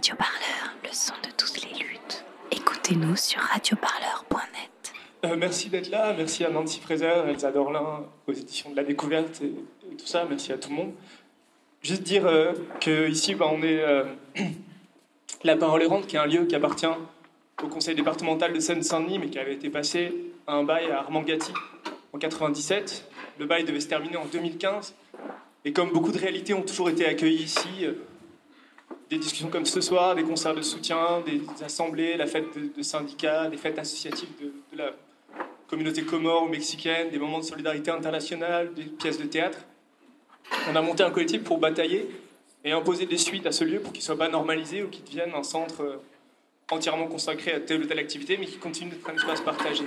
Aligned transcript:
Radio 0.00 0.16
Parleur, 0.16 0.74
le 0.82 0.88
son 0.92 1.12
de 1.22 1.30
toutes 1.36 1.60
les 1.60 1.78
luttes. 1.78 2.24
Écoutez-nous 2.50 3.16
sur 3.16 3.38
radioparleur.net. 3.38 4.94
Euh, 5.26 5.36
merci 5.36 5.68
d'être 5.68 5.90
là, 5.90 6.14
merci 6.16 6.42
à 6.42 6.48
Nancy 6.48 6.80
Fraser, 6.80 7.24
Elsa 7.28 7.52
Dorlin, 7.52 8.06
aux 8.26 8.32
éditions 8.32 8.70
de 8.70 8.76
la 8.76 8.82
découverte 8.82 9.42
et, 9.42 9.52
tout 9.96 10.06
ça, 10.06 10.24
merci 10.26 10.52
à 10.52 10.56
tout 10.56 10.70
le 10.70 10.76
monde. 10.76 10.92
Juste 11.82 12.02
dire 12.02 12.24
euh, 12.24 12.54
qu'ici, 12.80 13.34
bah, 13.34 13.50
on 13.52 13.62
est 13.62 13.78
euh, 13.82 14.04
la 15.44 15.56
Parole 15.58 15.82
Errante, 15.82 16.06
qui 16.06 16.16
est 16.16 16.18
un 16.18 16.24
lieu 16.24 16.46
qui 16.46 16.54
appartient 16.54 16.86
au 17.62 17.68
conseil 17.68 17.94
départemental 17.94 18.54
de 18.54 18.60
Seine-Saint-Denis, 18.60 19.18
mais 19.18 19.28
qui 19.28 19.38
avait 19.38 19.52
été 19.52 19.68
passé 19.68 20.14
à 20.46 20.54
un 20.54 20.64
bail 20.64 20.90
à 20.90 21.00
Armand 21.00 21.20
Gatti 21.20 21.52
en 22.14 22.18
97. 22.18 23.06
Le 23.38 23.44
bail 23.44 23.64
devait 23.64 23.80
se 23.80 23.88
terminer 23.88 24.16
en 24.16 24.24
2015. 24.24 24.94
Et 25.66 25.74
comme 25.74 25.90
beaucoup 25.90 26.10
de 26.10 26.18
réalités 26.18 26.54
ont 26.54 26.62
toujours 26.62 26.88
été 26.88 27.04
accueillies 27.04 27.42
ici, 27.42 27.68
euh, 27.82 27.92
des 29.10 29.18
discussions 29.18 29.48
comme 29.48 29.66
ce 29.66 29.80
soir, 29.80 30.14
des 30.14 30.22
concerts 30.22 30.54
de 30.54 30.62
soutien, 30.62 31.20
des 31.26 31.42
assemblées, 31.64 32.16
la 32.16 32.26
fête 32.26 32.46
de, 32.54 32.82
syndicats, 32.82 33.48
des 33.48 33.56
fêtes 33.56 33.78
associatives 33.78 34.28
de, 34.40 34.78
la 34.78 34.92
communauté 35.66 36.02
comore 36.02 36.44
ou 36.44 36.48
mexicaine, 36.48 37.10
des 37.10 37.18
moments 37.18 37.40
de 37.40 37.44
solidarité 37.44 37.90
internationale, 37.90 38.72
des 38.72 38.84
pièces 38.84 39.18
de 39.18 39.24
théâtre. 39.24 39.58
On 40.70 40.76
a 40.76 40.80
monté 40.80 41.02
un 41.02 41.10
collectif 41.10 41.42
pour 41.42 41.58
batailler 41.58 42.08
et 42.64 42.70
imposer 42.70 43.06
des 43.06 43.18
suites 43.18 43.46
à 43.46 43.52
ce 43.52 43.64
lieu 43.64 43.80
pour 43.80 43.92
qu'il 43.92 44.00
ne 44.00 44.04
soit 44.04 44.18
pas 44.18 44.28
normalisé 44.28 44.82
ou 44.82 44.88
qu'il 44.88 45.04
devienne 45.04 45.32
un 45.34 45.42
centre 45.42 45.82
euh, 45.82 45.96
entièrement 46.70 47.06
consacré 47.06 47.52
à 47.52 47.60
telle 47.60 47.82
ou 47.82 47.86
telle 47.86 47.98
activité, 47.98 48.36
mais 48.38 48.46
qui 48.46 48.58
continue 48.58 48.90
d'être 48.90 49.08
un 49.08 49.14
espace 49.14 49.40
partagé. 49.40 49.84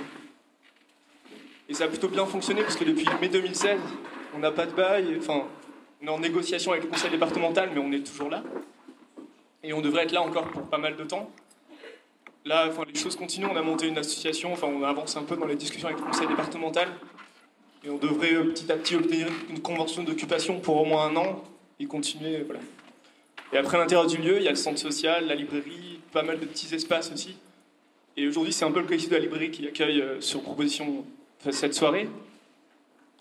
Et 1.68 1.74
ça 1.74 1.84
a 1.84 1.88
plutôt 1.88 2.08
bien 2.08 2.26
fonctionné 2.26 2.62
parce 2.62 2.76
que 2.76 2.84
depuis 2.84 3.06
mai 3.20 3.28
2016, 3.28 3.78
on 4.34 4.38
n'a 4.38 4.50
pas 4.50 4.66
de 4.66 4.72
bail, 4.72 5.16
enfin, 5.18 5.44
on 6.02 6.06
est 6.06 6.10
en 6.10 6.18
négociation 6.18 6.72
avec 6.72 6.84
le 6.84 6.90
conseil 6.90 7.10
départemental, 7.10 7.70
mais 7.72 7.80
on 7.80 7.90
est 7.92 8.06
toujours 8.06 8.28
là. 8.28 8.42
Et 9.64 9.72
on 9.72 9.80
devrait 9.80 10.04
être 10.04 10.12
là 10.12 10.22
encore 10.22 10.46
pour 10.48 10.62
pas 10.68 10.78
mal 10.78 10.94
de 10.96 11.04
temps. 11.04 11.30
Là, 12.44 12.66
enfin, 12.68 12.82
les 12.86 12.98
choses 12.98 13.16
continuent, 13.16 13.48
on 13.50 13.56
a 13.56 13.62
monté 13.62 13.88
une 13.88 13.96
association, 13.96 14.52
enfin, 14.52 14.66
on 14.66 14.82
avance 14.82 15.16
un 15.16 15.22
peu 15.22 15.36
dans 15.36 15.46
les 15.46 15.56
discussions 15.56 15.88
avec 15.88 15.98
le 15.98 16.04
conseil 16.04 16.28
départemental. 16.28 16.88
Et 17.82 17.88
on 17.88 17.96
devrait 17.96 18.34
euh, 18.34 18.44
petit 18.44 18.70
à 18.70 18.76
petit 18.76 18.94
obtenir 18.94 19.26
une 19.48 19.60
convention 19.60 20.04
d'occupation 20.04 20.60
pour 20.60 20.80
au 20.80 20.84
moins 20.84 21.06
un 21.06 21.16
an 21.16 21.42
et 21.80 21.86
continuer. 21.86 22.42
Voilà. 22.42 22.60
Et 23.54 23.56
après 23.56 23.78
l'intérieur 23.78 24.06
du 24.06 24.18
lieu, 24.18 24.36
il 24.36 24.42
y 24.42 24.48
a 24.48 24.50
le 24.50 24.56
centre 24.56 24.78
social, 24.78 25.26
la 25.26 25.34
librairie, 25.34 26.00
pas 26.12 26.22
mal 26.22 26.38
de 26.38 26.44
petits 26.44 26.74
espaces 26.74 27.10
aussi. 27.10 27.36
Et 28.18 28.28
aujourd'hui, 28.28 28.52
c'est 28.52 28.66
un 28.66 28.70
peu 28.70 28.80
le 28.80 28.86
collectif 28.86 29.08
de 29.08 29.16
la 29.16 29.22
librairie 29.22 29.50
qui 29.50 29.66
accueille 29.66 30.02
euh, 30.02 30.20
sur 30.20 30.42
proposition 30.42 31.06
cette 31.50 31.74
soirée. 31.74 32.08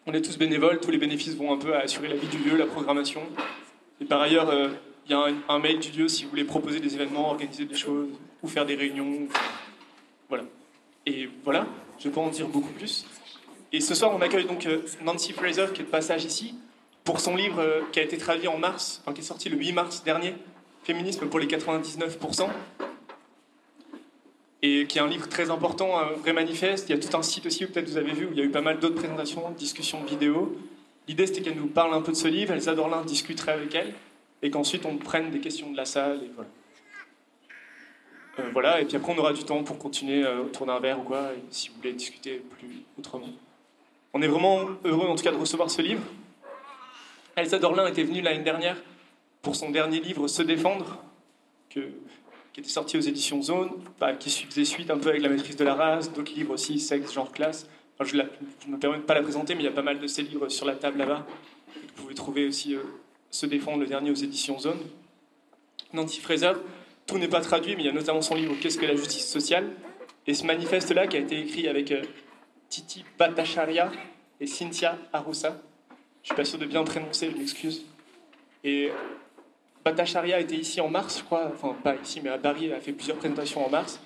On 0.05 0.13
est 0.13 0.21
tous 0.21 0.37
bénévoles, 0.37 0.81
tous 0.81 0.91
les 0.91 0.97
bénéfices 0.97 1.35
vont 1.35 1.53
un 1.53 1.57
peu 1.57 1.73
à 1.73 1.79
assurer 1.79 2.09
la 2.09 2.15
vie 2.15 2.27
du 2.27 2.37
lieu, 2.37 2.57
la 2.57 2.65
programmation. 2.65 3.21
Et 4.01 4.05
par 4.05 4.21
ailleurs, 4.21 4.49
euh, 4.49 4.67
il 5.05 5.11
y 5.11 5.13
a 5.13 5.27
un, 5.49 5.59
mail 5.59 5.79
du 5.79 5.91
lieu 5.91 6.07
si 6.07 6.23
vous 6.23 6.29
voulez 6.29 6.45
proposer 6.45 6.79
des 6.79 6.95
événements, 6.95 7.31
organiser 7.31 7.65
des 7.65 7.75
choses, 7.75 8.07
ou 8.41 8.47
faire 8.47 8.65
des 8.65 8.75
réunions. 8.75 9.27
Voilà. 10.29 10.45
Et 11.05 11.29
voilà, 11.43 11.67
je 11.99 12.07
ne 12.07 12.13
vais 12.13 12.21
en 12.21 12.29
dire 12.29 12.47
beaucoup 12.47 12.71
plus. 12.71 13.05
Et 13.71 13.81
ce 13.81 13.95
soir, 13.95 14.11
on 14.15 14.21
accueille 14.21 14.45
donc 14.45 14.65
euh, 14.65 14.83
Nancy 15.03 15.33
Fraser, 15.33 15.67
qui 15.73 15.81
est 15.81 15.85
de 15.85 15.89
passage 15.89 16.23
ici, 16.23 16.55
pour 17.03 17.19
son 17.19 17.35
livre 17.35 17.59
euh, 17.59 17.81
qui 17.91 17.99
a 17.99 18.03
été 18.03 18.17
traduit 18.17 18.47
en 18.47 18.57
mars, 18.57 19.01
enfin, 19.03 19.13
qui 19.13 19.21
est 19.21 19.25
sorti 19.25 19.49
le 19.49 19.57
8 19.57 19.73
mars 19.73 20.03
dernier, 20.03 20.35
Féminisme 20.83 21.27
pour 21.27 21.39
les 21.39 21.47
99%, 21.47 22.49
et 24.61 24.85
qui 24.85 24.97
est 24.97 25.01
un 25.01 25.07
livre 25.07 25.27
très 25.27 25.49
important, 25.49 25.97
un 25.97 26.11
vrai 26.13 26.33
manifeste. 26.33 26.89
Il 26.89 26.95
y 26.95 26.97
a 26.97 27.01
tout 27.01 27.15
un 27.17 27.23
site 27.23 27.45
aussi, 27.45 27.65
peut-être 27.65 27.89
vous 27.89 27.97
avez 27.97 28.13
vu, 28.13 28.25
où 28.25 28.29
il 28.31 28.37
y 28.37 28.41
a 28.41 28.45
eu 28.45 28.49
pas 28.49 28.61
mal 28.61 28.79
d'autres 28.79 28.95
présentations, 28.95 29.49
discussions 29.51 30.03
vidéo. 30.03 30.57
L'idée, 31.07 31.27
c'était 31.27 31.41
qu'elle 31.41 31.57
nous 31.57 31.67
parle 31.67 31.93
un 31.93 32.01
peu 32.01 32.13
de 32.13 32.17
ce 32.17 32.27
livre, 32.27 32.53
Elsa 32.53 32.75
Dorlin 32.75 33.03
discuterait 33.03 33.53
avec 33.53 33.75
elle, 33.75 33.93
et 34.43 34.51
qu'ensuite 34.51 34.85
on 34.85 34.97
prenne 34.97 35.31
des 35.31 35.39
questions 35.39 35.71
de 35.71 35.77
la 35.77 35.85
salle, 35.85 36.21
et. 36.23 36.31
Euh, 38.39 38.49
voilà, 38.51 38.81
et 38.81 38.85
puis 38.85 38.97
après 38.97 39.13
on 39.13 39.17
aura 39.17 39.31
du 39.31 39.43
temps 39.43 39.63
pour 39.63 39.77
continuer 39.77 40.25
euh, 40.25 40.43
autour 40.43 40.65
d'un 40.65 40.79
verre 40.79 40.99
ou 40.99 41.03
quoi, 41.03 41.31
si 41.49 41.69
vous 41.69 41.75
voulez 41.75 41.93
discuter 41.93 42.43
plus 42.57 42.83
autrement. 42.97 43.29
On 44.13 44.21
est 44.21 44.27
vraiment 44.27 44.67
heureux 44.83 45.07
en 45.07 45.15
tout 45.15 45.23
cas 45.23 45.31
de 45.31 45.37
recevoir 45.37 45.71
ce 45.71 45.81
livre. 45.81 46.01
Elsa 47.35 47.57
Dorlin 47.57 47.87
était 47.87 48.03
venue 48.03 48.21
l'année 48.21 48.43
dernière 48.43 48.77
pour 49.41 49.55
son 49.55 49.71
dernier 49.71 49.99
livre 49.99 50.27
Se 50.27 50.41
défendre, 50.41 51.03
que, 51.69 51.79
qui 52.53 52.59
était 52.59 52.69
sorti 52.69 52.97
aux 52.97 53.01
éditions 53.01 53.41
Zone, 53.41 53.71
bah, 53.99 54.13
qui 54.13 54.29
faisait 54.29 54.65
suite 54.65 54.91
un 54.91 54.97
peu 54.97 55.09
avec 55.09 55.21
la 55.21 55.29
maîtrise 55.29 55.55
de 55.55 55.63
la 55.63 55.75
race, 55.75 56.11
d'autres 56.11 56.33
livres 56.33 56.53
aussi, 56.53 56.79
sexe, 56.79 57.13
genre, 57.13 57.31
classe. 57.31 57.67
je 58.01 58.17
ne 58.17 58.23
me 58.67 58.77
permets 58.77 58.97
de 58.97 59.03
pas 59.03 59.15
la 59.15 59.23
présenter, 59.23 59.55
mais 59.55 59.61
il 59.61 59.65
y 59.65 59.69
a 59.69 59.71
pas 59.71 59.81
mal 59.81 59.99
de 59.99 60.07
ces 60.07 60.23
livres 60.23 60.49
sur 60.49 60.65
la 60.65 60.75
table 60.75 60.99
là-bas. 60.99 61.25
Vous 61.75 62.03
pouvez 62.03 62.15
trouver 62.15 62.47
aussi 62.47 62.75
euh, 62.75 62.83
Se 63.33 63.47
défendre, 63.47 63.79
le 63.79 63.87
dernier 63.87 64.11
aux 64.11 64.15
éditions 64.15 64.59
Zone. 64.59 64.77
Nancy 65.91 66.21
Fraser, 66.21 66.51
tout 67.07 67.17
n'est 67.17 67.27
pas 67.27 67.41
traduit, 67.41 67.75
mais 67.75 67.81
il 67.81 67.85
y 67.87 67.89
a 67.89 67.91
notamment 67.91 68.21
son 68.21 68.35
livre 68.35 68.53
Qu'est-ce 68.61 68.77
que 68.77 68.85
la 68.85 68.95
justice 68.95 69.27
sociale? 69.27 69.71
Et 70.27 70.35
ce 70.35 70.45
manifeste-là 70.45 71.07
qui 71.07 71.17
a 71.17 71.19
été 71.19 71.39
écrit 71.39 71.67
avec 71.67 71.91
euh, 71.91 72.03
Titi 72.69 73.03
Bhattacharya 73.17 73.91
et 74.39 74.45
Cynthia 74.45 74.99
Arusa. 75.11 75.59
Je 76.21 76.27
suis 76.27 76.35
pas 76.35 76.45
sûr 76.45 76.59
de 76.59 76.67
bien 76.67 76.83
prononcer, 76.83 77.31
je 77.31 77.35
m'excuse. 77.35 77.85
Et 78.63 78.91
Bhattacharya 79.83 80.39
était 80.39 80.55
ici 80.55 80.79
en 80.79 80.89
mars, 80.89 81.17
je 81.17 81.23
crois, 81.23 81.51
enfin 81.55 81.75
pas 81.83 81.95
ici, 81.95 82.21
mais 82.23 82.29
à 82.29 82.37
Paris, 82.37 82.67
elle 82.67 82.73
a 82.73 82.81
fait 82.81 82.93
plusieurs 82.93 83.17
présentations 83.17 83.65
en 83.65 83.69
mars. 83.71 83.99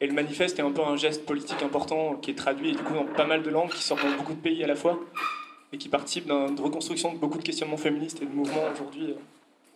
Et 0.00 0.08
le 0.08 0.12
manifeste 0.12 0.58
est 0.58 0.62
un 0.62 0.72
peu 0.72 0.82
un 0.82 0.96
geste 0.96 1.24
politique 1.24 1.62
important 1.62 2.16
qui 2.16 2.32
est 2.32 2.34
traduit 2.34 2.70
et 2.70 2.72
du 2.72 2.82
coup 2.82 2.94
dans 2.94 3.04
pas 3.04 3.26
mal 3.26 3.44
de 3.44 3.50
langues, 3.50 3.70
qui 3.70 3.82
sort 3.82 3.98
dans 3.98 4.16
beaucoup 4.16 4.34
de 4.34 4.40
pays 4.40 4.64
à 4.64 4.66
la 4.66 4.74
fois 4.74 4.98
et 5.72 5.78
qui 5.78 5.88
participe 5.88 6.26
d'une 6.26 6.60
reconstruction 6.60 7.12
de 7.12 7.18
beaucoup 7.18 7.38
de 7.38 7.42
questionnements 7.42 7.76
féministes 7.76 8.20
et 8.22 8.26
de 8.26 8.30
mouvements 8.30 8.70
aujourd'hui 8.72 9.10
euh, 9.10 9.14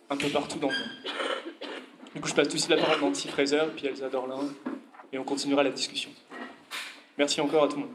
un 0.09 0.17
peu 0.17 0.29
partout 0.29 0.59
dans 0.59 0.69
le 0.69 0.73
monde. 0.73 0.87
Du 2.13 2.21
coup, 2.21 2.27
je 2.27 2.33
passe 2.33 2.47
tout 2.47 2.53
de 2.53 2.59
suite 2.59 2.69
la 2.69 2.77
parole 2.77 2.97
à 2.97 3.01
Nancy 3.01 3.27
Fraser, 3.27 3.63
puis 3.75 3.87
Elsa 3.87 4.09
Dorlin, 4.09 4.39
et 5.11 5.17
on 5.17 5.23
continuera 5.23 5.63
la 5.63 5.71
discussion. 5.71 6.09
Merci 7.17 7.41
encore 7.41 7.63
à 7.63 7.67
tout 7.67 7.77
le 7.77 7.81
monde. 7.83 7.91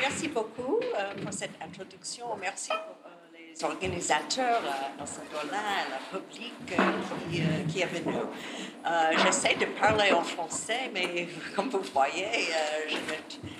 Merci 0.00 0.28
beaucoup 0.28 0.80
euh, 0.80 1.22
pour 1.22 1.32
cette 1.32 1.54
introduction. 1.62 2.26
Merci 2.40 2.70
pour 2.70 3.10
euh, 3.62 3.68
les 3.68 3.88
organisateurs, 3.88 4.62
euh, 4.64 5.50
la 5.50 6.18
public 6.18 6.52
qui, 7.68 7.80
est 7.80 7.86
venu. 7.86 8.14
J'essaie 9.24 9.54
de 9.54 9.66
parler 9.66 10.12
en 10.12 10.22
français, 10.22 10.90
mais 10.92 11.28
comme 11.56 11.68
vous 11.68 11.82
voyez, 11.92 12.48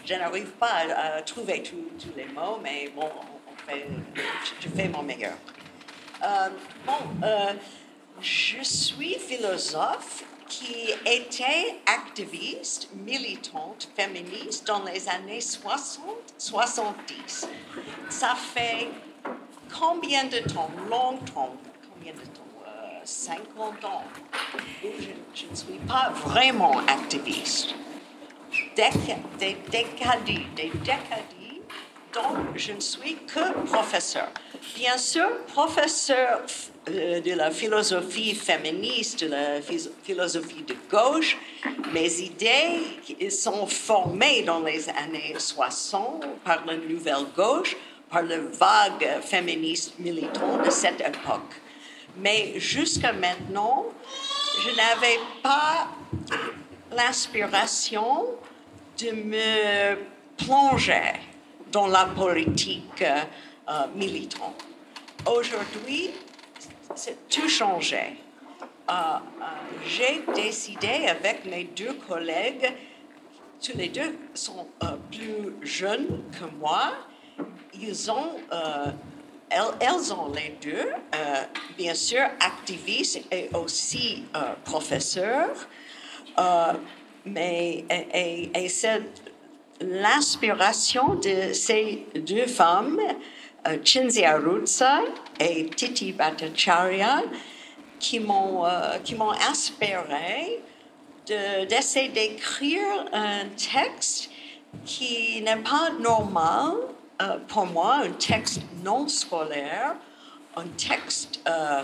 je, 0.05 0.15
n'arrive 0.15 0.50
pas 0.53 0.84
à, 0.94 1.22
trouver 1.22 1.62
tous 1.62 2.12
les 2.16 2.27
mots, 2.27 2.59
mais 2.62 2.91
bon, 2.94 3.11
je, 4.61 4.69
fais 4.69 4.88
mon 4.88 5.03
meilleur. 5.03 5.34
bon, 6.87 7.28
je 8.21 8.62
suis 8.62 9.19
philosophe 9.19 10.25
qui 10.49 10.91
était 11.06 11.77
activiste, 11.87 12.88
militante, 12.93 13.88
féministe 13.94 14.67
dans 14.67 14.82
les 14.82 15.09
années 15.09 15.41
60, 15.41 16.05
70. 16.37 17.49
Ça 18.09 18.34
fait 18.34 18.88
combien 19.78 20.25
de 20.25 20.38
temps 20.38 20.70
Longtemps. 20.88 21.54
Combien 21.94 22.12
de 22.12 22.19
temps 22.19 22.41
50 23.04 23.44
euh, 23.58 23.86
ans? 23.86 24.03
Je, 24.82 25.47
ne 25.47 25.54
suis 25.54 25.78
pas 25.86 26.12
vraiment 26.25 26.78
activiste. 26.86 27.75
des 28.76 29.56
décadis, 29.70 30.47
des 30.56 30.70
décadis 30.84 31.41
donc 32.12 32.56
je 32.56 32.72
ne 32.72 32.81
suis 32.81 33.16
que 33.26 33.53
professeur. 33.66 34.28
Bien 34.75 34.98
sûr, 34.98 35.28
professeur 35.47 36.42
euh, 36.88 37.20
de 37.20 37.32
la 37.32 37.50
philosophie 37.50 38.34
féministe, 38.34 39.25
de 39.25 39.28
la 39.28 39.60
philosophie 40.02 40.62
de 40.62 40.75
gauche. 40.91 41.38
Mes 41.92 42.20
idées 42.20 43.31
sont 43.31 43.66
formées 43.66 44.42
dans 44.42 44.60
les 44.60 44.88
années 44.88 45.34
60 45.38 46.25
par 46.44 46.64
la 46.66 46.76
nouvelle 46.76 47.26
gauche, 47.37 47.76
par 48.10 48.22
la 48.22 48.38
vague 48.38 49.21
féministe 49.22 49.98
militante 49.98 50.65
de 50.65 50.71
cette 50.71 51.00
époque. 51.00 51.55
Mais 52.17 52.58
jusqu'à 52.58 53.12
maintenant, 53.12 53.87
je 54.62 54.70
n'avais 54.76 55.19
pas 55.43 55.88
l'inspiration 56.90 58.26
de 58.99 59.12
me 59.12 59.96
plonger 60.37 61.12
dans 61.70 61.87
la 61.87 62.06
politique 62.06 63.02
euh, 63.02 63.87
militante. 63.94 64.64
Aujourd'hui, 65.26 66.11
c'est 66.96 67.29
tout 67.29 67.49
changé. 67.49 68.17
Euh, 68.88 68.93
euh, 68.93 69.44
j'ai 69.87 70.23
décidé 70.35 71.06
avec 71.06 71.44
mes 71.44 71.64
deux 71.64 71.94
collègues, 72.08 72.73
tous 73.62 73.76
les 73.76 73.88
deux 73.88 74.19
sont 74.35 74.67
plus 75.11 75.55
jeunes 75.62 76.25
que 76.32 76.46
moi, 76.58 76.93
ils 77.75 78.10
ont, 78.10 78.37
elles, 79.50 80.12
ont 80.12 80.32
les 80.32 80.56
deux, 80.62 80.88
bien 81.76 81.94
sûr, 81.94 82.22
activistes 82.40 83.20
et 83.31 83.48
aussi 83.54 84.25
professeurs. 84.64 85.69
mais 87.25 87.84
et, 88.54 88.69
cette 88.69 89.31
l'inspiration 89.81 91.14
de 91.14 91.52
ces 91.52 92.06
deux 92.14 92.46
femmes 92.46 93.00
euh, 93.66 93.78
Cinzia 93.84 94.37
Ruzza 94.38 95.00
et 95.38 95.66
Titi 95.70 96.12
Bhattacharya 96.12 97.22
qui 97.98 98.20
m'ont 98.20 98.64
euh, 98.64 98.98
inspiré 99.50 100.60
de- 101.26 101.64
d'essayer 101.66 102.08
d'écrire 102.08 102.82
un 103.12 103.46
texte 103.48 104.31
qui 104.84 105.42
n'est 105.42 105.56
pas 105.56 105.90
normal 105.98 106.75
euh, 107.20 107.38
pour 107.49 107.67
moi, 107.67 107.96
un 108.05 108.12
texte 108.12 108.61
non 108.84 109.08
scolaire, 109.08 109.94
un 110.56 110.67
texte 110.76 111.40
euh, 111.49 111.82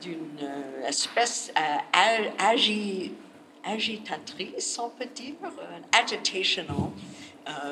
d'une 0.00 0.38
euh, 0.42 0.86
espèce 0.86 1.52
agi- 2.38 3.12
agitatrice, 3.64 4.78
on 4.78 4.90
peut 4.90 5.06
dire, 5.14 5.34
agitational, 5.92 6.90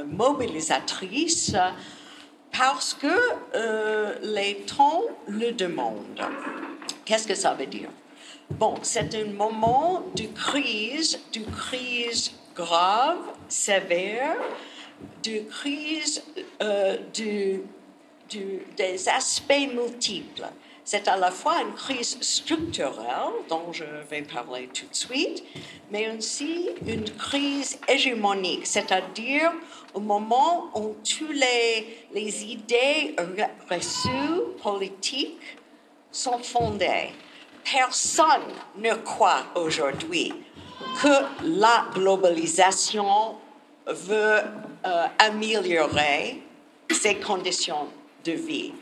mobilisatrice, 0.07 1.55
parce 2.57 2.95
que 2.95 4.23
les 4.23 4.57
temps 4.63 5.03
le 5.29 5.53
demandent. 5.53 6.23
Qu'est-ce 7.05 7.27
que 7.29 7.35
ça 7.35 7.55
veut 7.55 7.67
dire? 7.67 7.91
Bon, 8.51 8.75
c'est 8.83 9.15
un 9.15 9.27
moment 9.33 10.03
de 10.15 10.27
crise, 10.29 11.19
de 11.33 11.41
crise 11.51 12.33
grave, 12.55 13.19
sévère, 13.49 14.37
de 15.23 15.41
crise 15.49 16.23
euh, 16.63 16.97
des 17.13 19.09
aspects 19.09 19.69
multiples. 19.75 20.47
C'est 20.85 21.09
à 21.09 21.17
la 21.17 21.33
fois 21.33 21.63
une 21.63 21.75
crise 21.75 22.17
structurelle, 22.21 23.33
dont 23.49 23.73
je 23.73 23.85
vais 24.09 24.23
parler 24.23 24.69
tout 24.69 24.87
de 24.87 24.95
suite, 24.95 25.43
mais 25.91 26.17
aussi 26.17 26.71
une 26.87 27.11
crise 27.11 27.77
hégémonique, 27.89 28.67
c'est-à-dire 28.67 29.51
au 29.95 30.01
moment 30.01 30.71
où 30.77 30.95
toutes 31.03 31.35
les, 31.35 32.07
les 32.15 32.45
idées 32.45 33.17
re- 33.19 33.51
reçues 33.69 34.43
politiques 34.63 35.57
sont 36.13 36.39
fondées. 36.39 37.11
Personne 37.65 38.53
ne 38.79 38.95
croit 38.95 39.43
aujourd'hui 39.57 40.33
que 41.03 41.09
la 41.43 41.87
globalisation 41.95 43.35
veut 43.87 44.41
euh, 44.87 45.07
améliorer 45.19 46.43
ses 46.91 47.17
conditions 47.17 47.89
de 48.25 48.33
vie. 48.33 48.73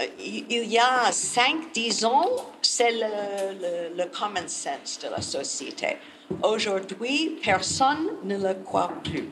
Euh, 0.00 0.06
il 0.18 0.64
y 0.66 0.78
a 0.78 1.10
5-10 1.10 2.04
ans, 2.06 2.30
c'est 2.62 2.92
le 2.92 4.04
common 4.06 4.46
sense 4.48 4.98
de 5.02 5.08
la 5.08 5.22
société. 5.22 5.96
Aujourd'hui, 6.42 7.38
personne 7.42 8.08
ne 8.24 8.36
le 8.36 8.54
croit 8.54 8.92
plus. 9.04 9.28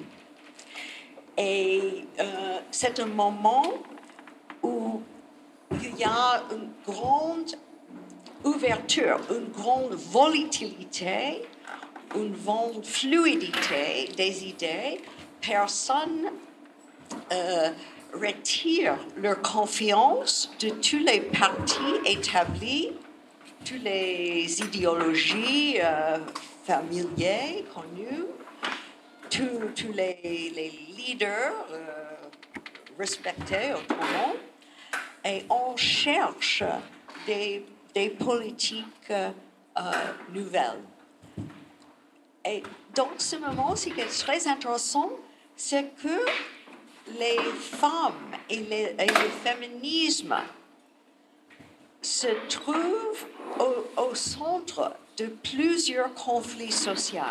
Et 1.36 2.06
euh, 2.20 2.58
c'est 2.70 3.00
un 3.00 3.06
moment 3.06 3.64
où 4.62 5.02
il 5.72 5.98
y 5.98 6.04
a 6.04 6.42
une 6.52 6.70
grande 6.86 7.50
ouverture, 8.44 9.18
une 9.30 9.48
grande 9.50 9.94
volatilité, 9.94 11.42
une 12.14 12.32
grande 12.32 12.84
fluidité 12.84 14.08
des 14.16 14.44
idées. 14.46 15.00
Personne 15.40 16.31
euh, 17.32 17.70
retire 18.14 18.96
leur 19.16 19.40
confiance 19.43 20.50
de 20.61 20.70
tous 20.70 20.99
les 20.99 21.20
partis 21.20 22.00
établis, 22.06 22.93
toutes 23.64 23.82
les 23.82 24.61
idéologies 24.61 25.78
euh, 25.82 26.19
familières 26.64 27.64
connues, 27.75 28.25
tous, 29.31 29.93
les, 29.93 30.72
leaders 30.96 31.66
euh, 31.72 31.82
respectés 32.99 33.72
autrement, 33.75 34.34
et 35.25 35.44
on 35.50 35.76
cherche 35.76 36.62
des, 37.26 37.64
politiques 38.19 39.11
euh, 39.11 39.31
nouvelles. 40.32 40.82
Et 42.46 42.62
dans 42.94 43.11
ce 43.19 43.37
moment, 43.37 43.75
ce 43.75 43.88
qui 43.88 44.00
est 44.00 44.19
très 44.20 44.46
intéressant, 44.46 45.11
c'est 45.56 45.91
que 46.02 46.25
les 47.19 47.38
femmes 47.61 48.37
et, 48.50 48.56
les- 48.56 48.94
et 48.99 49.06
le 49.06 49.31
féminisme 49.44 50.37
se 52.02 52.26
trouvent 52.49 53.26
au, 53.58 54.02
au 54.02 54.14
centre 54.14 54.93
de 55.17 55.26
plusieurs 55.26 56.12
conflits 56.14 56.73
sociaux. 56.73 57.23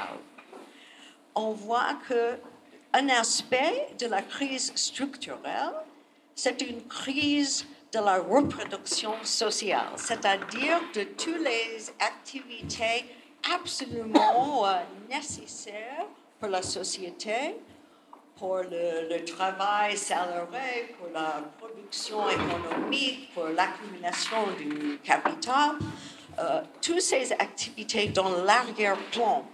On 1.35 1.51
voit 1.51 1.95
que 2.07 2.37
un 2.93 3.09
aspect 3.09 3.87
de 3.99 4.05
la 4.07 4.21
crise 4.21 4.71
structurelle, 4.75 5.73
c'est 6.35 6.61
une 6.61 6.85
crise 6.87 7.65
de 7.91 7.99
la 7.99 8.19
reproduction 8.19 9.13
sociale, 9.23 9.87
c'est-à-dire 9.95 10.79
de 10.95 11.03
toutes 11.03 11.39
les 11.39 11.89
activités 11.99 13.05
absolument 13.51 14.65
euh, 14.65 14.73
nécessaires 15.09 16.05
pour 16.39 16.49
la 16.49 16.61
société, 16.61 17.55
pour 18.37 18.57
le, 18.57 19.09
le 19.09 19.25
travail 19.25 19.97
salarié, 19.97 20.95
pour 20.97 21.09
la 21.13 21.41
production 21.59 22.29
économique, 22.29 23.33
pour 23.33 23.45
l'accumulation 23.47 24.47
du 24.57 24.97
capital, 25.03 25.71
euh, 26.39 26.61
toutes 26.81 27.01
ces 27.01 27.31
activités 27.33 28.07
dans 28.07 28.29
l'arrière-plan 28.43 29.45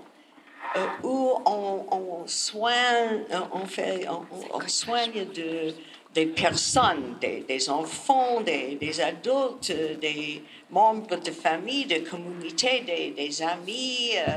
euh, 0.75 0.85
où 1.03 1.33
on, 1.45 1.85
on 1.91 2.27
soigne, 2.27 3.25
on 3.51 3.65
fait, 3.65 4.07
on 4.07 4.67
soigne 4.67 5.25
de, 5.33 5.73
des 6.13 6.25
personnes, 6.25 7.17
des, 7.21 7.41
des 7.41 7.69
enfants, 7.69 8.41
des, 8.41 8.75
des 8.75 8.99
adultes, 8.99 9.71
des 10.01 10.43
membres 10.69 11.17
de 11.17 11.31
famille, 11.31 11.85
de 11.85 11.99
communauté, 11.99 12.81
des, 12.81 13.11
des 13.11 13.41
amis, 13.41 14.11
euh, 14.15 14.31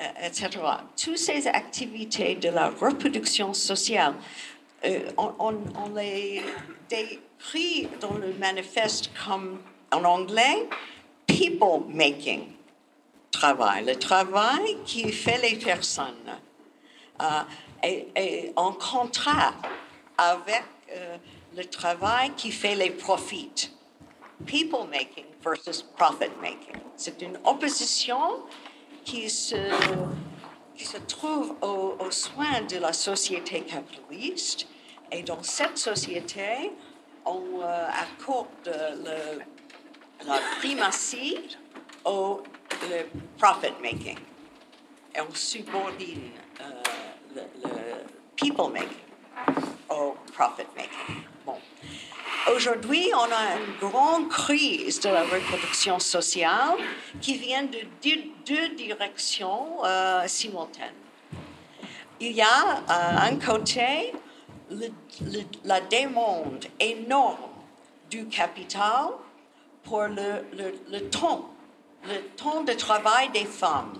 euh, 0.00 0.26
etc. 0.26 0.50
Toutes 0.96 1.18
ces 1.18 1.46
activités 1.46 2.34
de 2.34 2.50
la 2.50 2.68
reproduction 2.68 3.54
sociale, 3.54 4.14
euh, 4.84 5.10
on, 5.16 5.54
les 5.96 6.42
décrit 6.90 7.88
dans 8.00 8.14
le 8.14 8.34
manifeste 8.34 9.10
comme, 9.26 9.60
en 9.90 10.04
anglais, 10.04 10.68
people 11.26 11.84
making 11.88 12.42
travail, 13.30 13.84
le 13.84 13.96
travail 13.96 14.76
qui 14.84 15.10
fait 15.10 15.40
les 15.42 15.56
personnes, 15.56 16.38
est, 17.82 18.06
est 18.14 18.52
en 18.54 18.72
contrat 18.72 19.54
avec 20.18 20.64
euh, 20.90 21.16
le 21.56 21.64
travail 21.64 22.32
qui 22.36 22.50
fait 22.50 22.74
les 22.74 22.90
profits. 22.90 23.70
People 24.46 24.86
making 24.90 25.24
versus 25.42 25.82
profit 25.82 26.30
making. 26.40 26.80
C'est 26.96 27.22
une 27.22 27.38
opposition 27.44 28.42
qui 29.04 29.30
se, 29.30 29.56
trouve 31.06 31.54
au, 31.62 31.96
au 31.98 32.10
soin 32.10 32.62
de 32.68 32.78
la 32.78 32.92
société 32.92 33.62
capitaliste. 33.62 34.66
Et 35.12 35.22
dans 35.22 35.42
cette 35.42 35.78
société, 35.78 36.72
on 37.24 37.60
euh, 37.62 37.86
accorde 37.88 38.48
la 40.26 40.38
primatie 40.58 41.56
au 42.04 42.42
profit 43.38 43.72
making. 43.82 44.18
Et 45.16 45.20
on 45.20 45.34
subordine 45.34 46.30
euh, 46.60 47.42
le 47.62 48.04
people 48.36 48.70
making 48.72 49.03
au 49.90 50.16
profit 50.32 50.66
making. 50.76 51.22
Bon. 51.44 51.56
Aujourd'hui, 52.54 53.10
on 53.14 53.24
a 53.24 53.56
une 53.58 53.88
grande 53.88 54.28
crise 54.28 55.00
de 55.00 55.08
la 55.08 55.22
reproduction 55.22 55.98
sociale 55.98 56.76
qui 57.20 57.36
vient 57.36 57.62
de 57.62 57.78
deux, 58.44 58.74
directions 58.76 59.84
euh, 59.84 60.24
simultanées. 60.26 60.92
Il 62.20 62.32
y 62.32 62.42
a 62.42 62.82
à 62.86 63.24
un 63.24 63.36
côté 63.36 64.12
la 65.64 65.80
demande 65.80 66.66
énorme 66.78 67.50
du 68.10 68.26
capital 68.26 69.08
pour 69.82 70.02
le 70.02 71.00
temps, 71.10 71.50
le 72.04 72.20
temps 72.36 72.62
de 72.62 72.72
travail 72.72 73.30
des 73.30 73.44
femmes. 73.44 73.98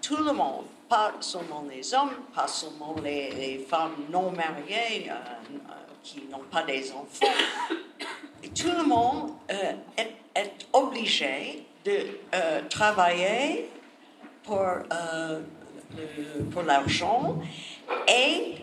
Tout 0.00 0.16
le 0.16 0.32
monde, 0.32 0.66
pas 0.92 1.14
seulement 1.20 1.64
les 1.70 1.94
hommes, 1.94 2.16
pas 2.34 2.46
seulement 2.46 2.94
les, 3.02 3.64
femmes 3.66 3.96
non 4.10 4.30
mariées 4.30 5.08
euh, 5.08 5.14
euh, 5.14 5.72
qui 6.02 6.24
n'ont 6.30 6.44
pas 6.50 6.64
des 6.64 6.92
enfants. 6.92 7.32
Et 8.42 8.50
tout 8.50 8.72
le 8.76 8.84
monde 8.84 9.30
euh, 9.50 9.72
est, 9.96 10.66
obligé 10.70 11.64
de 11.82 12.18
travailler 12.68 13.70
pour, 14.44 14.60
l'argent 16.66 17.38
et 18.06 18.56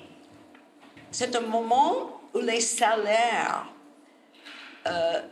c'est 1.09 1.35
un 1.35 1.41
moment 1.41 2.21
où 2.33 2.39
les 2.39 2.61
salaires 2.61 3.65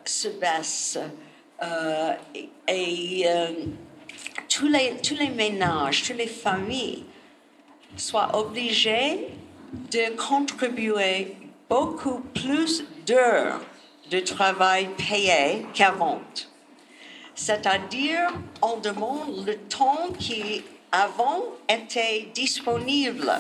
se 0.04 0.30
baissent 0.30 1.00
et, 2.68 3.26
tous, 4.58 4.68
les, 4.68 5.30
ménages, 5.30 6.04
toutes 6.04 6.18
les 6.18 6.28
familles 6.28 7.04
soient 7.96 8.36
obligés 8.36 9.28
de 9.92 10.16
contribuer 10.16 11.36
beaucoup 11.70 12.22
plus 12.34 12.84
d'heures 13.06 13.62
de 14.10 14.20
travail 14.20 14.90
payé 14.98 15.66
qu'avant. 15.74 16.22
C'est-à-dire, 17.36 18.32
on 18.64 18.78
demande 18.78 19.46
le 19.46 19.58
temps 19.58 20.08
qui 20.18 20.64
avant 20.92 21.44
était 21.70 22.28
disponible 22.34 23.32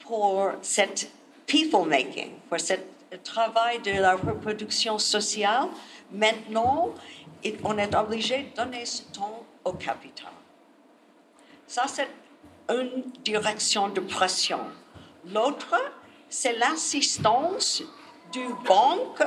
pour 0.00 0.52
cette 0.62 1.10
people 1.46 1.86
making, 1.86 2.30
pour 2.48 2.58
ce 2.60 2.74
travail 3.24 3.80
de 3.80 4.00
la 4.00 4.14
reproduction 4.14 4.98
sociale. 4.98 5.68
Maintenant, 6.10 6.94
on 7.64 7.76
est 7.76 7.94
obligé 7.94 8.44
de 8.44 8.62
donner 8.62 8.86
ce 8.86 9.02
temps 9.12 9.44
capital. 9.72 10.32
Ça, 11.66 11.84
c'est 11.86 12.08
une 12.68 13.10
direction 13.24 13.88
de 13.88 14.00
pression. 14.00 14.60
L'autre, 15.26 15.74
c'est 16.28 16.56
l'assistance 16.58 17.82
du 18.32 18.46
banque, 18.66 19.22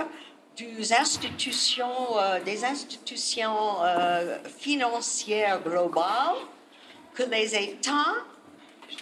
des 0.57 0.93
institutions, 0.93 2.17
euh, 2.17 2.39
euh, 3.83 4.38
financières 4.60 5.62
globales 5.62 6.36
que 7.13 7.24
les 7.24 7.55
États 7.55 8.15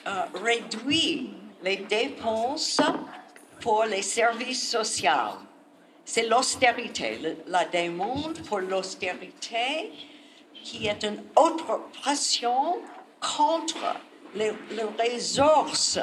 euh, 0.07 0.23
réduisent 0.43 1.29
les 1.63 1.77
dépenses 1.77 2.81
pour 3.59 3.83
les 3.85 4.01
services 4.01 4.69
sociaux. 4.69 5.37
C'est 6.05 6.27
l'austérité, 6.27 7.37
la 7.47 7.65
demande 7.65 8.39
pour 8.47 8.59
l'austérité 8.59 9.91
qui 10.63 10.87
est 10.87 11.03
une 11.03 11.21
autre 11.35 11.81
pression 12.01 12.77
contre 13.19 13.95
les, 14.35 14.51
ressources 14.99 15.99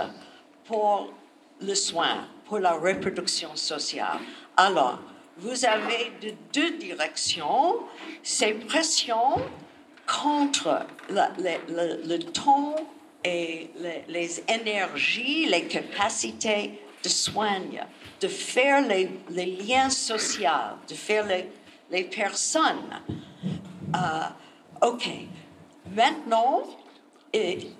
pour 0.64 1.12
le 1.60 1.74
soin, 1.74 2.26
pour 2.46 2.58
la 2.58 2.72
reproduction 2.72 3.54
sociale. 3.54 4.18
Alors, 4.56 4.98
vous 5.38 5.64
avez 5.64 6.12
de 6.22 6.32
deux 6.52 6.78
directions 6.78 7.76
ces 8.22 8.54
pressions 8.54 9.42
contre 10.06 10.86
le, 11.10 12.18
temps 12.18 12.76
et 13.24 13.70
les, 14.08 14.42
énergies, 14.48 15.46
les 15.46 15.64
capacités 15.64 16.80
de 17.02 17.08
soin, 17.08 17.60
de 18.20 18.28
faire 18.28 18.86
les, 18.86 19.46
liens 19.46 19.90
sociaux, 19.90 20.48
de 20.88 20.94
faire 20.94 21.26
les, 21.90 22.04
personnes. 22.04 23.02
Euh, 23.94 23.98
OK. 24.82 25.08
Maintenant, 25.94 26.64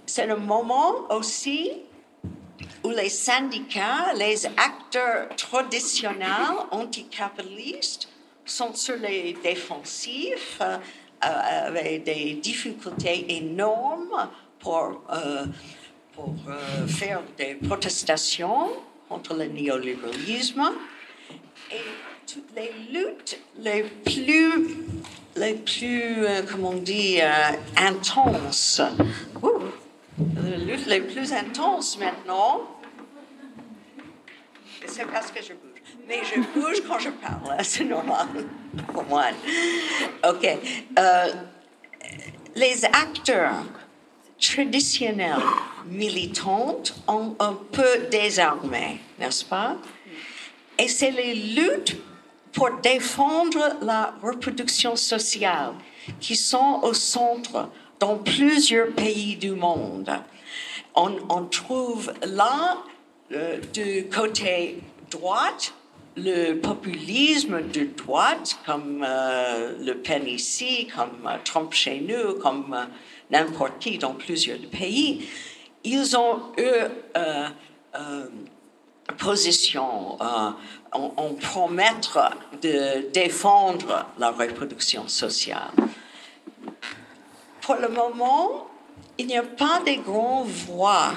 c'est 0.07 0.27
le 0.27 0.37
moment 0.37 1.11
aussi 1.11 1.73
où 2.85 2.91
les 2.91 3.09
syndicats, 3.09 4.13
les 4.15 4.47
acteurs 4.47 5.29
traditionnels 5.37 6.57
anticapitalistes 6.71 8.09
sont 8.45 8.75
sur 8.75 8.97
les 8.97 9.37
défensifs, 9.43 10.61
euh, 10.61 10.79
avec 11.23 12.05
des 12.05 12.35
difficultés 12.35 13.37
énormes 13.37 14.29
pour, 14.59 15.03
euh, 15.13 15.47
pour 16.13 16.35
euh, 16.49 16.87
faire 16.87 17.23
des 17.37 17.55
protestations 17.55 18.69
contre 19.09 19.35
le 19.35 19.47
néolibéralisme. 19.47 20.73
Les 22.55 22.73
luttes 22.93 23.39
les 23.59 23.83
plus, 23.83 24.77
les 25.37 25.55
plus 25.55 26.27
comment 26.51 26.71
on 26.71 26.77
dit, 26.77 27.21
intenses, 27.77 28.81
les 30.43 30.57
luttes 30.57 30.87
les 30.87 31.01
plus 31.01 31.33
intenses 31.33 31.99
maintenant, 31.99 32.63
c'est 34.87 35.07
parce 35.07 35.31
que 35.31 35.43
je 35.43 35.53
bouge. 35.53 35.83
Mais 36.09 36.21
je 36.25 36.41
bouge 36.41 36.83
quand 36.87 36.99
je 36.99 37.11
parle, 37.11 37.57
c'est 37.63 37.85
normal 37.85 38.27
pour 38.93 39.05
moi. 39.05 39.27
OK. 40.29 40.49
Euh, 40.99 41.33
les 42.55 42.85
acteurs 42.85 43.65
traditionnels 44.41 45.43
militants 45.87 46.83
ont 47.09 47.35
un 47.39 47.55
peu 47.73 48.07
désarmé, 48.11 49.01
n'est-ce 49.19 49.45
pas? 49.45 49.77
Et 50.79 50.89
c'est 50.89 51.11
les 51.11 51.35
luttes 51.35 51.97
pour 52.57 52.71
défendre 52.83 53.77
la 53.83 54.15
reproduction 54.23 54.97
sociale 54.97 55.75
qui 56.21 56.35
sont 56.35 56.81
au 56.83 56.95
centre 56.95 57.69
dans 58.01 58.17
plusieurs 58.17 58.93
pays 58.93 59.37
du 59.37 59.51
monde. 59.51 60.11
On, 60.95 61.45
trouve 61.45 62.15
là, 62.23 62.79
euh, 63.33 63.59
du 63.75 64.07
côté 64.09 64.79
droite, 65.11 65.75
le 66.17 66.55
populisme 66.55 67.61
de 67.61 67.89
droite, 67.95 68.59
comme 68.65 69.05
euh, 69.07 69.75
Le 69.85 69.93
Pen 69.99 70.27
ici, 70.27 70.89
comme 70.97 71.27
euh, 71.27 71.37
Trump 71.45 71.75
chez 71.75 72.01
nous, 72.01 72.39
comme 72.39 72.75
n'importe 73.31 73.79
qui 73.81 73.99
dans 73.99 74.15
plusieurs 74.15 74.61
pays, 74.71 75.29
ils 75.85 76.17
ont 76.17 76.41
eu 76.57 76.73
position 79.19 80.19
en 80.93 81.35
promettre 81.41 82.31
de 82.63 83.11
défendre 83.13 84.07
la 84.19 84.31
reproduction 84.31 85.09
sociale 85.09 85.71
pour 87.67 87.75
le 87.75 87.89
moment, 87.89 88.69
il 89.19 89.27
n'y 89.27 89.37
a 89.37 89.43
pas 89.43 89.81
de 89.85 90.01
grandes 90.01 90.47
voix 90.47 91.13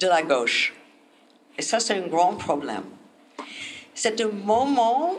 de 0.00 0.08
la 0.08 0.22
gauche. 0.22 0.74
Et 1.56 1.62
ça, 1.62 1.78
c'est 1.78 1.94
un 1.94 2.08
grand 2.08 2.34
problème. 2.34 2.82
C'est 3.94 4.20
un 4.20 4.28
moment 4.28 5.14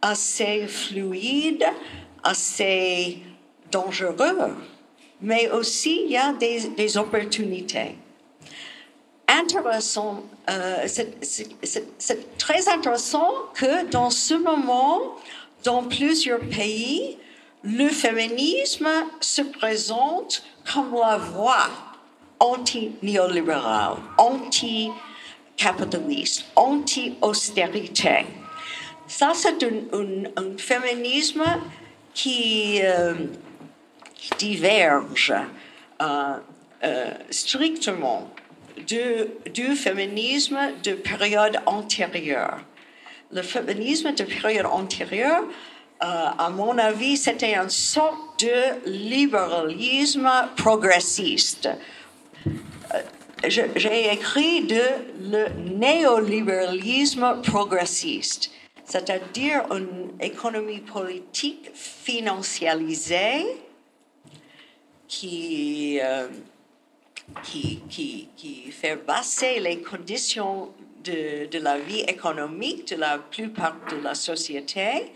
assez 0.00 0.68
fluide, 0.68 1.64
assez 2.22 3.18
dangereux, 3.72 4.54
mais 5.20 5.50
aussi 5.50 6.02
il 6.04 6.12
y 6.12 6.16
a 6.16 6.32
des, 6.32 6.96
opportunités. 6.96 7.96
Intéressant, 9.26 10.22
euh, 10.50 10.86
c'est 10.86 12.38
très 12.38 12.68
intéressant 12.68 13.32
que 13.54 13.86
dans 13.86 14.10
ce 14.10 14.34
moment, 14.34 15.16
dans 15.64 15.84
plusieurs 15.84 16.40
pays, 16.40 17.16
le 17.62 17.88
féminisme 17.88 18.88
se 19.20 19.40
présente 19.42 20.42
comme 20.72 20.94
la 20.94 21.16
voie 21.16 21.68
anti-néolibérale, 22.40 23.96
anti-capitaliste, 24.18 26.44
anti-austérité. 26.56 28.26
Ça, 29.06 29.30
c'est 29.34 29.62
un, 29.62 30.58
féminisme 30.58 31.44
qui, 32.12 32.80
euh, 32.82 33.14
diverge 34.38 35.34
euh, 36.00 36.36
euh, 36.84 37.10
du 38.76 39.76
féminisme 39.76 40.58
de 40.82 40.92
période 40.92 41.58
antérieure. 41.66 42.58
Le 43.32 43.42
féminisme 43.42 44.12
de 44.14 44.24
période 44.24 44.66
antérieure 44.66 45.44
euh, 46.02 46.06
à 46.38 46.50
mon 46.50 46.76
avis, 46.76 47.16
c'était 47.16 47.54
une 47.54 47.70
sorte 47.70 48.44
de 48.44 48.90
libéralisme 48.90 50.30
progressiste. 50.56 51.68
Euh, 52.46 53.00
j'ai 53.76 54.12
écrit 54.12 54.64
de 54.64 54.82
le 55.20 55.48
néolibéralisme 55.78 57.40
progressiste, 57.42 58.50
c'est-à-dire 58.84 59.62
une 59.70 60.10
économie 60.20 60.80
politique 60.80 61.70
financialisée 61.74 63.46
qui, 65.06 66.00
euh, 66.02 66.26
qui, 67.42 67.80
qui, 67.88 68.28
qui, 68.36 68.70
fait 68.70 68.96
baisser 68.96 69.60
les 69.60 69.80
conditions 69.80 70.72
de, 71.02 71.46
de, 71.46 71.58
la 71.58 71.78
vie 71.78 72.00
économique 72.00 72.88
de 72.88 72.96
la 72.96 73.18
plupart 73.18 73.76
de 73.90 73.96
la 74.02 74.14
société 74.14 75.12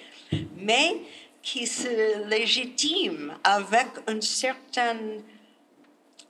mais 0.56 0.96
qui 1.42 1.66
se 1.66 2.28
légitime 2.28 3.34
avec 3.44 3.86
une 4.08 4.22
certaine 4.22 5.22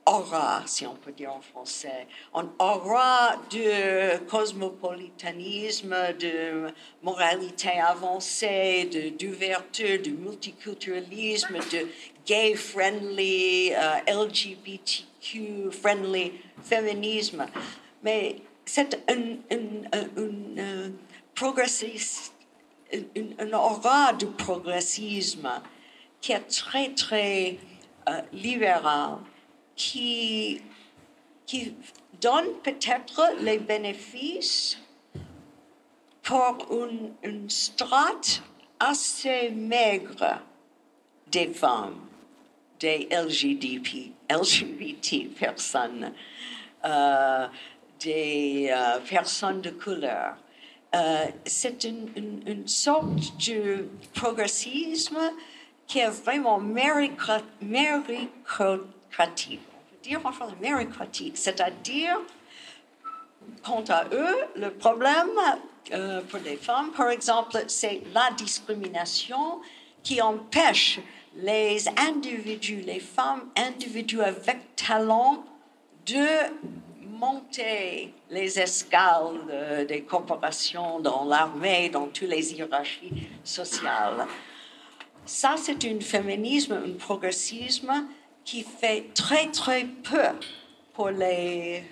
aura, 0.07 0.63
si 0.67 0.87
on 0.87 0.95
peut 0.95 1.13
dire 1.13 1.33
en 1.33 1.41
français, 1.41 2.07
une 2.35 2.49
aura 2.59 3.37
de 3.51 4.17
cosmopolitanisme, 4.27 5.95
de 6.19 6.73
moralité 7.03 7.79
avancée, 7.81 8.89
d'ouverture, 9.19 10.01
de, 10.03 10.11
multiculturalisme, 10.11 11.59
de 11.73 11.89
gay-friendly, 12.27 13.73
euh, 13.75 13.99
LGBTQ-friendly 15.23 16.33
féminisme. 16.63 17.47
Mais 18.03 18.37
c'est 18.65 18.95
un, 19.09 19.37
un, 19.51 20.93
progressiste 21.35 22.33
une, 22.93 23.55
aura 23.55 24.13
du 24.13 24.27
progressisme 24.27 25.49
qui 26.21 26.33
est 26.33 26.49
très, 26.49 26.95
très 26.95 27.59
euh, 28.09 28.21
libéral, 28.33 29.19
qui, 29.77 30.61
qui 31.47 31.75
donne 32.21 32.55
peut-être 32.63 33.35
les 33.41 33.59
bénéfices 33.59 34.79
pour 36.23 36.67
une, 36.71 37.13
une 37.23 37.51
strate 37.51 38.43
assez 38.81 39.51
maigre 39.51 40.41
des 41.31 41.49
femmes, 41.49 42.08
des 42.81 43.09
LGBT, 43.11 44.13
LGBT 44.31 45.29
personnes, 45.39 46.13
euh, 46.85 47.47
des 48.01 48.71
euh, 48.71 48.99
personnes 49.01 49.61
de 49.61 49.71
couleur. 49.71 50.37
Euh, 50.95 51.27
c'est 51.45 51.85
une, 51.85 52.09
une, 52.17 52.43
une 52.47 52.69
sorte 52.69 53.47
de 53.47 53.89
progressisme 54.15 55.19
qui 55.87 55.99
est 55.99 56.09
vraiment 56.09 56.61
méricra- 56.61 57.43
méritocratique. 57.61 59.61
On 59.75 59.91
peut 59.91 60.03
dire 60.03 60.21
enfin 60.25 60.49
méritocratique, 60.61 61.37
c'est-à-dire 61.37 62.19
quant 63.63 63.85
à 63.89 64.05
eux, 64.13 64.37
le 64.57 64.71
problème 64.71 65.29
pour 66.29 66.39
les 66.45 66.57
femmes, 66.57 66.91
par 66.93 67.09
exemple, 67.09 67.65
c'est 67.67 68.03
la 68.13 68.31
discrimination 68.37 69.61
qui 70.03 70.21
empêche 70.21 71.01
les 71.39 71.85
individus, 71.97 72.81
les 72.81 73.01
femmes 73.01 73.49
individus 73.57 74.21
avec 74.21 74.75
talent 74.77 75.45
de 76.07 76.27
monter 77.19 78.13
les 78.31 78.59
escales 78.59 79.39
de- 79.49 79.85
des 79.85 80.03
corporations 80.03 81.01
dans 81.01 81.25
l'armée, 81.25 81.89
dans 81.91 82.07
toutes 82.07 82.29
les 82.29 82.53
hiérarchies 82.55 83.29
sociales. 83.45 84.27
Ça, 85.25 85.55
c'est 85.57 85.85
un 85.85 86.01
féminisme, 86.01 86.73
un 86.87 86.93
progressisme 86.99 88.07
qui 88.45 88.63
fait 88.63 89.07
très, 89.15 89.47
très 89.51 89.85
peu 89.85 90.29
pour 90.95 91.11
les. 91.11 91.85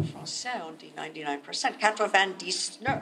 En 0.00 0.04
français, 0.04 0.50
on 0.68 0.72
dit 0.72 0.92
99%, 0.96 1.72
99. 1.78 2.98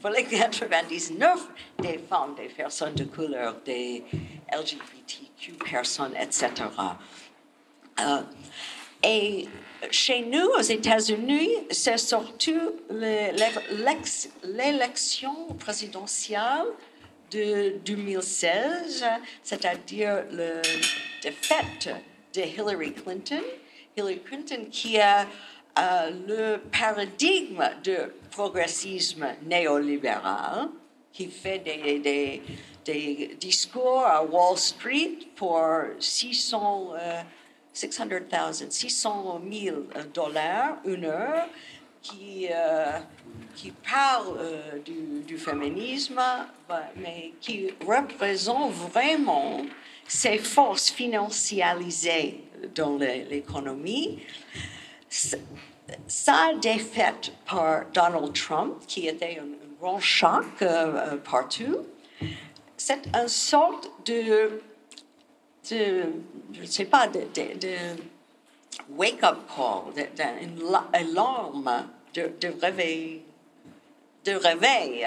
Pour 0.00 0.10
les 0.10 0.24
99 0.24 1.48
des 1.78 1.98
femmes, 1.98 2.34
des 2.34 2.48
personnes 2.48 2.94
de 2.94 3.04
couleur, 3.04 3.56
des 3.66 4.02
LGBTQ 4.50 5.52
personnes, 5.70 6.14
etc. 6.18 6.48
Euh, 8.00 8.22
et 9.02 9.46
chez 9.90 10.22
nous, 10.22 10.46
aux 10.58 10.62
États-Unis, 10.62 11.50
c'est 11.70 11.98
surtout 11.98 12.76
l'élection 14.42 15.48
présidentielle 15.58 16.68
de 17.30 17.76
2016, 17.84 19.04
c'est-à-dire 19.42 20.24
la 20.30 20.62
défaite 21.22 21.94
de 22.34 22.40
Hillary 22.40 22.94
Clinton. 22.94 23.42
Hillary 23.96 24.20
Clinton 24.20 24.66
qui 24.70 24.98
a 24.98 25.26
euh, 25.80 26.10
le 26.28 26.58
paradigme 26.70 27.64
de 27.82 28.12
progressisme 28.30 29.26
néolibéral, 29.42 30.68
qui 31.12 31.26
fait 31.28 31.58
des, 31.58 32.42
discours 33.38 34.04
à 34.04 34.24
Wall 34.24 34.56
Street 34.56 35.18
pour 35.36 35.60
600, 35.98 36.92
euh, 36.94 37.22
600 37.72 38.04
000, 38.08 38.52
600 38.68 39.40
000 39.50 39.76
dollars 40.12 40.78
une 40.84 41.04
heure, 41.04 41.46
qui, 42.02 42.48
euh, 42.50 42.98
parle 43.90 44.38
euh, 44.38 44.78
du, 44.78 45.22
du 45.26 45.38
féminisme, 45.38 46.20
bah, 46.68 46.82
mais 46.96 47.32
qui 47.40 47.68
représente 47.86 48.72
vraiment 48.72 49.62
ces 50.06 50.38
forces 50.38 50.90
financiarisées 50.90 52.40
dans 52.74 52.96
l'économie. 52.96 54.20
Sa 56.06 56.54
défaite 56.54 57.32
par 57.46 57.84
Donald 57.92 58.32
Trump, 58.34 58.74
qui 58.86 59.06
était 59.08 59.40
un, 59.40 59.46
grand 59.80 59.98
choc 60.00 60.44
euh, 60.60 60.66
euh, 60.66 61.16
partout, 61.16 61.78
c'est 62.76 63.00
une 63.14 63.28
sorte 63.28 63.88
de, 64.04 64.60
je 65.68 66.04
ne 66.60 66.66
sais 66.66 66.84
pas, 66.84 67.06
de, 67.06 67.20
wake-up 68.90 69.38
call, 69.56 69.94
de- 69.94 70.16
de- 70.22 70.44
une 70.44 70.70
la- 70.70 70.86
alarme 70.92 71.86
de, 72.14 72.30
réveil. 72.60 73.22
De 74.24 74.32
réveil. 74.32 75.06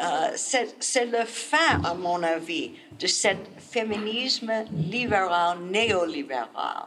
Euh, 0.00 0.32
c'est 0.34 1.04
le 1.06 1.24
fin, 1.24 1.80
à 1.84 1.94
mon 1.94 2.20
avis, 2.24 2.72
de 2.98 3.06
ce 3.06 3.28
féminisme 3.70 4.52
libéral, 4.72 5.58
néolibéral. 5.60 6.86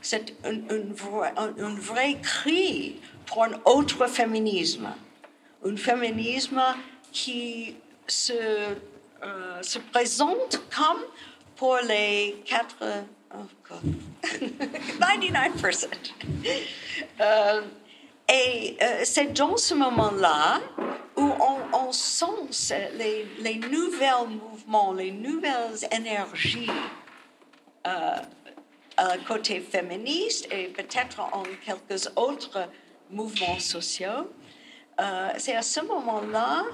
C'est 0.00 0.34
un, 0.44 1.74
vrai, 1.74 2.18
cri 2.22 3.00
pour 3.26 3.44
un 3.44 3.60
autre 3.64 4.06
féminisme. 4.06 4.88
Un 5.64 5.76
féminisme 5.76 6.62
qui 7.12 7.76
se, 8.06 8.32
euh, 8.32 9.62
se 9.62 9.78
présente 9.78 10.60
comme 10.74 11.02
pour 11.56 11.76
les 11.86 12.42
quatre... 12.44 12.76
Oh 13.34 13.44
God. 13.68 13.94
99%. 14.22 15.86
Euh, 17.20 17.62
et 18.30 18.76
euh, 18.80 19.00
c'est 19.04 19.32
dans 19.32 19.56
ce 19.56 19.74
moment-là 19.74 20.60
où 21.16 21.30
on, 21.72 21.92
sent 21.92 22.76
les, 22.96 23.26
les 23.40 23.56
nouveaux 23.56 24.26
mouvements, 24.26 24.92
les 24.92 25.10
nouvelles 25.10 25.78
énergies 25.90 26.70
euh, 27.86 28.16
côté 29.26 29.60
féministe 29.60 30.48
et 30.50 30.64
peut-être 30.68 31.20
en 31.20 31.42
quelques 31.64 32.10
autres 32.16 32.68
mouvements 33.10 33.58
sociaux. 33.58 34.30
Euh, 35.00 35.30
c'est 35.38 35.54
à 35.54 35.62
ce 35.62 35.80
moment-là 35.80 36.64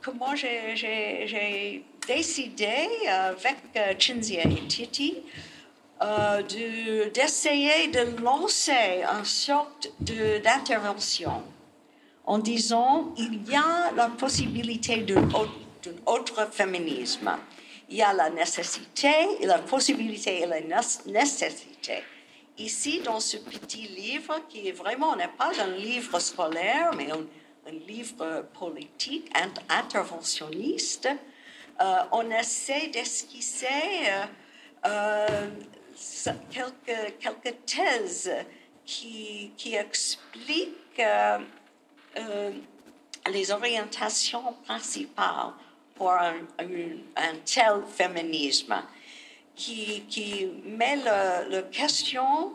que 0.00 0.10
moi 0.10 0.34
j'ai- 0.34 1.84
décidé 2.06 2.64
euh, 3.06 3.32
avec 3.32 3.56
euh, 3.76 3.92
Chinzia 3.98 4.42
et 4.44 4.66
Titi 4.66 5.18
euh, 6.00 6.40
de- 6.42 7.10
d'essayer 7.10 7.88
de, 7.88 8.18
lancer 8.22 9.02
une 9.16 9.26
sorte 9.26 9.90
d'intervention 10.00 11.42
en 12.24 12.38
disant 12.38 13.12
il 13.18 13.46
y 13.50 13.54
a 13.54 13.92
la 13.94 14.08
possibilité 14.08 14.98
d'un 14.98 15.28
autre 16.06 16.48
féminisme. 16.50 17.30
Il 17.90 17.96
y 17.96 18.02
a 18.02 18.12
la 18.12 18.28
nécessité 18.30 19.08
la 19.42 19.58
possibilité 19.58 20.40
et 20.40 20.46
la 20.46 20.60
nécessité. 20.60 22.02
Ici, 22.58 23.00
dans 23.00 23.20
ce 23.20 23.36
petit 23.38 23.86
livre, 23.88 24.40
qui 24.48 24.68
est 24.68 24.72
vraiment 24.72 25.14
n'est 25.16 25.28
pas 25.28 25.52
un 25.60 25.68
livre 25.76 26.18
scolaire, 26.18 26.90
mais 26.96 27.10
un, 27.10 27.24
livre 27.86 28.46
politique, 28.58 29.30
int- 29.34 29.62
interventionniste, 29.68 31.08
euh, 31.80 31.96
on 32.12 32.30
essaie 32.30 32.88
d'esquisser 32.88 33.66
euh, 34.06 34.24
euh, 34.86 35.50
quelques, 36.50 37.18
quelques 37.20 37.56
thèses 37.66 38.32
qui, 38.86 39.52
qui 39.56 39.74
expliquent 39.74 41.02
les 43.30 43.50
orientations 43.52 44.54
principales 44.64 45.52
pour 45.98 46.12
un, 46.12 46.32
tel 47.44 47.82
féminisme 47.94 48.76
qui, 49.54 50.48
met 50.64 50.96
le 51.50 51.62
question 51.70 52.52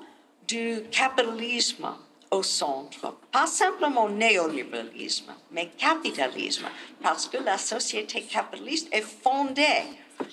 du 0.47 0.84
capitalisme 0.89 1.89
au 2.32 2.41
centre. 2.41 3.15
Pas 3.32 3.45
simplement 3.45 4.10
néolibéralisme, 4.10 5.34
mais 5.51 5.67
capitalisme, 5.77 6.65
parce 7.01 7.27
que 7.27 7.38
la 7.38 7.58
société 7.58 8.23
capitaliste 8.23 8.88
est 8.91 9.01
fondée 9.01 9.84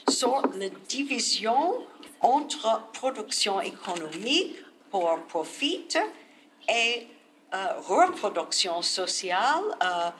sur 0.09 0.43
la 0.55 0.69
division 0.89 1.87
entre 2.21 2.83
production 2.93 3.61
économique 3.61 4.57
pour 4.91 5.19
profit 5.29 5.89
et 6.69 7.07
euh, 7.53 7.67
reproduction 7.87 8.83
sociale, 8.83 9.65
euh, 9.83 10.11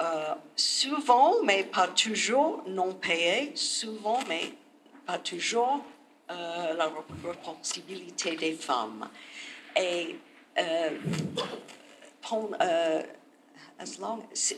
euh, 0.00 0.34
souvent, 0.56 1.42
mais 1.42 1.64
pas 1.64 1.88
toujours, 1.88 2.62
non 2.66 2.94
payée, 2.94 3.52
souvent, 3.54 4.18
mais 4.28 4.52
pas 5.04 5.18
toujours, 5.18 5.84
euh, 6.30 6.74
la 6.74 6.90
responsabilité 7.24 8.36
des 8.36 8.54
femmes. 8.54 9.08
Et 9.76 10.16
euh, 10.58 10.90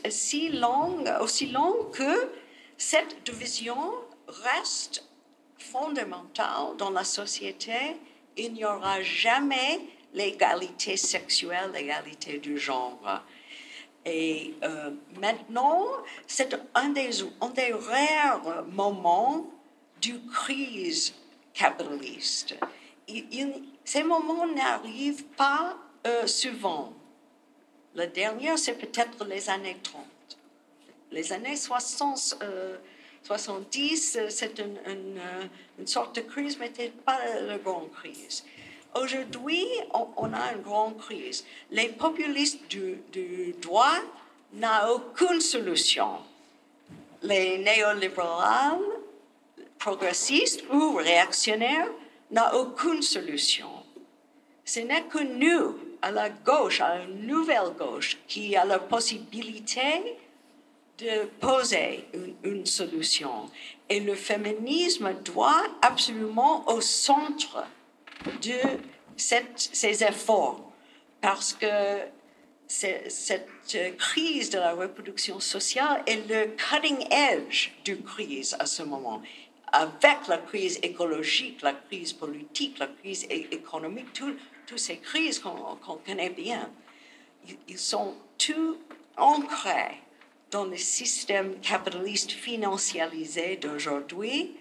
si 0.09 0.49
long, 0.49 1.03
aussi 1.19 1.47
long 1.47 1.89
que 1.91 2.31
cette 2.77 3.23
division 3.23 3.93
reste 4.27 5.03
fondamentale 5.57 6.77
dans 6.77 6.91
la 6.91 7.03
société, 7.03 7.97
il 8.37 8.53
n'y 8.53 8.65
aura 8.65 9.01
jamais 9.01 9.81
l'égalité 10.13 10.95
sexuelle, 10.95 11.71
l'égalité 11.73 12.37
du 12.37 12.57
genre. 12.57 12.99
Et 14.05 14.53
euh, 14.63 14.91
maintenant, 15.19 15.85
c'est 16.27 16.55
un 16.75 16.89
des, 16.89 17.09
rares 17.73 18.65
moments 18.71 19.45
du 20.01 20.19
crise 20.25 21.13
capitaliste. 21.53 22.55
Ces 23.85 24.03
moments 24.03 24.47
n'arrivent 24.47 25.25
pas 25.37 25.77
euh, 26.05 26.27
souvent. 26.27 26.93
Le 27.95 28.07
dernier, 28.07 28.57
c'est 28.57 28.73
peut-être 28.73 29.23
les 29.25 29.49
années 29.49 29.77
30. 29.83 30.05
les 31.11 31.31
années 31.31 31.55
60, 31.55 32.37
70, 33.23 34.19
c'est 34.29 34.59
une, 34.59 35.87
sorte 35.87 36.15
de 36.15 36.21
crise, 36.21 36.57
mais 36.59 36.71
pas 37.05 37.19
la 37.41 37.57
grande 37.57 37.91
crise. 37.91 38.43
Aujourd'hui, 38.95 39.65
on, 39.93 40.33
a 40.33 40.53
une 40.53 40.61
grande 40.61 40.97
crise. 40.97 41.45
Les 41.71 41.89
populistes 41.89 42.67
du, 42.69 43.55
droit 43.61 43.95
n'ont 44.53 44.89
aucune 44.91 45.41
solution. 45.41 46.17
Les 47.23 47.57
néolibéraux, 47.57 48.83
progressistes 49.79 50.63
ou 50.71 50.95
réactionnaires 50.95 51.89
n'ont 52.31 52.51
aucune 52.53 53.01
solution. 53.01 53.69
Ce 54.63 54.79
n'est 54.79 55.03
que 55.03 55.19
nous, 55.19 55.75
à 56.01 56.11
la 56.11 56.29
gauche, 56.29 56.79
à 56.79 56.99
la 56.99 57.05
nouvelle 57.07 57.73
gauche, 57.77 58.17
qui 58.27 58.55
a 58.55 58.63
la 58.63 58.79
possibilité 58.79 60.17
de 60.99 61.25
poser 61.39 62.05
une, 62.43 62.65
solution. 62.65 63.49
Et 63.89 63.99
le 63.99 64.15
féminisme 64.15 65.13
doit 65.25 65.63
absolument 65.81 66.69
au 66.69 66.79
centre 66.79 67.65
de 68.41 68.79
ces 69.15 70.03
efforts, 70.03 70.71
parce 71.21 71.53
que 71.53 71.99
cette 72.67 73.97
crise 73.97 74.49
de 74.49 74.57
la 74.57 74.73
reproduction 74.73 75.39
sociale 75.39 76.03
est 76.07 76.27
le 76.27 76.55
cutting 76.55 77.05
edge 77.11 77.71
du 77.83 77.97
crise 78.01 78.55
à 78.59 78.65
ce 78.65 78.83
moment. 78.83 79.21
Avec 79.71 80.27
la 80.27 80.37
crise 80.37 80.79
écologique, 80.83 81.61
la 81.61 81.73
crise 81.73 82.13
politique, 82.13 82.79
la 82.79 82.87
crise 82.87 83.25
économique, 83.29 84.13
toutes 84.13 84.39
ces 84.77 84.97
crises 84.97 85.39
qu'on 85.39 85.97
connaît 86.05 86.29
bien, 86.29 86.69
ils 87.67 87.77
sont 87.77 88.15
tous 88.37 88.77
ancrés 89.17 89.99
dans 90.51 90.65
le 90.65 90.77
système 90.77 91.59
capitaliste 91.61 92.31
financiarisé 92.31 93.57
d'aujourd'hui, 93.57 94.55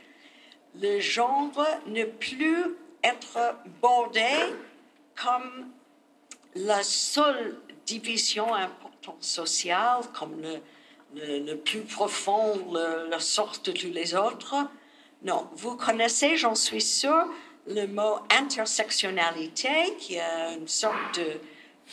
le 0.80 1.00
genre 1.00 1.52
ne 1.86 2.04
plus 2.04 2.76
être 3.02 3.56
bordé 3.80 4.28
comme 5.20 5.70
la 6.54 6.82
seule 6.82 7.56
division 7.86 8.54
importante 8.54 9.22
sociale, 9.22 10.02
comme 10.12 10.42
le, 11.14 11.54
plus 11.56 11.82
profond, 11.82 12.72
la 12.72 13.20
sorte 13.20 13.66
de 13.66 13.72
tous 13.72 13.92
les 13.92 14.14
autres. 14.14 14.54
Non, 15.22 15.48
vous 15.54 15.76
connaissez, 15.76 16.36
j'en 16.36 16.54
suis 16.54 16.80
sûre, 16.80 17.26
le 17.66 17.86
mot 17.86 18.18
intersectionnalité, 18.30 19.94
qui 19.98 20.18
a 20.18 20.52
une 20.52 20.68
sorte 20.68 21.20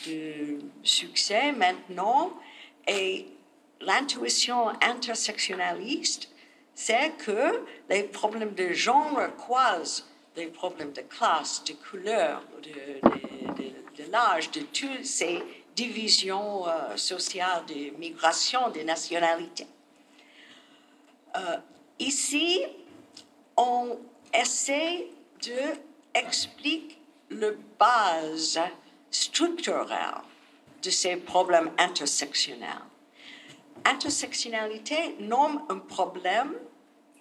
de 0.06 0.58
succès 0.82 1.52
maintenant. 1.52 2.32
Et 2.86 3.26
l'intuition 3.80 4.68
intersectionnaliste, 4.82 6.30
c'est 6.74 7.12
que 7.18 7.64
les 7.88 8.04
problèmes 8.04 8.54
de 8.54 8.72
genre 8.72 9.20
croisent 9.36 10.09
les 10.40 10.46
problèmes 10.46 10.92
de 10.92 11.02
classe, 11.02 11.62
de 11.64 11.74
couleur, 11.74 12.42
de, 12.62 14.04
l'âge, 14.10 14.50
de 14.50 14.60
toutes 14.60 15.04
ces 15.04 15.42
divisions 15.76 16.66
euh, 16.66 16.96
sociales, 16.96 17.64
de 17.66 17.96
migration, 17.98 18.70
de 18.70 18.80
nationalités. 18.80 19.66
Euh, 21.36 21.56
ici, 21.98 22.62
on 23.56 23.98
essaie 24.32 25.06
d'expliquer 25.42 26.96
le 27.28 27.58
base 27.78 28.58
structurelle 29.10 30.22
de 30.82 30.90
ces 30.90 31.16
problèmes 31.16 31.70
intersectionnels 31.78 32.90
intersectionnalité 33.84 35.16
nomme 35.20 35.62
un 35.68 35.78
problème, 35.78 36.52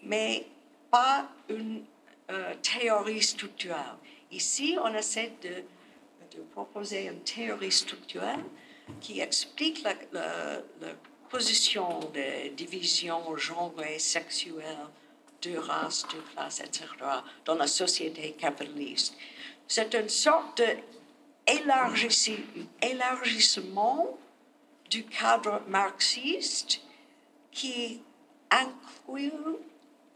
mais 0.03 0.45
pas 0.91 1.25
une 1.47 1.83
euh, 2.29 2.53
théorie 2.61 3.23
structurelle. 3.23 3.97
Ici, 4.31 4.77
on 4.83 4.93
essaie 4.93 5.33
de, 5.41 5.63
proposer 6.51 7.07
une 7.07 7.21
théorie 7.21 7.71
structurelle 7.71 8.43
qui 9.01 9.19
explique 9.19 9.83
la, 9.83 9.95
position 11.29 11.99
des 12.11 12.51
divisions 12.55 13.35
genre 13.35 13.73
et 13.87 13.99
sexuelles, 13.99 14.87
de 15.41 15.57
race, 15.57 16.07
de 16.07 16.19
classe, 16.31 16.59
etc., 16.59 16.87
dans 17.45 17.55
la 17.55 17.67
société 17.67 18.31
capitaliste. 18.33 19.15
C'est 19.67 19.93
une 19.93 20.09
sorte 20.09 20.61
d'élargissement 21.45 24.17
du 24.89 25.05
cadre 25.05 25.61
marxiste 25.67 26.81
qui 27.51 28.01
inclut 28.49 29.57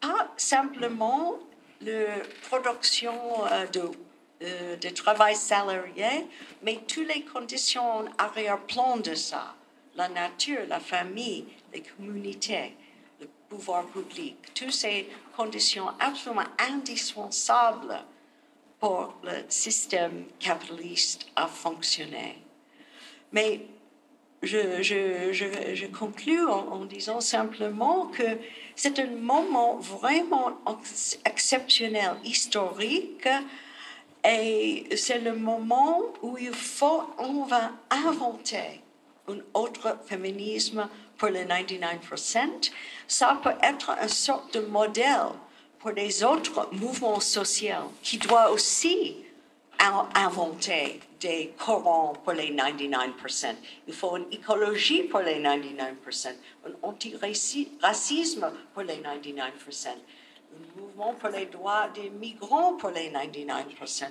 pas 0.02 0.34
simplement 0.38 1.38
la 1.86 2.24
production 2.50 3.14
euh, 3.46 3.68
de, 3.68 3.82
euh, 4.44 4.76
de, 4.78 4.90
travail 4.90 5.36
salarié, 5.36 6.28
mais 6.62 6.80
toutes 6.88 7.08
les 7.08 7.24
conditions 7.24 8.06
arrière-plan 8.18 8.98
de 8.98 9.16
ça, 9.16 9.56
la 9.96 10.10
nature, 10.10 10.62
la 10.68 10.80
famille, 10.80 11.46
les 11.74 11.82
communautés, 11.82 12.76
le 13.20 13.28
pouvoir 13.50 13.86
public, 13.88 14.36
toutes 14.54 14.72
ces 14.72 15.10
conditions 15.36 15.90
absolument 16.00 16.44
indispensables 16.60 18.00
pour 18.80 19.16
le 19.24 19.44
système 19.48 20.26
capitaliste 20.40 21.28
à 21.36 21.48
fonctionner. 21.48 22.38
Mais 23.32 23.62
je, 24.44 24.82
je, 24.82 25.32
je, 25.32 25.86
conclue 25.88 26.46
en, 26.46 26.84
disant 26.86 27.22
simplement 27.22 28.08
que 28.08 28.24
c'est 28.76 29.00
un 29.00 29.08
moment 29.08 29.78
vraiment 29.78 30.52
exceptionnel, 31.26 32.16
historique, 32.24 33.28
et 34.26 34.88
c'est 34.96 35.20
le 35.20 35.36
moment 35.36 36.02
où 36.22 36.38
il 36.38 36.54
faut, 36.54 37.04
on 37.18 37.44
va 37.44 37.72
inventer 37.90 38.82
un 39.28 39.38
autre 39.54 39.98
féminisme 40.06 40.88
pour 41.18 41.30
les 41.30 41.46
99%. 41.46 42.72
Ça 43.08 43.40
peut 43.44 43.56
être 43.62 43.92
une 44.02 44.10
sorte 44.10 44.54
de 44.54 44.62
modèle 44.62 45.28
pour 45.80 45.92
les 45.92 46.24
autres 46.24 46.70
mouvements 46.72 47.20
sociaux 47.20 47.92
qui 48.02 48.18
doivent 48.18 48.54
aussi 48.54 49.18
inventer 50.16 51.02
des 51.24 51.54
courants 51.58 52.14
pour 52.24 52.34
les 52.34 52.52
99%. 52.52 53.56
Il 53.88 53.94
faut 53.94 54.18
une 54.18 54.32
écologie 54.32 55.04
pour 55.04 55.22
les 55.22 55.40
99%, 55.42 56.30
un 56.68 56.72
anti-racisme 56.82 58.52
pour 58.74 58.84
les 58.84 58.98
99%, 58.98 59.88
un 59.88 60.80
mouvement 60.80 61.14
pour 61.14 61.30
les 61.30 61.46
droits 61.46 61.88
des 61.96 62.10
migrants 62.10 62.74
pour 62.74 62.92
les 62.92 63.10
99%. 63.10 64.06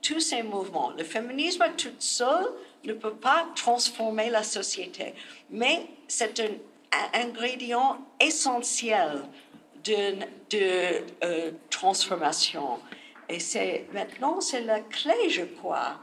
Tous 0.00 0.20
ces 0.20 0.44
mouvements. 0.44 0.92
Le 0.96 1.02
féminisme 1.02 1.64
tout 1.76 1.88
seul 1.98 2.46
ne 2.84 2.92
peut 2.92 3.14
pas 3.14 3.48
transformer 3.56 4.30
la 4.30 4.44
société, 4.44 5.14
mais 5.50 5.86
c'est 6.06 6.38
un 6.38 6.52
ingrédient 7.14 7.98
essentiel 8.20 9.22
euh, 9.90 11.50
transformation. 11.70 12.78
Et 13.28 13.40
c'est 13.40 13.86
maintenant, 13.92 14.40
c'est 14.40 14.60
la 14.60 14.80
clé, 14.80 15.28
je 15.28 15.42
crois, 15.42 15.98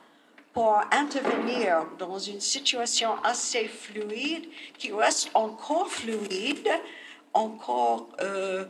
pour 0.55 0.79
intervenir 0.89 1.85
dans 1.99 2.17
une 2.17 2.39
situation 2.39 3.21
assez 3.25 3.67
fluide, 3.67 4.47
qui 4.77 4.93
reste 4.93 5.29
encore 5.33 5.89
fluide, 5.91 6.69
encore, 7.33 8.07
euh, 8.21 8.63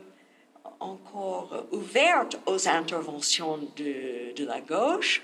encore 0.79 1.67
ouverte 1.71 2.39
aux 2.47 2.67
interventions 2.67 3.59
de, 3.75 4.33
de, 4.33 4.45
la 4.45 4.61
gauche, 4.61 5.21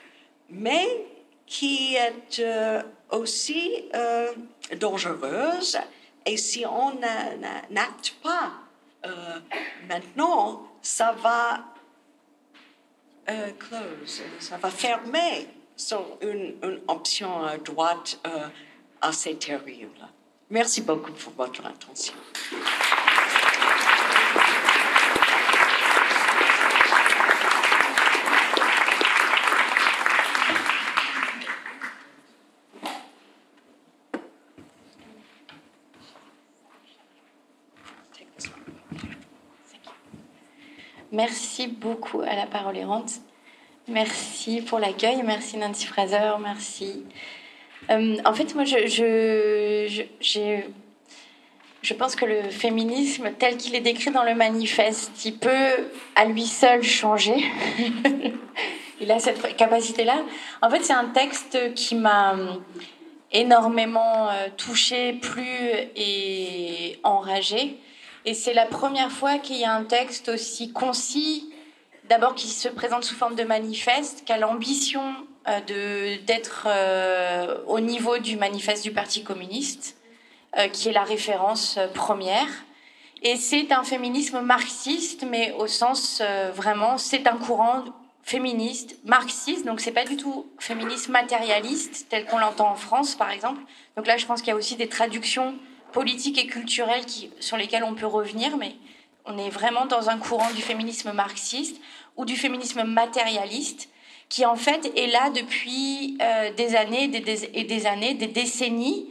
mais 0.52 1.08
qui 1.48 1.96
est 1.96 2.40
euh, 2.40 2.84
aussi 3.10 3.86
euh, 3.96 4.32
dangereuse. 4.78 5.80
Et 6.28 6.38
si 6.38 6.64
on 6.68 6.94
n'acte 7.72 8.14
pas 8.22 8.52
maintenant, 9.90 10.68
ça 10.84 11.14
va 11.14 11.66
close, 13.58 14.22
ça 14.40 14.58
va 14.58 14.70
fermer 14.70 15.48
sur 15.76 16.06
une, 16.22 16.56
une 16.64 16.80
option 16.88 17.44
à 17.44 17.58
droite 17.58 18.20
euh, 18.28 18.48
assez 19.02 19.36
terrible. 19.36 20.08
Merci 20.50 20.82
beaucoup 20.82 21.12
pour 21.14 21.34
votre 21.34 21.66
attention. 21.66 22.14
Merci 41.14 41.68
beaucoup 41.68 42.22
à 42.22 42.36
la 42.36 42.48
parole 42.48 42.78
errante. 42.78 43.20
Merci 43.92 44.62
pour 44.62 44.80
l'accueil. 44.80 45.22
Merci 45.24 45.58
Nancy 45.58 45.86
Fraser. 45.86 46.32
Merci. 46.42 47.04
Euh, 47.90 48.18
en 48.24 48.34
fait, 48.34 48.56
moi, 48.56 48.64
je, 48.64 48.88
je, 48.88 50.62
je 51.82 51.94
pense 51.94 52.16
que 52.16 52.26
le 52.26 52.44
féminisme, 52.50 53.32
tel 53.38 53.58
qu'il 53.58 53.76
est 53.76 53.82
décrit 53.82 54.12
dans 54.12 54.24
le 54.24 54.34
manifeste, 54.34 55.26
il 55.26 55.38
peut 55.38 55.90
à 56.16 56.26
lui 56.26 56.46
seul 56.46 56.84
changer. 56.84 57.44
il 59.02 59.12
a 59.12 59.20
cette 59.20 59.58
capacité-là. 59.58 60.24
En 60.62 60.70
fait, 60.70 60.84
c'est 60.84 60.94
un 60.94 61.10
texte 61.10 61.74
qui 61.74 61.96
m'a 61.96 62.36
énormément 63.34 64.30
euh, 64.30 64.48
touchée, 64.56 65.14
plu 65.14 65.44
et 65.96 66.98
enragée. 67.04 67.78
Et 68.26 68.34
c'est 68.36 68.54
la 68.54 68.66
première 68.66 69.12
fois 69.12 69.38
qu'il 69.40 69.58
y 69.58 69.66
a 69.66 69.74
un 69.74 69.84
texte 69.84 70.30
aussi 70.30 70.72
concis, 70.72 71.51
d'abord 72.12 72.36
qui 72.36 72.50
se 72.50 72.68
présente 72.68 73.06
sous 73.06 73.16
forme 73.16 73.36
de 73.36 73.46
manifeste, 73.46 74.26
qui 74.26 74.34
a 74.34 74.38
l'ambition 74.38 75.02
euh, 75.48 76.18
d'être 76.28 76.68
euh, 76.68 77.56
au 77.68 77.80
niveau 77.80 78.18
du 78.18 78.36
manifeste 78.36 78.84
du 78.84 78.92
Parti 78.92 79.24
communiste, 79.24 79.96
euh, 80.58 80.68
qui 80.68 80.90
est 80.90 80.92
la 80.92 81.06
référence 81.06 81.80
première. 81.94 82.50
Et 83.22 83.38
c'est 83.38 83.72
un 83.72 83.86
féminisme 83.86 84.42
marxiste, 84.42 85.24
mais 85.24 85.54
au 85.58 85.68
sens 85.68 86.22
vraiment, 86.54 86.98
c'est 86.98 87.28
un 87.28 87.38
courant 87.38 87.86
féministe, 88.24 88.98
marxiste, 89.06 89.66
donc 89.66 89.80
c'est 89.80 89.94
pas 89.94 90.04
du 90.04 90.18
tout 90.18 90.48
féminisme 90.60 91.14
matérialiste 91.14 92.08
tel 92.10 92.26
qu'on 92.26 92.40
l'entend 92.40 92.72
en 92.72 92.76
France 92.76 93.16
par 93.16 93.32
exemple. 93.32 93.62
Donc 93.96 94.06
là 94.06 94.18
je 94.18 94.26
pense 94.26 94.42
qu'il 94.42 94.50
y 94.50 94.54
a 94.54 94.58
aussi 94.58 94.76
des 94.76 94.90
traductions 94.90 95.56
politiques 95.94 96.38
et 96.38 96.48
culturelles 96.48 97.06
sur 97.40 97.58
lesquelles 97.58 97.84
on 97.84 97.94
peut 97.94 98.06
revenir, 98.06 98.58
mais 98.58 98.76
on 99.26 99.38
est 99.38 99.50
vraiment 99.50 99.86
dans 99.86 100.10
un 100.10 100.18
courant 100.18 100.52
du 100.52 100.62
féminisme 100.62 101.12
marxiste 101.12 101.78
ou 102.18 102.26
du 102.26 102.36
féminisme 102.36 102.84
matérialiste 102.84 103.90
qui 104.32 104.46
en 104.46 104.56
fait 104.56 104.92
est 104.96 105.08
là 105.08 105.30
depuis 105.30 106.18
euh, 106.22 106.54
des 106.54 106.76
années 106.78 107.10
des, 107.10 107.50
et 107.54 107.66
des 107.66 107.86
années, 107.86 108.14
des 108.14 108.28
décennies, 108.28 109.10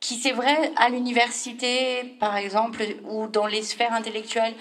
qui 0.00 0.16
c'est 0.16 0.32
vrai 0.32 0.72
à 0.76 0.88
l'université 0.88 2.02
par 2.18 2.36
exemple 2.36 2.82
ou 3.04 3.28
dans 3.28 3.46
les 3.46 3.62
sphères 3.62 3.92
intellectuelles 3.92 4.54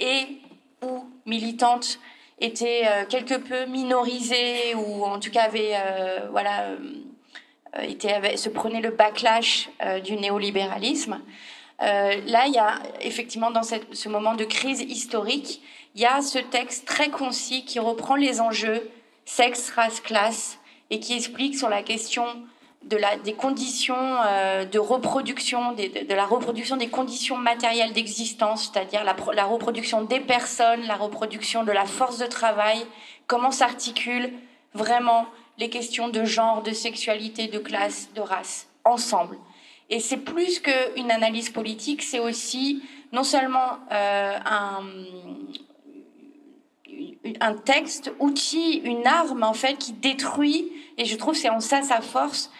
et 0.00 0.40
ou 0.82 1.04
militantes 1.26 2.00
étaient 2.40 2.84
euh, 2.86 3.04
quelque 3.04 3.34
peu 3.34 3.66
minorisées 3.66 4.74
ou 4.74 5.04
en 5.04 5.20
tout 5.20 5.30
cas 5.30 5.42
avaient 5.42 5.74
euh, 5.74 6.28
voilà 6.30 6.70
était, 7.82 8.36
se 8.38 8.48
prenait 8.48 8.80
le 8.80 8.90
backlash 8.90 9.68
du 10.04 10.16
néolibéralisme. 10.16 11.20
là, 11.80 12.46
il 12.46 12.52
y 12.54 12.58
a 12.58 12.80
effectivement 13.00 13.50
dans 13.50 13.64
ce 13.64 14.08
moment 14.08 14.36
de 14.36 14.44
crise 14.44 14.80
historique, 14.80 15.60
il 15.94 16.00
y 16.00 16.06
a 16.06 16.22
ce 16.22 16.38
texte 16.38 16.86
très 16.86 17.10
concis 17.10 17.64
qui 17.64 17.78
reprend 17.78 18.16
les 18.16 18.40
enjeux 18.40 18.90
sexe, 19.24 19.70
race, 19.70 20.00
classe, 20.00 20.58
et 20.90 21.00
qui 21.00 21.14
explique 21.14 21.56
sur 21.56 21.68
la 21.68 21.82
question 21.82 22.24
de 22.82 22.96
la, 22.96 23.16
des 23.16 23.32
conditions 23.32 23.96
euh, 24.26 24.66
de 24.66 24.78
reproduction, 24.78 25.72
de, 25.72 26.14
la 26.14 26.26
reproduction 26.26 26.76
des 26.76 26.88
conditions 26.88 27.38
matérielles 27.38 27.92
d'existence, 27.92 28.70
c'est-à-dire 28.70 29.02
la, 29.04 29.16
la, 29.32 29.44
reproduction 29.44 30.02
des 30.02 30.20
personnes, 30.20 30.82
la 30.86 30.96
reproduction 30.96 31.64
de 31.64 31.72
la 31.72 31.86
force 31.86 32.18
de 32.18 32.26
travail, 32.26 32.84
comment 33.26 33.50
s'articulent 33.50 34.32
vraiment 34.74 35.26
les 35.56 35.70
questions 35.70 36.08
de 36.08 36.24
genre, 36.24 36.62
de 36.62 36.72
sexualité, 36.72 37.46
de 37.46 37.58
classe, 37.58 38.10
de 38.14 38.20
race, 38.20 38.68
ensemble. 38.84 39.38
Et 39.88 40.00
c'est 40.00 40.18
plus 40.18 40.60
qu'une 40.60 41.10
analyse 41.10 41.50
politique, 41.50 42.02
c'est 42.02 42.18
aussi 42.18 42.82
non 43.12 43.24
seulement 43.24 43.78
euh, 43.92 44.38
un, 44.44 44.82
un 47.40 47.54
texte, 47.54 48.12
outil, 48.18 48.80
une 48.84 49.06
arme 49.06 49.42
en 49.42 49.54
fait 49.54 49.76
qui 49.76 49.92
détruit, 49.92 50.72
et 50.98 51.04
je 51.04 51.16
trouve 51.16 51.34
c'est 51.34 51.48
en 51.48 51.60
ça 51.60 51.82
sa 51.82 52.00
force, 52.00 52.50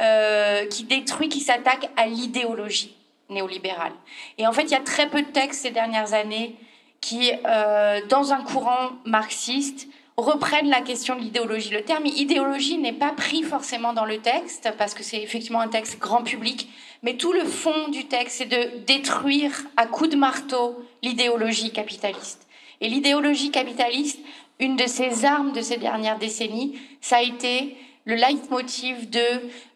euh, 0.00 0.66
qui 0.66 0.84
détruit, 0.84 1.28
qui 1.28 1.40
s'attaque 1.40 1.90
à 1.96 2.06
l'idéologie 2.06 2.96
néolibérale. 3.30 3.92
Et 4.38 4.46
en 4.46 4.52
fait, 4.52 4.64
il 4.64 4.70
y 4.70 4.76
a 4.76 4.80
très 4.80 5.08
peu 5.08 5.22
de 5.22 5.28
textes 5.28 5.62
ces 5.62 5.70
dernières 5.70 6.14
années 6.14 6.56
qui, 7.00 7.30
euh, 7.46 8.00
dans 8.08 8.32
un 8.32 8.42
courant 8.42 8.90
marxiste, 9.04 9.88
reprennent 10.16 10.68
la 10.68 10.80
question 10.80 11.16
de 11.16 11.20
l'idéologie. 11.20 11.70
Le 11.70 11.82
terme 11.82 12.06
idéologie 12.06 12.78
n'est 12.78 12.92
pas 12.92 13.12
pris 13.12 13.42
forcément 13.42 13.92
dans 13.92 14.04
le 14.04 14.18
texte, 14.18 14.72
parce 14.78 14.94
que 14.94 15.02
c'est 15.02 15.20
effectivement 15.20 15.60
un 15.60 15.68
texte 15.68 15.98
grand 15.98 16.22
public, 16.22 16.68
mais 17.02 17.16
tout 17.16 17.32
le 17.32 17.44
fond 17.44 17.88
du 17.88 18.06
texte, 18.06 18.38
c'est 18.38 18.46
de 18.46 18.84
détruire 18.86 19.52
à 19.76 19.86
coups 19.86 20.10
de 20.10 20.16
marteau 20.16 20.76
l'idéologie 21.02 21.72
capitaliste. 21.72 22.43
Et 22.84 22.88
l'idéologie 22.88 23.50
capitaliste, 23.50 24.18
une 24.60 24.76
de 24.76 24.86
ses 24.86 25.24
armes 25.24 25.52
de 25.52 25.62
ces 25.62 25.78
dernières 25.78 26.18
décennies, 26.18 26.78
ça 27.00 27.16
a 27.16 27.22
été 27.22 27.78
le 28.04 28.14
leitmotiv 28.14 29.08
de 29.08 29.24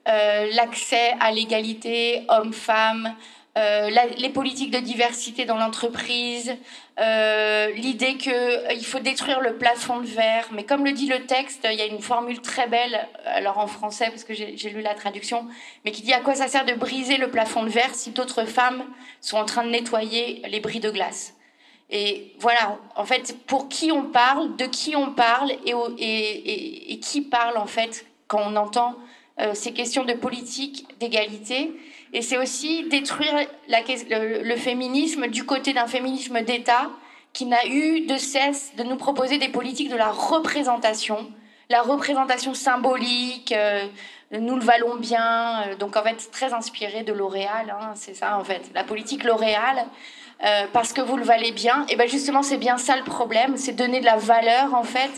euh, 0.08 0.50
l'accès 0.52 1.14
à 1.18 1.32
l'égalité 1.32 2.24
homme-femme, 2.28 3.16
euh, 3.56 3.88
les 4.18 4.28
politiques 4.28 4.70
de 4.70 4.78
diversité 4.78 5.46
dans 5.46 5.56
l'entreprise, 5.56 6.54
euh, 7.00 7.70
l'idée 7.70 8.18
qu'il 8.18 8.84
faut 8.84 8.98
détruire 8.98 9.40
le 9.40 9.56
plafond 9.56 10.00
de 10.00 10.06
verre. 10.06 10.46
Mais 10.52 10.64
comme 10.64 10.84
le 10.84 10.92
dit 10.92 11.06
le 11.06 11.24
texte, 11.24 11.66
il 11.72 11.78
y 11.78 11.82
a 11.82 11.86
une 11.86 12.02
formule 12.02 12.42
très 12.42 12.68
belle, 12.68 13.08
alors 13.24 13.56
en 13.56 13.68
français, 13.68 14.10
parce 14.10 14.24
que 14.24 14.34
j'ai 14.34 14.68
lu 14.68 14.82
la 14.82 14.92
traduction, 14.92 15.46
mais 15.86 15.92
qui 15.92 16.02
dit 16.02 16.12
à 16.12 16.20
quoi 16.20 16.34
ça 16.34 16.46
sert 16.46 16.66
de 16.66 16.74
briser 16.74 17.16
le 17.16 17.30
plafond 17.30 17.62
de 17.62 17.70
verre 17.70 17.94
si 17.94 18.10
d'autres 18.10 18.44
femmes 18.44 18.84
sont 19.22 19.38
en 19.38 19.46
train 19.46 19.64
de 19.64 19.70
nettoyer 19.70 20.42
les 20.46 20.60
bris 20.60 20.80
de 20.80 20.90
glace? 20.90 21.37
Et 21.90 22.34
voilà, 22.38 22.78
en 22.96 23.04
fait, 23.04 23.36
pour 23.46 23.68
qui 23.68 23.90
on 23.90 24.04
parle, 24.04 24.56
de 24.56 24.66
qui 24.66 24.94
on 24.94 25.12
parle 25.12 25.52
et, 25.64 27.00
qui 27.00 27.22
parle, 27.22 27.56
en 27.56 27.66
fait, 27.66 28.04
quand 28.26 28.42
on 28.44 28.56
entend 28.56 28.94
euh, 29.40 29.54
ces 29.54 29.72
questions 29.72 30.04
de 30.04 30.12
politique, 30.12 30.86
d'égalité. 31.00 31.72
Et 32.12 32.22
c'est 32.22 32.36
aussi 32.36 32.88
détruire 32.88 33.34
le, 33.68 34.56
féminisme 34.56 35.28
du 35.28 35.44
côté 35.44 35.72
d'un 35.72 35.86
féminisme 35.86 36.42
d'État 36.42 36.90
qui 37.32 37.46
n'a 37.46 37.66
eu 37.66 38.00
de 38.06 38.16
cesse 38.16 38.72
de 38.76 38.82
nous 38.82 38.96
proposer 38.96 39.38
des 39.38 39.48
politiques 39.48 39.90
de 39.90 39.96
la 39.96 40.10
représentation, 40.10 41.30
la 41.70 41.82
représentation 41.82 42.52
symbolique. 42.52 43.52
Euh, 43.52 43.86
nous 44.30 44.56
le 44.56 44.62
valons 44.62 44.96
bien, 44.96 45.62
euh, 45.62 45.76
donc 45.76 45.96
en 45.96 46.02
fait 46.02 46.30
très 46.30 46.52
inspiré 46.52 47.02
de 47.02 47.12
L'Oréal, 47.12 47.74
hein, 47.80 47.92
c'est 47.94 48.14
ça 48.14 48.38
en 48.38 48.44
fait, 48.44 48.62
la 48.74 48.84
politique 48.84 49.24
L'Oréal, 49.24 49.86
euh, 50.44 50.66
parce 50.72 50.92
que 50.92 51.00
vous 51.00 51.16
le 51.16 51.24
valez 51.24 51.52
bien. 51.52 51.84
Et 51.88 51.96
bien 51.96 52.06
justement, 52.06 52.42
c'est 52.42 52.58
bien 52.58 52.78
ça 52.78 52.96
le 52.96 53.04
problème, 53.04 53.56
c'est 53.56 53.72
donner 53.72 54.00
de 54.00 54.04
la 54.04 54.16
valeur 54.16 54.74
en 54.74 54.84
fait 54.84 55.10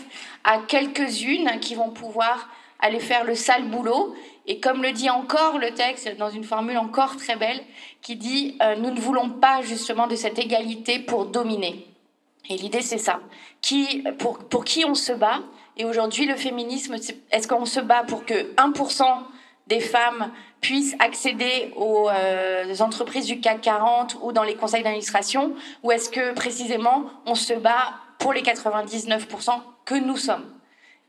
à 0.43 0.57
quelques-unes 0.59 1.59
qui 1.59 1.75
vont 1.75 1.89
pouvoir 1.89 2.49
aller 2.79 2.99
faire 2.99 3.23
le 3.23 3.35
sale 3.35 3.65
boulot. 3.65 4.15
Et 4.47 4.59
comme 4.59 4.81
le 4.81 4.91
dit 4.91 5.09
encore 5.09 5.59
le 5.59 5.71
texte, 5.71 6.17
dans 6.17 6.31
une 6.31 6.43
formule 6.43 6.77
encore 6.77 7.15
très 7.17 7.35
belle, 7.35 7.61
qui 8.01 8.15
dit 8.15 8.57
euh, 8.61 8.75
nous 8.75 8.89
ne 8.89 8.99
voulons 8.99 9.29
pas 9.29 9.61
justement 9.61 10.07
de 10.07 10.15
cette 10.15 10.39
égalité 10.39 10.99
pour 10.99 11.27
dominer. 11.27 11.87
Et 12.49 12.57
l'idée, 12.57 12.81
c'est 12.81 12.97
ça. 12.97 13.19
Qui, 13.61 14.03
pour, 14.17 14.39
pour 14.39 14.65
qui 14.65 14.83
on 14.83 14.95
se 14.95 15.13
bat? 15.13 15.39
Et 15.77 15.85
aujourd'hui, 15.85 16.25
le 16.25 16.35
féminisme, 16.35 16.95
est-ce 17.31 17.47
qu'on 17.47 17.65
se 17.65 17.79
bat 17.79 18.03
pour 18.03 18.25
que 18.25 18.53
1% 18.55 19.05
des 19.71 19.79
femmes 19.79 20.31
puissent 20.59 20.97
accéder 20.99 21.71
aux 21.77 22.09
euh, 22.09 22.75
entreprises 22.81 23.25
du 23.25 23.39
CAC 23.39 23.61
40 23.61 24.17
ou 24.21 24.33
dans 24.33 24.43
les 24.43 24.55
conseils 24.55 24.83
d'administration 24.83 25.53
Ou 25.81 25.91
est-ce 25.93 26.09
que 26.09 26.33
précisément 26.33 27.05
on 27.25 27.35
se 27.35 27.53
bat 27.53 27.93
pour 28.19 28.33
les 28.33 28.41
99% 28.41 29.51
que 29.85 29.95
nous 29.95 30.17
sommes? 30.17 30.45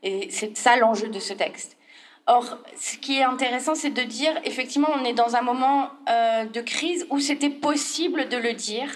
Et 0.01 0.29
c'est 0.31 0.57
ça 0.57 0.77
l'enjeu 0.77 1.09
de 1.09 1.19
ce 1.19 1.33
texte. 1.33 1.77
Or, 2.25 2.57
ce 2.79 2.95
qui 2.97 3.19
est 3.19 3.23
intéressant, 3.23 3.75
c'est 3.75 3.89
de 3.89 4.01
dire, 4.01 4.31
effectivement, 4.45 4.87
on 4.97 5.03
est 5.03 5.13
dans 5.13 5.35
un 5.35 5.41
moment 5.41 5.89
euh, 6.09 6.45
de 6.45 6.61
crise 6.61 7.05
où 7.09 7.19
c'était 7.19 7.49
possible 7.49 8.29
de 8.29 8.37
le 8.37 8.53
dire, 8.53 8.89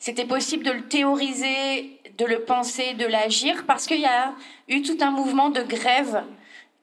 c'était 0.00 0.24
possible 0.24 0.64
de 0.64 0.72
le 0.72 0.82
théoriser, 0.88 2.00
de 2.18 2.24
le 2.24 2.40
penser, 2.40 2.94
de 2.94 3.06
l'agir, 3.06 3.64
parce 3.64 3.86
qu'il 3.86 4.00
y 4.00 4.06
a 4.06 4.34
eu 4.68 4.82
tout 4.82 4.98
un 5.00 5.12
mouvement 5.12 5.50
de 5.50 5.62
grève 5.62 6.24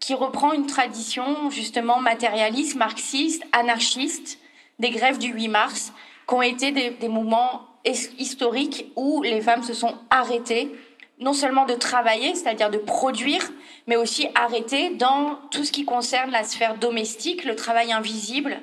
qui 0.01 0.13
reprend 0.13 0.51
une 0.51 0.65
tradition 0.65 1.49
justement 1.49 2.01
matérialiste, 2.01 2.75
marxiste, 2.75 3.43
anarchiste 3.53 4.39
des 4.79 4.89
grèves 4.89 5.19
du 5.19 5.31
8 5.31 5.47
mars, 5.47 5.93
qui 6.27 6.33
ont 6.33 6.41
été 6.41 6.71
des, 6.71 6.89
des 6.89 7.07
mouvements 7.07 7.67
historiques 7.85 8.91
où 8.95 9.21
les 9.21 9.41
femmes 9.41 9.63
se 9.63 9.73
sont 9.73 9.95
arrêtées, 10.09 10.71
non 11.19 11.33
seulement 11.33 11.65
de 11.65 11.75
travailler, 11.75 12.33
c'est-à-dire 12.35 12.71
de 12.71 12.79
produire, 12.79 13.41
mais 13.87 13.95
aussi 13.95 14.27
arrêtées 14.35 14.89
dans 14.89 15.35
tout 15.51 15.63
ce 15.63 15.71
qui 15.71 15.85
concerne 15.85 16.31
la 16.31 16.43
sphère 16.43 16.75
domestique, 16.75 17.45
le 17.45 17.55
travail 17.55 17.91
invisible, 17.91 18.59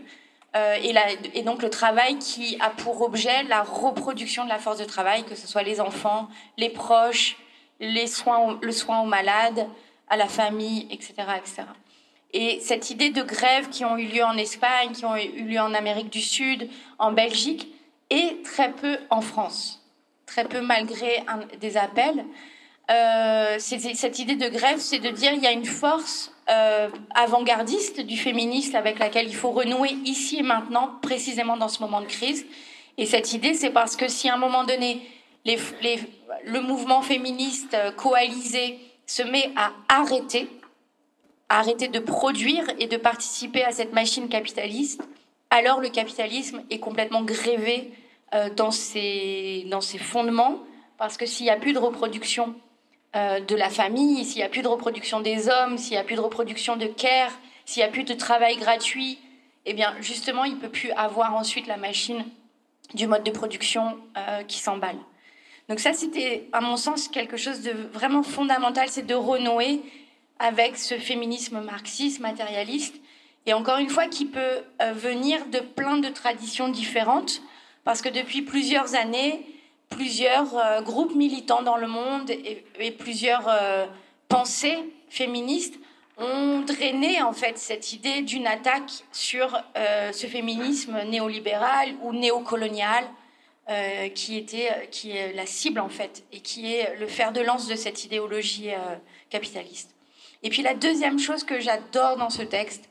euh, 0.57 0.75
et, 0.83 0.93
la, 0.93 1.03
et, 1.35 1.43
donc 1.43 1.63
le 1.63 1.71
travail 1.71 2.19
qui 2.19 2.57
a 2.61 2.71
pour 2.71 3.03
objet 3.03 3.45
la 3.45 3.63
reproduction 3.63 4.45
de 4.45 4.49
la 4.49 4.59
force 4.59 4.79
de 4.79 4.85
travail, 4.85 5.25
que 5.25 5.35
ce 5.35 5.47
soit 5.47 5.63
les 5.63 5.81
enfants, 5.81 6.29
les 6.57 6.71
proches, 6.71 7.37
les 7.81 8.07
soins, 8.07 8.59
le 8.61 8.73
soin 8.73 9.01
aux 9.03 9.07
malades, 9.07 9.69
à 10.11 10.17
la 10.17 10.29
famille, 10.29 10.87
etc., 10.91 11.15
etc. 11.37 11.63
Et 12.33 12.61
cette 12.61 12.91
idée 12.91 13.11
de 13.11 13.23
grève 13.23 13.69
qui 13.71 13.85
ont 13.85 13.97
eu 13.97 14.07
lieu 14.07 14.25
en 14.25 14.37
Espagne, 14.37 14.93
qui 14.93 15.05
ont 15.05 15.17
eu 15.17 15.45
lieu 15.45 15.61
en 15.61 15.73
Amérique 15.73 16.11
du 16.11 16.21
Sud, 16.21 16.69
en 16.99 17.13
Belgique, 17.13 17.73
et 18.11 18.41
très 18.43 18.73
peu 18.73 18.99
en 19.11 19.21
France, 19.21 19.83
très 20.27 20.45
peu 20.45 20.61
malgré 20.61 21.25
des 21.61 21.77
appels. 21.77 22.25
Euh, 22.91 23.57
cette 23.59 24.19
idée 24.19 24.37
de 24.37 24.49
grève, 24.49 24.79
c'est 24.79 24.99
de 24.99 25.11
dire 25.11 25.33
il 25.33 25.43
y 25.43 25.47
a 25.47 25.53
une 25.53 25.67
force 25.67 26.33
euh, 26.49 26.89
avant-gardiste 27.15 28.01
du 28.01 28.17
féminisme 28.17 28.77
avec 28.77 28.99
laquelle 28.99 29.29
il 29.29 29.37
faut 29.37 29.51
renouer 29.51 29.91
ici 30.05 30.39
et 30.39 30.43
maintenant, 30.43 30.93
précisément 31.03 31.57
dans 31.57 31.69
ce 31.69 31.81
moment 31.81 32.01
de 32.01 32.07
crise. 32.07 32.47
Et 32.97 33.05
cette 33.05 33.33
idée, 33.35 33.55
c'est 33.55 33.71
parce 33.71 33.95
que 33.95 34.09
si 34.09 34.29
à 34.29 34.35
un 34.35 34.39
moment 34.39 34.65
donné, 34.65 35.03
le 35.45 36.61
mouvement 36.61 37.03
féministe 37.03 37.77
coalisé 37.97 38.79
se 39.09 39.23
met 39.23 39.51
à 39.57 39.73
arrêter, 39.89 40.49
à 41.49 41.59
arrêter 41.61 41.89
de 41.89 41.99
produire 41.99 42.65
et 42.79 42.87
de 42.87 42.97
participer 42.97 43.65
à 43.65 43.73
cette 43.73 43.93
machine 43.93 44.29
capitaliste, 44.29 45.03
alors 45.51 45.81
le 45.81 45.89
capitalisme 45.89 46.63
est 46.71 46.79
complètement 46.79 47.23
grévé 47.23 47.91
euh, 48.35 48.51
dans, 48.51 48.71
ses, 48.71 49.65
dans 49.71 49.81
ses 49.81 49.99
fondements, 49.99 50.59
parce 50.99 51.17
que 51.17 51.25
s'il 51.25 51.45
n'y 51.45 51.51
a 51.51 51.57
plus 51.57 51.73
de 51.73 51.79
reproduction 51.79 52.55
euh, 53.17 53.41
de 53.41 53.57
la 53.57 53.71
famille, 53.71 54.25
s'il 54.27 54.37
n'y 54.37 54.43
a 54.43 54.51
plus 54.51 54.63
de 54.63 54.69
reproduction 54.69 55.21
des 55.21 55.49
hommes, 55.49 55.79
s'il 55.79 55.93
n'y 55.93 55.99
a 55.99 56.05
plus 56.05 56.17
de 56.17 56.21
reproduction 56.21 56.77
de 56.77 56.87
care, 56.87 57.33
s'il 57.65 57.83
n'y 57.83 57.89
a 57.89 57.91
plus 57.91 58.05
de 58.05 58.13
travail 58.13 58.59
gratuit, 58.59 59.19
eh 59.65 59.73
bien 59.73 59.95
justement, 60.01 60.45
il 60.45 60.57
ne 60.57 60.61
peut 60.61 60.69
plus 60.69 60.91
avoir 60.93 61.35
ensuite 61.35 61.67
la 61.67 61.79
machine 61.79 62.27
du 62.93 63.07
mode 63.07 63.25
de 63.25 63.31
production 63.31 63.97
euh, 64.19 64.43
qui 64.43 64.59
s'emballe. 64.59 64.99
Donc 65.69 65.81
ça, 65.81 65.93
c'était, 65.93 66.49
à 66.53 66.61
mon 66.61 66.77
sens, 66.77 67.09
quelque 67.09 67.37
chose 67.37 67.61
de 67.61 67.73
vraiment 67.93 68.23
fondamental, 68.23 68.89
c'est 68.89 69.07
de 69.07 69.15
renouer 69.15 69.83
avec 70.39 70.79
ce 70.79 70.95
féminisme 70.95 71.61
marxiste, 71.61 72.21
matérialiste, 72.21 72.95
et 73.45 73.53
encore 73.53 73.79
une 73.79 73.91
fois, 73.91 74.07
qui 74.07 74.25
peut 74.25 74.63
euh, 74.81 74.93
venir 74.93 75.47
de 75.47 75.61
plein 75.61 75.99
de 75.99 76.09
traditions 76.09 76.69
différentes, 76.69 77.43
parce 77.85 78.01
que 78.01 78.09
depuis 78.09 78.43
plusieurs 78.43 78.95
années, 78.95 79.45
plusieurs 79.91 80.57
euh, 80.57 80.81
groupes 80.81 81.15
militants 81.15 81.63
dans 81.63 81.77
le 81.77 81.87
monde 81.87 82.31
et, 82.31 82.91
plusieurs 82.93 83.47
euh, 83.49 83.87
pensées 84.29 84.79
féministes 85.11 85.79
ont 86.19 86.61
drainé 86.61 87.23
en 87.23 87.33
fait 87.33 87.57
cette 87.59 87.93
idée 87.93 88.23
d'une 88.23 88.47
attaque 88.47 88.91
sur 89.13 89.57
ce 89.77 90.27
féminisme 90.27 91.01
néolibéral 91.05 91.95
ou 92.03 92.13
néocolonial 92.13 93.05
qui 94.15 94.39
était 94.39 94.89
qui 94.91 95.11
est 95.11 95.35
la 95.35 95.45
cible 95.45 95.81
en 95.81 95.91
fait 95.91 96.25
et 96.33 96.41
qui 96.41 96.73
est 96.73 96.97
le 96.97 97.07
fer 97.07 97.33
de 97.33 97.41
lance 97.43 97.67
de 97.67 97.77
cette 97.77 98.05
idéologie 98.05 98.71
capitaliste. 99.29 99.95
Et 100.43 100.51
puis 100.51 100.63
la 100.63 100.75
deuxième 100.75 101.19
chose 101.19 101.45
que 101.45 101.61
j'adore 101.61 102.17
dans 102.17 102.31
ce 102.31 102.43
texte 102.43 102.89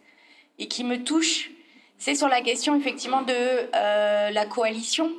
et 0.60 0.68
qui 0.68 0.84
me 0.84 1.04
touche, 1.04 1.52
c'est 1.98 2.16
sur 2.16 2.28
la 2.28 2.42
question 2.42 2.76
effectivement 2.76 3.22
de 3.22 3.34
euh, 3.34 4.30
la 4.30 4.46
coalition. 4.46 5.12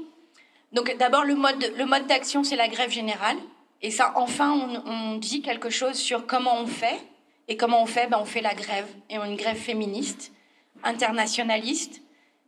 Donc 0.73 0.94
d'abord 0.99 1.25
le 1.25 1.35
mode, 1.35 1.73
le 1.77 1.87
mode 1.87 2.07
d'action, 2.07 2.44
c'est 2.44 2.57
la 2.57 2.68
grève 2.68 2.90
générale. 2.90 3.37
Et 3.81 3.90
ça, 3.90 4.12
enfin, 4.16 4.83
on, 4.85 5.16
dit 5.16 5.40
quelque 5.40 5.71
chose 5.71 5.94
sur 5.94 6.27
comment 6.27 6.61
on 6.61 6.66
fait. 6.66 6.99
Et 7.47 7.57
comment 7.57 7.83
on 7.83 7.87
fait? 7.87 8.09
Ben, 8.09 8.18
On 8.21 8.25
fait 8.25 8.40
la 8.40 8.55
grève. 8.55 8.88
Et 9.09 9.16
une 9.16 9.37
grève 9.37 9.57
féministe, 9.57 10.33
internationaliste, 10.83 12.03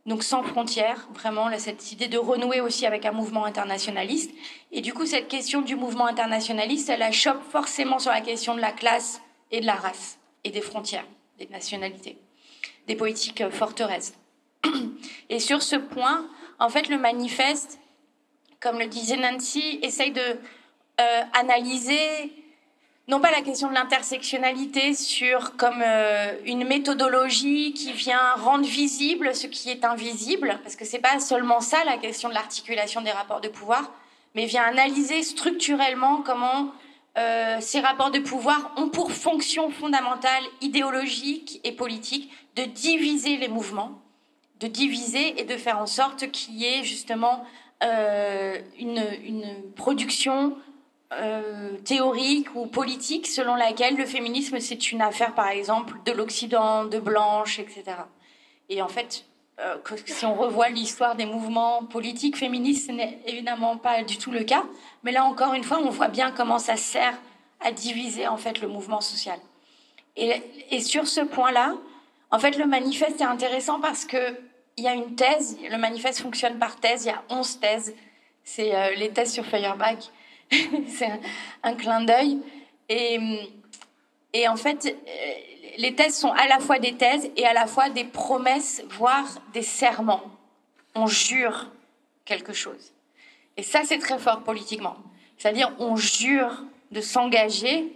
donc 0.07 0.23
sans 0.23 0.43
frontières, 0.43 1.09
vraiment, 1.13 1.51
cette 1.59 1.93
idée 1.93 2.09
de 2.09 2.19
renouer 2.19 2.61
aussi 2.61 2.87
avec 2.87 3.05
un 3.05 3.13
mouvement 3.13 3.45
internationaliste. 3.45 4.31
Et 4.73 4.81
du 4.81 4.95
coup, 4.95 5.07
cette 5.07 5.29
question 5.29 5.61
du 5.61 5.77
mouvement 5.77 6.07
internationaliste, 6.07 6.89
elle 6.89 7.13
chope 7.13 7.43
forcément 7.51 7.99
sur 7.99 8.11
la 8.11 8.21
question 8.21 8.55
de 8.55 8.61
la 8.61 8.73
classe 8.73 9.21
et 9.51 9.61
de 9.61 9.67
la 9.67 9.75
race 9.75 10.19
et 10.45 10.51
des 10.51 10.63
frontières, 10.63 11.07
des 11.39 11.47
nationalités, 11.49 12.17
des 12.87 12.97
politiques 12.97 13.49
forteresses. 13.51 14.15
Et 15.29 15.41
sur 15.41 15.63
ce 15.63 15.77
point, 15.77 16.27
en 16.59 16.69
fait, 16.69 16.89
le 16.89 16.99
manifeste, 16.99 17.79
comme 18.61 18.79
le 18.79 18.87
disait 18.87 19.17
Nancy, 19.17 19.79
essaye 19.83 20.13
de 20.13 20.21
euh, 20.21 21.23
analyser 21.33 22.33
non 23.11 23.21
pas 23.21 23.33
la 23.33 23.43
question 23.43 23.69
de 23.69 23.75
l'intersectionnalité 23.75 24.95
sur 24.95 25.57
comme 25.57 25.83
euh, 25.85 26.33
une 26.47 26.65
méthodologie 26.65 27.75
qui 27.75 27.93
vient 27.93 28.35
rendre 28.37 28.65
visible 28.65 29.35
ce 29.35 29.49
qui 29.49 29.69
est 29.69 29.85
invisible, 29.85 30.61
parce 30.63 30.77
que 30.77 30.85
c'est 30.85 31.01
pas 31.01 31.19
seulement 31.19 31.61
ça 31.61 31.79
la 31.85 31.99
question 31.99 32.29
de 32.29 32.35
l'articulation 32.35 33.03
des 33.03 33.11
rapports 33.11 33.41
de 33.41 33.49
pouvoir, 33.49 33.93
mais 34.37 34.47
vient 34.47 34.63
analyser 34.63 35.25
structurellement 35.25 36.23
comment 36.23 36.73
euh, 37.19 37.57
ces 37.61 37.81
rapports 37.81 38.13
de 38.13 38.21
pouvoir 38.21 38.73
ont 38.77 38.89
pour 38.89 39.11
fonction 39.11 39.71
fondamentale, 39.71 40.45
idéologique 40.61 41.61
et 41.65 41.73
politique, 41.73 42.31
de 42.55 42.63
diviser 42.63 43.39
les 43.39 43.49
mouvements, 43.49 44.01
de 44.61 44.69
diviser 44.69 45.41
et 45.41 45.45
de 45.45 45.57
faire 45.57 45.81
en 45.81 45.87
sorte 45.87 46.31
qu'il 46.31 46.55
y 46.55 46.65
ait 46.65 46.85
justement 46.85 47.45
euh, 47.83 48.57
une, 48.79 49.03
production 49.75 50.55
euh, 51.13 51.77
théorique 51.85 52.55
ou 52.55 52.67
politique 52.67 53.27
selon 53.27 53.57
laquelle 53.57 53.97
le 53.97 54.07
féminisme 54.07 54.61
c'est 54.61 54.93
une 54.93 55.03
affaire 55.03 55.35
par 55.35 55.49
exemple 55.49 55.97
de 56.05 56.13
l'Occident, 56.13 56.85
de 56.85 57.01
blanches, 57.01 57.59
etc. 57.59 57.83
Et 58.69 58.81
en 58.81 58.89
fait, 58.89 59.25
euh, 59.59 59.77
si 60.07 60.25
on 60.25 60.35
revoit 60.35 60.69
l'histoire 60.69 61.17
des 61.17 61.27
mouvements 61.27 61.85
politiques 61.85 62.37
féministes, 62.37 62.87
ce 62.87 62.93
n'est 62.93 63.19
évidemment 63.27 63.77
pas 63.77 64.05
du 64.05 64.19
tout 64.19 64.31
le 64.31 64.45
cas. 64.45 64.65
Mais 65.03 65.13
là 65.13 65.25
encore 65.25 65.55
une 65.55 65.65
fois, 65.65 65.81
on 65.83 65.91
voit 65.91 66.09
bien 66.09 66.31
comment 66.31 66.59
ça 66.59 66.77
sert 66.77 67.19
à 67.61 67.73
diviser 67.73 68.29
en 68.29 68.37
fait 68.37 68.61
le 68.61 68.69
mouvement 68.69 69.01
social. 69.01 69.39
Et, 70.17 70.81
sur 70.81 71.07
ce 71.07 71.21
point-là, 71.21 71.75
en 72.31 72.39
fait, 72.39 72.57
le 72.57 72.67
manifeste 72.67 73.21
est 73.21 73.25
intéressant 73.25 73.81
parce 73.81 74.05
que 74.05 74.37
il 74.77 74.85
y 74.85 74.89
a 74.89 74.95
une 74.95 75.15
thèse. 75.15 75.59
Le 75.71 75.77
manifeste 75.77 76.21
fonctionne 76.21 76.59
par 76.59 76.77
thèse. 76.77 77.05
Il 77.05 77.09
y 77.09 77.11
a 77.11 77.23
11 77.29 77.61
thèses. 77.61 77.95
C'est 78.45 78.75
euh, 78.75 78.95
les 78.95 79.11
thèses 79.11 79.33
sur 79.33 79.45
Feuerbach. 79.45 80.11
C'est 80.89 81.11
un, 81.63 81.75
clin 81.75 82.03
d'œil. 82.03 82.39
Et, 82.89 83.19
et 84.33 84.49
en 84.49 84.57
fait, 84.57 84.87
euh, 84.87 85.33
les 85.79 85.95
thèses 85.95 86.17
sont 86.19 86.33
à 86.33 86.47
la 86.49 86.59
fois 86.59 86.79
des 86.79 86.95
thèses 86.95 87.31
et 87.37 87.47
à 87.47 87.53
la 87.53 87.67
fois 87.67 87.89
des 87.89 88.05
promesses, 88.05 88.83
voire 88.91 89.27
des 89.53 89.63
serments. 89.63 90.23
On 90.95 91.07
jure 91.07 91.71
quelque 92.25 92.53
chose. 92.53 92.93
Et 93.57 93.63
ça, 93.63 93.83
c'est 93.85 93.99
très 93.99 94.19
fort 94.19 94.43
politiquement. 94.43 94.97
C'est-à-dire, 95.39 95.73
on 95.79 95.97
jure 95.97 96.65
de 96.91 97.01
s'engager 97.01 97.93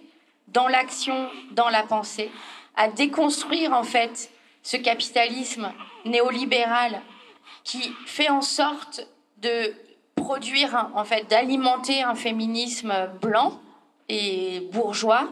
dans 0.49 0.69
l'action, 0.69 1.29
dans 1.53 1.69
la 1.69 1.83
pensée, 1.83 2.31
à 2.77 2.89
déconstruire 2.89 3.73
en 3.73 3.83
fait 3.83 4.31
ce 4.63 4.77
capitalisme 4.77 5.73
néolibéral 6.05 7.01
qui 7.65 7.93
fait 8.07 8.31
en 8.31 8.43
sorte 8.43 9.07
de 9.39 9.75
produire, 10.15 10.91
en 10.95 11.05
fait, 11.05 11.29
d'alimenter 11.29 12.03
un 12.03 12.15
féminisme 12.15 12.93
blanc 13.21 13.61
et 14.09 14.69
bourgeois 14.73 15.29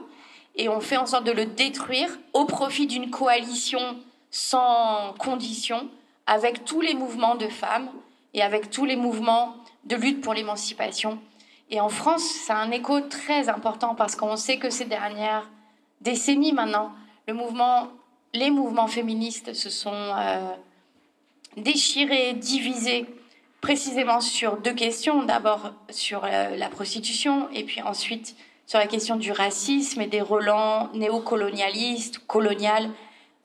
et 0.55 0.69
on 0.69 0.81
fait 0.81 0.97
en 0.97 1.07
sorte 1.07 1.25
de 1.25 1.33
le 1.33 1.47
détruire 1.47 2.11
au 2.33 2.45
profit 2.45 2.87
d'une 2.87 3.11
coalition 3.11 3.97
sans 4.31 5.15
condition 5.19 5.89
avec 6.27 6.65
tous 6.65 6.81
les 6.81 6.95
mouvements 6.95 7.37
de 7.37 7.49
femmes 7.49 7.89
et 8.35 8.43
avec 8.43 8.71
tous 8.71 8.85
les 8.85 8.97
mouvements 8.97 9.57
de 9.85 9.97
lutte 9.97 10.21
pour 10.21 10.35
l'émancipation. 10.35 11.19
Et 11.71 11.81
en 11.81 11.89
France, 11.89 12.23
ça 12.23 12.57
a 12.57 12.63
un 12.63 12.71
écho 12.71 13.01
très 13.01 13.49
important 13.49 13.95
parce 13.95 14.15
qu'on 14.15 14.37
sait 14.37 14.59
que 14.59 14.71
ces 14.71 14.85
dernières 14.85 15.49
décennies 16.01 16.53
maintenant, 16.53 16.93
le 17.27 17.35
mouvement, 17.35 17.89
les 18.35 18.51
mouvements 18.51 18.89
féministes 18.89 19.55
se 19.55 19.71
sont 19.71 19.91
euh, 19.93 20.55
déchirés, 21.57 22.35
divisés 22.35 23.07
précisément 23.63 24.21
sur 24.21 24.59
deux 24.59 24.75
questions. 24.75 25.23
D'abord 25.23 25.73
sur 25.89 26.25
euh, 26.25 26.57
la 26.57 26.69
prostitution 26.69 27.49
et 27.55 27.65
puis 27.65 27.81
ensuite 27.81 28.37
sur 28.67 28.79
la 28.79 28.87
question 28.87 29.17
du 29.17 29.33
racisme 29.33 30.01
et 30.03 30.07
des 30.07 30.21
relents 30.21 30.91
néocolonialistes, 30.93 32.19
coloniales, 32.27 32.91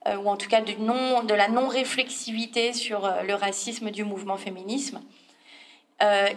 euh, 0.08 0.17
ou 0.17 0.27
en 0.27 0.36
tout 0.36 0.49
cas 0.49 0.62
du 0.62 0.75
non, 0.77 1.23
de 1.23 1.34
la 1.34 1.47
non-réflexivité 1.47 2.73
sur 2.73 3.06
euh, 3.06 3.21
le 3.23 3.36
racisme 3.36 3.91
du 3.91 4.03
mouvement 4.03 4.38
féminisme. 4.38 5.01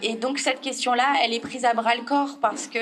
Et 0.01 0.15
donc 0.15 0.39
cette 0.39 0.59
question-là, 0.59 1.17
elle 1.23 1.35
est 1.35 1.39
prise 1.39 1.65
à 1.65 1.75
bras 1.75 1.93
le 1.95 2.01
corps 2.01 2.39
parce 2.41 2.65
que 2.65 2.79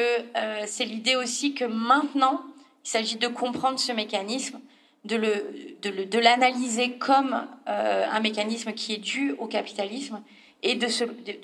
c'est 0.66 0.86
l'idée 0.86 1.18
aussi 1.18 1.54
que 1.54 1.66
maintenant, 1.66 2.40
il 2.86 2.90
s'agit 2.90 3.18
de 3.18 3.28
comprendre 3.28 3.78
ce 3.78 3.92
mécanisme, 3.92 4.62
de, 5.04 5.18
le, 5.18 5.76
de, 5.82 6.20
l'analyser 6.20 6.94
comme 6.94 7.46
un 7.66 8.20
mécanisme 8.22 8.72
qui 8.72 8.94
est 8.94 8.98
dû 8.98 9.36
au 9.40 9.48
capitalisme 9.48 10.22
et 10.64 10.76
de, 10.76 10.88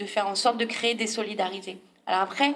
faire 0.06 0.28
en 0.28 0.36
sorte 0.36 0.58
de 0.58 0.66
créer 0.66 0.94
des 0.94 1.08
solidarités. 1.08 1.78
Alors 2.06 2.22
après, 2.22 2.54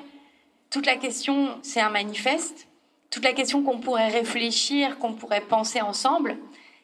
toute 0.70 0.86
la 0.86 0.98
question, 0.98 1.58
c'est 1.62 1.82
un 1.82 1.90
manifeste. 1.90 2.68
Toute 3.10 3.24
la 3.24 3.34
question 3.34 3.64
qu'on 3.64 3.80
pourrait 3.80 4.10
réfléchir, 4.10 5.00
qu'on 5.00 5.14
pourrait 5.14 5.42
penser 5.42 5.82
ensemble, 5.82 6.38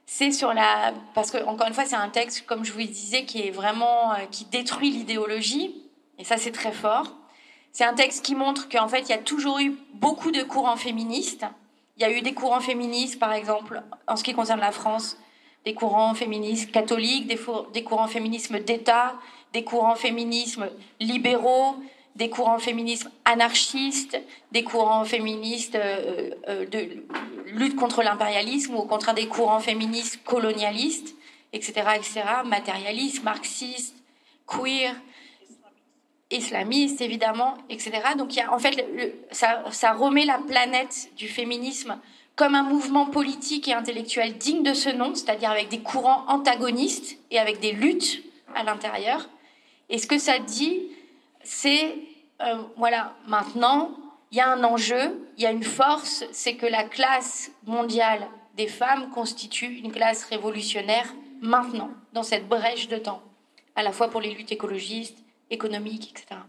c'est 0.06 0.32
sur 0.32 0.54
la. 0.54 0.94
Parce 1.14 1.30
que, 1.30 1.44
encore 1.46 1.68
une 1.68 1.74
fois, 1.74 1.86
c'est 1.86 1.96
un 1.96 2.10
texte, 2.10 2.46
comme 2.46 2.64
je 2.66 2.72
vous 2.72 2.80
le 2.80 2.86
disais, 2.86 3.26
qui 3.26 3.42
est 3.42 3.52
vraiment. 3.52 4.14
Euh, 4.14 4.26
qui 4.32 4.46
détruit 4.46 4.92
l'idéologie. 4.92 5.76
Et 6.18 6.24
ça, 6.24 6.38
c'est 6.38 6.52
très 6.52 6.72
fort. 6.72 7.12
C'est 7.72 7.84
un 7.84 7.94
texte 7.94 8.24
qui 8.24 8.36
montre 8.36 8.70
qu'en 8.70 8.88
fait, 8.88 9.02
il 9.02 9.10
y 9.10 9.14
a 9.14 9.18
toujours 9.18 9.60
eu 9.60 9.76
beaucoup 9.94 10.32
de 10.32 10.44
courants 10.44 10.78
féministes. 10.78 11.46
Il 11.98 12.02
y 12.02 12.06
a 12.06 12.12
eu 12.12 12.22
des 12.22 12.34
courants 12.34 12.62
féministes, 12.62 13.20
par 13.20 13.34
exemple, 13.34 13.84
en 14.08 14.16
ce 14.16 14.24
qui 14.24 14.34
concerne 14.34 14.60
la 14.60 14.72
France, 14.72 15.18
des 15.66 15.74
courants 15.74 16.14
féministes 16.14 16.72
catholiques, 16.72 17.28
des, 17.28 17.40
des 17.74 17.84
courants 17.84 18.08
féminisme 18.08 18.60
d'État, 18.60 19.16
des 19.54 19.64
courants 19.64 19.96
féminismes 19.96 20.70
libéraux, 21.00 21.76
des 22.16 22.30
courants 22.30 22.60
féministes 22.60 23.10
anarchistes, 23.26 24.20
des 24.52 24.64
courants 24.64 25.04
féministes 25.04 25.76
euh, 25.76 26.32
euh, 26.48 26.66
de 26.66 27.04
lutte 27.48 27.76
contre 27.76 28.04
l'impérialisme 28.04 28.76
ou 28.76 28.80
au 28.80 28.86
contraire 28.86 29.16
des 29.16 29.28
courants 29.28 29.60
féministes 29.60 30.24
colonialistes, 30.24 31.16
etc., 31.54 31.74
etc., 31.96 32.22
matérialistes, 32.46 33.24
marxistes, 33.24 33.96
queer. 34.48 34.96
islamiste, 36.32 37.02
évidemment, 37.02 37.56
etc. 37.70 37.92
Donc, 38.18 38.36
y 38.36 38.42
a, 38.42 38.52
en 38.52 38.60
fait, 38.60 38.84
ça 39.32 39.94
remet 39.94 40.26
la 40.26 40.40
planète 40.40 41.10
du 41.16 41.28
féminisme 41.28 41.98
comme 42.36 42.56
un 42.56 42.64
mouvement 42.64 43.06
politique 43.06 43.68
et 43.68 43.74
intellectuel 43.74 44.38
digne 44.38 44.64
de 44.64 44.74
ce 44.74 44.90
nom, 44.90 45.16
c'est-à-dire 45.16 45.52
avec 45.52 45.70
des 45.70 45.80
courants 45.80 46.26
antagonistes 46.28 47.18
et 47.32 47.40
avec 47.40 47.60
des 47.60 47.72
luttes 47.72 48.24
à 48.54 48.64
l'intérieur. 48.64 49.30
Et 49.90 49.98
ce 49.98 50.08
que 50.08 50.18
ça 50.18 50.40
dit, 50.40 50.82
c'est, 51.44 51.96
euh, 52.42 52.64
voilà, 52.78 53.16
maintenant, 53.28 53.92
il 54.32 54.38
y 54.38 54.42
a 54.42 54.52
un 54.52 54.64
enjeu, 54.64 55.28
il 55.38 55.44
y 55.44 55.48
a 55.48 55.52
une 55.52 55.64
force, 55.64 56.26
c'est 56.32 56.56
que 56.56 56.66
la 56.66 56.84
classe 56.84 57.52
mondiale 57.66 58.28
des 58.58 58.68
femmes 58.68 59.10
constitue 59.12 59.78
une 59.78 59.92
classe 59.92 60.24
révolutionnaire 60.26 61.14
maintenant, 61.42 61.92
dans 62.14 62.24
cette 62.24 62.48
brèche 62.48 62.88
de 62.88 62.98
temps, 62.98 63.22
à 63.76 63.84
la 63.84 63.92
fois 63.92 64.10
pour 64.10 64.22
les 64.22 64.34
luttes 64.34 64.52
écologistes, 64.52 65.18
économiques, 65.52 66.12
etc. 66.12 66.42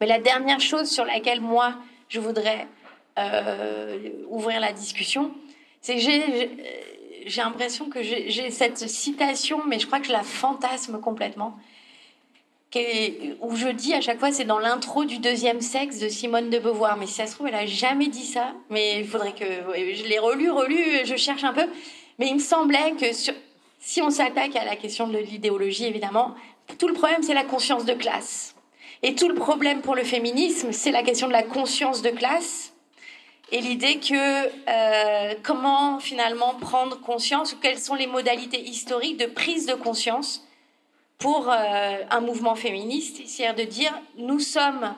Mais 0.00 0.06
la 0.06 0.18
dernière 0.18 0.60
chose 0.60 0.90
sur 0.90 1.04
laquelle 1.04 1.40
moi, 1.40 1.74
je 2.08 2.20
voudrais 2.20 2.66
euh, 3.18 4.10
ouvrir 4.28 4.60
la 4.60 4.72
discussion, 4.72 5.32
c'est 5.80 5.94
que 5.94 6.00
j'ai 6.00 7.40
l'impression 7.40 7.88
que 7.88 8.02
j'ai 8.02 8.50
cette 8.50 8.76
citation, 8.76 9.64
mais 9.66 9.78
je 9.78 9.86
crois 9.86 10.00
que 10.00 10.06
je 10.06 10.12
la 10.12 10.22
fantasme 10.22 11.00
complètement, 11.00 11.56
où 13.40 13.56
je 13.56 13.68
dis 13.68 13.94
à 13.94 14.00
chaque 14.00 14.18
fois, 14.18 14.32
c'est 14.32 14.44
dans 14.44 14.58
l'intro 14.58 15.04
du 15.04 15.18
deuxième 15.18 15.60
sexe 15.60 15.98
de 15.98 16.08
Simone 16.08 16.50
de 16.50 16.58
Beauvoir. 16.58 16.96
Mais 16.96 17.06
si 17.06 17.14
ça 17.14 17.26
se 17.26 17.34
trouve, 17.34 17.48
elle 17.48 17.54
a 17.54 17.66
jamais 17.66 18.08
dit 18.08 18.26
ça. 18.26 18.52
Mais 18.70 19.00
il 19.00 19.06
faudrait 19.06 19.32
que 19.32 19.44
je 19.44 20.04
l'ai 20.04 20.18
relu, 20.18 20.50
relu, 20.50 21.04
je 21.04 21.16
cherche 21.16 21.44
un 21.44 21.52
peu. 21.52 21.66
Mais 22.18 22.28
il 22.28 22.34
me 22.34 22.40
semblait 22.40 22.92
que 22.98 23.06
si 23.80 24.02
on 24.02 24.10
s'attaque 24.10 24.56
à 24.56 24.64
la 24.64 24.76
question 24.76 25.08
de 25.08 25.18
l'idéologie, 25.18 25.84
évidemment, 25.84 26.34
tout 26.78 26.88
le 26.88 26.94
problème, 26.94 27.22
c'est 27.22 27.34
la 27.34 27.44
conscience 27.44 27.84
de 27.84 27.94
classe. 27.94 28.54
Et 29.02 29.14
tout 29.14 29.28
le 29.28 29.34
problème 29.34 29.82
pour 29.82 29.94
le 29.94 30.04
féminisme, 30.04 30.72
c'est 30.72 30.90
la 30.90 31.02
question 31.02 31.28
de 31.28 31.32
la 31.32 31.42
conscience 31.42 32.02
de 32.02 32.10
classe 32.10 32.72
et 33.52 33.60
l'idée 33.60 34.00
que 34.00 34.46
euh, 34.68 35.34
comment 35.42 36.00
finalement 36.00 36.54
prendre 36.54 37.00
conscience 37.00 37.52
ou 37.52 37.56
quelles 37.56 37.78
sont 37.78 37.94
les 37.94 38.06
modalités 38.06 38.60
historiques 38.60 39.18
de 39.18 39.26
prise 39.26 39.66
de 39.66 39.74
conscience 39.74 40.45
pour 41.18 41.50
euh, 41.50 42.02
un 42.10 42.20
mouvement 42.20 42.54
féministe, 42.54 43.22
c'est-à-dire 43.26 43.66
de 43.66 43.70
dire 43.70 43.92
nous 44.18 44.40
sommes 44.40 44.94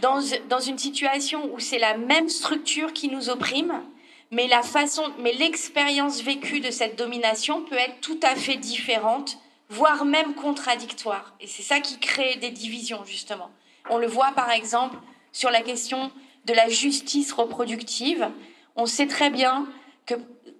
dans, 0.00 0.20
dans 0.48 0.60
une 0.60 0.78
situation 0.78 1.50
où 1.52 1.60
c'est 1.60 1.78
la 1.78 1.96
même 1.96 2.28
structure 2.28 2.92
qui 2.92 3.08
nous 3.08 3.28
opprime, 3.28 3.82
mais 4.30 4.46
la 4.48 4.62
façon, 4.62 5.02
mais 5.18 5.32
l'expérience 5.32 6.22
vécue 6.22 6.60
de 6.60 6.70
cette 6.70 6.96
domination 6.96 7.62
peut 7.62 7.76
être 7.76 8.00
tout 8.00 8.18
à 8.22 8.34
fait 8.34 8.56
différente, 8.56 9.38
voire 9.68 10.04
même 10.04 10.34
contradictoire. 10.34 11.34
Et 11.40 11.46
c'est 11.46 11.62
ça 11.62 11.80
qui 11.80 11.98
crée 11.98 12.36
des 12.36 12.50
divisions 12.50 13.04
justement. 13.04 13.50
On 13.90 13.98
le 13.98 14.06
voit 14.06 14.32
par 14.32 14.50
exemple 14.50 14.96
sur 15.32 15.50
la 15.50 15.60
question 15.60 16.10
de 16.46 16.54
la 16.54 16.68
justice 16.68 17.32
reproductive. 17.32 18.28
On 18.76 18.86
sait 18.86 19.06
très 19.06 19.30
bien 19.30 19.66
que 20.06 20.14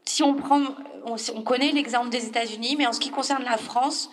si 0.04 0.22
on 0.22 0.34
prend, 0.34 0.62
on, 1.04 1.42
connaît 1.42 1.72
l'exemple 1.72 2.10
des 2.10 2.26
États-Unis, 2.26 2.76
mais 2.76 2.86
en 2.86 2.92
ce 2.92 3.00
qui 3.00 3.10
concerne 3.10 3.44
la 3.44 3.56
France, 3.56 4.10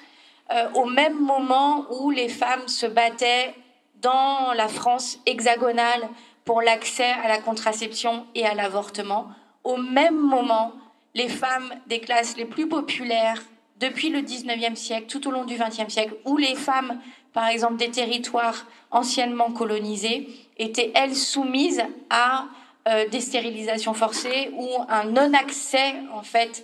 euh, 0.54 0.70
au 0.74 0.86
même 0.86 1.20
moment 1.20 1.86
où 1.92 2.12
les 2.12 2.30
femmes 2.30 2.68
se 2.68 2.86
battaient 2.86 3.54
dans 4.02 4.54
la 4.54 4.68
France 4.68 5.20
hexagonale 5.26 6.10
pour 6.46 6.62
l'accès 6.62 7.12
à 7.24 7.28
la 7.28 7.38
contraception 7.38 8.26
et 8.36 8.46
à 8.46 8.54
l'avortement, 8.54 9.28
au 9.64 9.78
même 9.78 10.18
moment, 10.18 10.74
les 11.14 11.30
femmes 11.30 11.74
des 11.88 12.00
classes 12.00 12.36
les 12.36 12.46
plus 12.46 12.68
populaires 12.68 13.42
depuis 13.80 14.10
le 14.10 14.20
19e 14.20 14.76
siècle, 14.76 15.08
tout 15.08 15.28
au 15.28 15.32
long 15.32 15.46
du 15.46 15.56
20e 15.56 15.90
siècle, 15.90 16.16
où 16.26 16.38
les 16.38 16.56
femmes, 16.56 17.00
par 17.34 17.48
exemple, 17.48 17.78
des 17.78 17.90
territoires 17.90 18.66
anciennement 18.92 19.52
colonisés, 19.52 20.28
étaient, 20.58 20.92
elles, 20.96 21.16
soumises 21.16 21.84
à 22.10 22.46
euh, 22.88 23.08
des 23.10 23.22
stérilisations 23.22 23.94
forcées 23.94 24.52
ou 24.54 24.68
un 24.90 25.06
non-accès, 25.06 25.96
en 26.14 26.24
fait, 26.24 26.64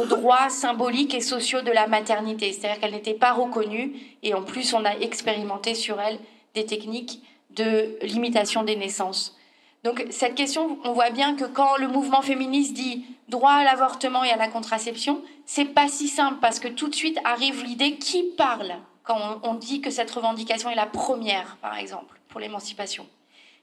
aux 0.00 0.06
droits 0.06 0.48
symboliques 0.50 1.14
et 1.14 1.20
sociaux 1.20 1.62
de 1.62 1.70
la 1.70 1.86
maternité. 1.86 2.52
C'est-à-dire 2.52 2.80
qu'elles 2.80 2.92
n'étaient 2.92 3.14
pas 3.14 3.32
reconnues 3.32 3.94
et 4.22 4.34
en 4.34 4.42
plus, 4.42 4.72
on 4.74 4.84
a 4.84 4.96
expérimenté 4.96 5.74
sur 5.74 6.00
elles 6.00 6.18
des 6.54 6.66
techniques 6.66 7.22
de 7.50 7.98
limitation 8.02 8.62
des 8.62 8.76
naissances. 8.76 9.36
Donc 9.84 10.04
cette 10.10 10.34
question, 10.34 10.78
on 10.84 10.92
voit 10.92 11.10
bien 11.10 11.36
que 11.36 11.44
quand 11.44 11.76
le 11.76 11.88
mouvement 11.88 12.22
féministe 12.22 12.74
dit 12.74 13.04
droit 13.28 13.52
à 13.52 13.64
l'avortement 13.64 14.24
et 14.24 14.30
à 14.30 14.36
la 14.36 14.48
contraception, 14.48 15.22
c'est 15.46 15.66
pas 15.66 15.88
si 15.88 16.08
simple 16.08 16.38
parce 16.40 16.58
que 16.58 16.68
tout 16.68 16.88
de 16.88 16.94
suite 16.94 17.18
arrive 17.24 17.64
l'idée 17.64 17.96
qui 17.96 18.22
parle 18.36 18.74
quand 19.04 19.40
on, 19.42 19.54
dit 19.54 19.80
que 19.80 19.90
cette 19.90 20.10
revendication 20.10 20.68
est 20.68 20.74
la 20.74 20.84
première, 20.84 21.56
par 21.62 21.78
exemple, 21.78 22.20
pour 22.28 22.40
l'émancipation. 22.40 23.06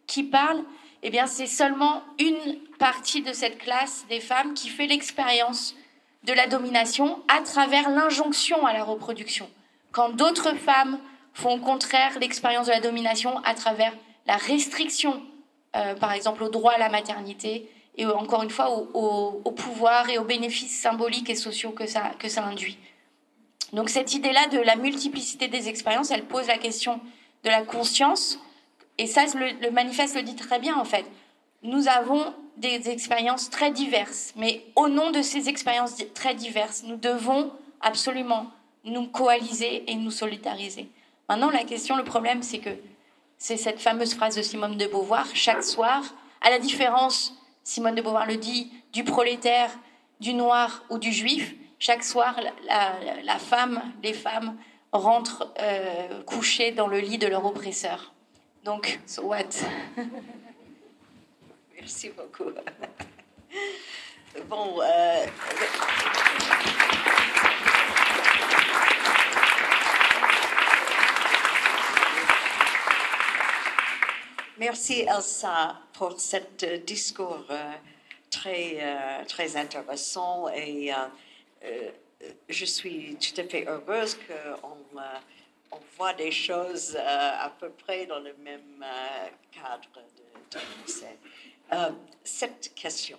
Qui 0.08 0.24
parle? 0.24 0.64
Eh 1.04 1.12
bien, 1.12 1.28
c'est 1.28 1.46
seulement 1.46 2.02
une 2.18 2.58
partie 2.80 3.22
de 3.22 3.32
cette 3.32 3.60
classe 3.60 4.06
des 4.10 4.20
femmes 4.20 4.56
qui 4.56 4.70
fait 4.70 4.88
l'expérience 4.88 5.76
de 6.26 6.34
la 6.34 6.48
domination 6.48 7.20
à 7.28 7.42
travers 7.42 7.90
l'injonction 7.90 8.66
à 8.66 8.74
la 8.74 8.84
reproduction. 8.84 9.50
Quand 9.92 10.10
d'autres 10.10 10.56
femmes 10.56 11.00
font 11.34 11.56
au 11.56 11.60
contraire 11.60 12.18
l'expérience 12.20 12.68
de 12.68 12.72
la 12.72 12.80
domination 12.80 13.38
à 13.44 13.54
travers 13.54 13.94
la 14.26 14.38
restriction, 14.38 15.22
euh, 15.76 15.96
par 15.96 16.12
exemple, 16.14 16.44
au 16.44 16.50
droit 16.50 16.74
à 16.74 16.78
la 16.78 16.90
maternité 16.90 17.70
et 17.98 18.06
encore 18.06 18.44
une 18.44 18.50
fois 18.50 18.70
au, 18.72 19.52
pouvoir 19.52 20.10
et 20.10 20.18
aux 20.18 20.24
bénéfices 20.24 20.80
symboliques 20.80 21.30
et 21.30 21.36
sociaux 21.36 21.72
que 21.72 21.86
ça, 21.86 22.12
que 22.20 22.28
ça 22.28 22.44
induit. 22.44 22.78
Donc 23.74 23.90
cette 23.90 24.14
idée-là 24.14 24.48
de 24.48 24.60
la 24.60 24.76
multiplicité 24.76 25.48
des 25.48 25.70
expériences, 25.70 26.12
elle 26.12 26.26
pose 26.26 26.48
la 26.48 26.58
question 26.58 27.00
de 27.44 27.50
la 27.50 27.62
conscience. 27.62 28.40
Et 28.98 29.08
ça, 29.08 29.26
le, 29.34 29.70
manifeste 29.72 30.16
le 30.16 30.24
dit 30.24 30.36
très 30.36 30.60
bien 30.60 30.78
en 30.78 30.86
fait. 30.86 31.06
Nous 31.64 31.88
avons 31.88 32.34
des 32.58 32.90
expériences 32.90 33.50
très 33.50 33.72
diverses, 33.72 34.34
mais 34.36 34.66
au 34.76 34.88
nom 34.88 35.12
de 35.12 35.22
ces 35.22 35.50
expériences 35.50 35.98
très 36.14 36.36
diverses, 36.36 36.84
nous 36.84 36.96
devons 36.96 37.52
absolument 37.82 38.48
nous 38.84 39.08
coaliser 39.08 39.90
et 39.92 39.96
nous 39.96 40.12
solidariser. 40.12 40.90
Maintenant, 41.28 41.50
la 41.50 41.64
question, 41.64 41.96
le 41.96 42.04
problème, 42.04 42.44
c'est 42.44 42.60
que 42.60 42.70
c'est 43.38 43.58
cette 43.58 43.80
fameuse 43.80 44.14
phrase 44.14 44.36
de 44.36 44.42
Simone 44.42 44.78
de 44.78 44.88
Beauvoir, 44.88 45.28
chaque 45.34 45.64
soir, 45.64 46.04
à 46.42 46.50
la 46.50 46.60
différence, 46.60 47.34
Simone 47.64 47.96
de 47.96 48.02
Beauvoir 48.02 48.26
le 48.26 48.38
dit, 48.38 48.72
du 48.94 49.04
prolétaire, 49.04 49.72
du 50.20 50.34
noir 50.34 50.84
ou 50.90 50.98
du 50.98 51.12
juif, 51.12 51.56
chaque 51.80 52.04
soir, 52.04 52.40
la, 52.68 53.40
femme, 53.40 53.82
les 54.02 54.14
femmes 54.14 54.56
rentrent 54.92 55.52
euh, 55.60 56.24
couchées 56.24 56.72
dans 56.72 56.88
le 56.88 57.00
lit 57.00 57.18
de 57.18 57.28
leur 57.28 57.46
oppresseur. 57.46 58.14
Donc, 58.64 59.00
so 59.06 59.24
what? 59.24 59.50
Merci 61.86 62.10
beaucoup. 62.10 62.50
Bon. 64.50 64.82
Euh, 64.82 65.26
Merci 74.58 75.02
Elsa 75.02 75.80
pour 75.94 76.20
ce 76.20 76.38
discours 76.78 77.46
euh, 77.52 77.72
très, 78.32 79.26
très 79.28 79.56
intéressant 79.56 80.50
et 80.50 80.92
euh, 80.92 81.92
je 82.50 82.66
suis 82.66 83.16
tout 83.18 83.40
à 83.40 83.44
fait 83.44 83.68
heureuse 83.68 84.16
qu'on 84.16 85.00
euh, 85.00 85.20
on 85.72 85.80
voit 85.98 86.14
des 86.14 86.32
choses 86.32 86.96
euh, 86.96 87.32
à 87.40 87.52
peu 87.60 87.70
près 87.70 88.08
dans 88.08 88.22
le 88.22 88.34
même 88.44 88.84
cadre 89.52 89.88
de, 89.94 90.58
de 90.58 90.64
cette 92.24 92.74
question, 92.76 93.18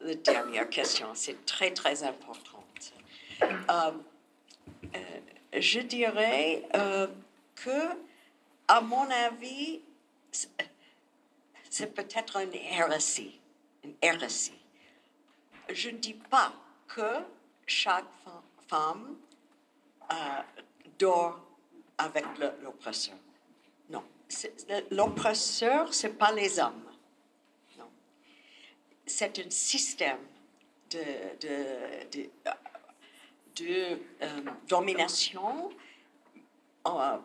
la 0.00 0.14
dernière 0.14 0.68
question, 0.68 1.08
c'est 1.14 1.44
très 1.46 1.72
très 1.72 2.02
importante. 2.02 2.92
je 5.52 5.80
dirais 5.80 6.62
que, 7.54 7.96
à 8.68 8.80
mon 8.80 9.08
avis, 9.10 9.80
c'est 11.70 11.92
peut-être 11.92 12.36
une 12.36 12.54
hérésie, 12.54 13.40
une 13.82 13.94
hérésie. 14.00 14.52
Je 15.68 15.90
ne 15.90 15.98
dis 15.98 16.14
pas 16.14 16.52
que 16.86 17.24
chaque 17.66 18.04
femme 18.68 19.16
euh, 20.10 20.14
dort 20.98 21.40
avec 21.98 22.24
l'oppresseur. 22.62 23.16
Non. 23.90 24.04
L'oppresseur, 24.90 25.92
ce 25.92 26.06
n'est 26.06 26.12
pas 26.12 26.32
les 26.32 26.58
hommes. 26.58 26.90
C'est 29.06 29.38
un 29.38 29.50
système 29.50 30.18
de, 30.90 30.98
de, 31.40 32.28
de, 33.56 33.98
euh, 34.22 34.40
domination. 34.68 35.70
En, 36.84 37.18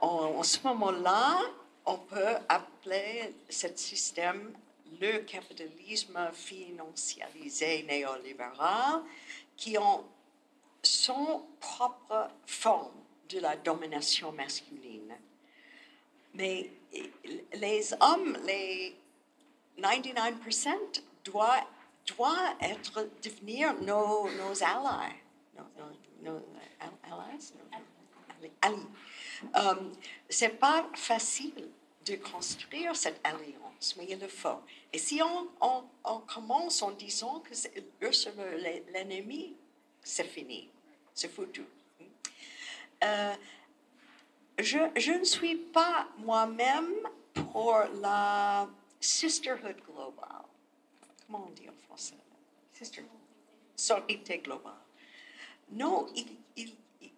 en 0.00 0.42
ce 0.42 0.58
moment-là, 0.66 1.40
on 1.86 1.98
peut 1.98 2.36
appeler 2.48 3.34
ce 3.48 3.68
système 3.76 4.52
le 5.00 5.18
capitalisme 5.20 6.30
financialisé 6.32 7.84
néolibéral 7.84 9.02
qui 9.56 9.78
ont 9.78 10.04
son 10.82 11.42
propre 11.60 12.28
forme 12.46 12.92
de 13.28 13.38
la 13.40 13.56
domination 13.56 14.32
masculine. 14.32 15.14
Mais 16.34 16.70
les 17.54 17.92
hommes, 18.00 18.36
les 18.46 18.96
99% 19.78 21.02
doivent, 21.24 21.64
doivent 22.16 22.56
être, 22.60 23.08
devenir 23.22 23.74
nos, 23.82 24.28
nos 24.30 24.62
alliés. 24.62 25.16
Nos, 26.22 26.32
nos, 26.32 26.42
alliés. 28.62 28.86
Um, 29.54 29.92
c'est 30.28 30.60
pas 30.60 30.86
facile 30.94 31.68
de 32.04 32.16
construire 32.16 32.94
cette 32.96 33.20
alliance, 33.24 33.94
mais 33.96 34.06
il 34.08 34.18
le 34.18 34.28
faut. 34.28 34.60
Et 34.92 34.98
si 34.98 35.20
on, 35.22 35.48
on, 35.60 35.84
on 36.04 36.18
commence 36.20 36.82
en 36.82 36.90
disant 36.92 37.40
que 37.40 37.52
eux 38.04 38.12
sont 38.12 38.32
l'ennemi, 38.92 39.56
c'est 40.02 40.24
fini, 40.24 40.68
c'est 41.14 41.28
foutu. 41.28 41.64
Euh, 43.02 43.34
je, 44.58 44.78
je, 44.96 45.12
ne 45.12 45.24
suis 45.24 45.56
pas 45.56 46.08
moi-même 46.18 46.92
pour 47.32 47.78
la 48.00 48.68
sisterhood 49.00 49.76
globale. 49.86 50.44
Comment 51.26 51.46
on 51.48 51.50
dit 51.50 51.68
en 51.68 51.86
français? 51.86 52.14
Sisterhood. 52.72 53.10
Sororité 53.76 54.38
globale. 54.38 54.74
Non, 55.72 56.06
il, 56.14 56.26
il, 56.56 56.74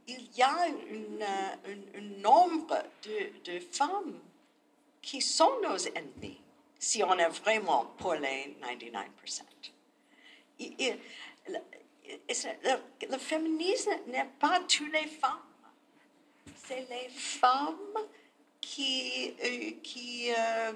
il 0.07 0.37
y 0.37 0.43
a 0.43 0.65
un 0.65 2.01
nombre 2.21 2.83
de, 3.05 3.59
femmes 3.61 4.19
qui 5.01 5.21
sont 5.21 5.61
nos 5.63 5.77
ennemis 5.77 6.41
si 6.79 7.03
on 7.03 7.17
est 7.19 7.29
vraiment 7.29 7.87
pour 7.97 8.15
les 8.15 8.57
99%. 8.61 9.43
le, 13.09 13.19
féminisme 13.19 13.91
n'est 14.09 14.31
pas 14.39 14.61
toutes 14.61 14.93
les 14.93 15.07
femmes. 15.07 15.39
C'est 16.57 16.89
les 16.91 17.09
femmes 17.09 17.99
qui, 18.61 19.35
euh, 19.45 19.71
qui, 19.83 20.33
euh, 20.37 20.73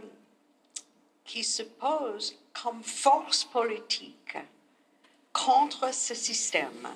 qui 1.27 1.45
se 1.45 1.62
posent 1.62 2.37
comme 2.53 2.83
force 2.83 3.45
politique 3.45 4.37
contre 5.33 5.93
ce 5.93 6.14
système. 6.14 6.89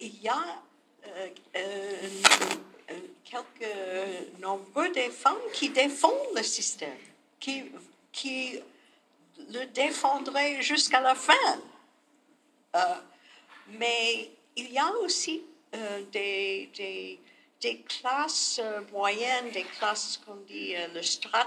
Il 0.00 0.22
y 0.22 0.28
a 0.28 0.62
euh, 1.06 1.28
quelques 3.24 4.40
nombreux 4.40 4.88
des 4.90 5.10
femmes 5.10 5.36
qui 5.52 5.70
défendent 5.70 6.34
le 6.36 6.42
système, 6.42 6.96
qui, 7.40 7.64
qui 8.12 8.60
le 9.50 9.64
défendraient 9.66 10.62
jusqu'à 10.62 11.00
la 11.00 11.14
fin. 11.14 11.60
Euh, 12.76 12.94
mais 13.70 14.30
il 14.56 14.72
y 14.72 14.78
a 14.78 14.90
aussi 15.02 15.42
euh, 15.74 16.02
des, 16.12 17.18
des, 17.60 17.80
classes 17.82 18.60
euh, 18.62 18.80
moyennes, 18.92 19.50
des 19.50 19.64
classes 19.64 20.20
qu'on 20.24 20.36
dit 20.46 20.74
le 20.94 21.02
strat 21.02 21.46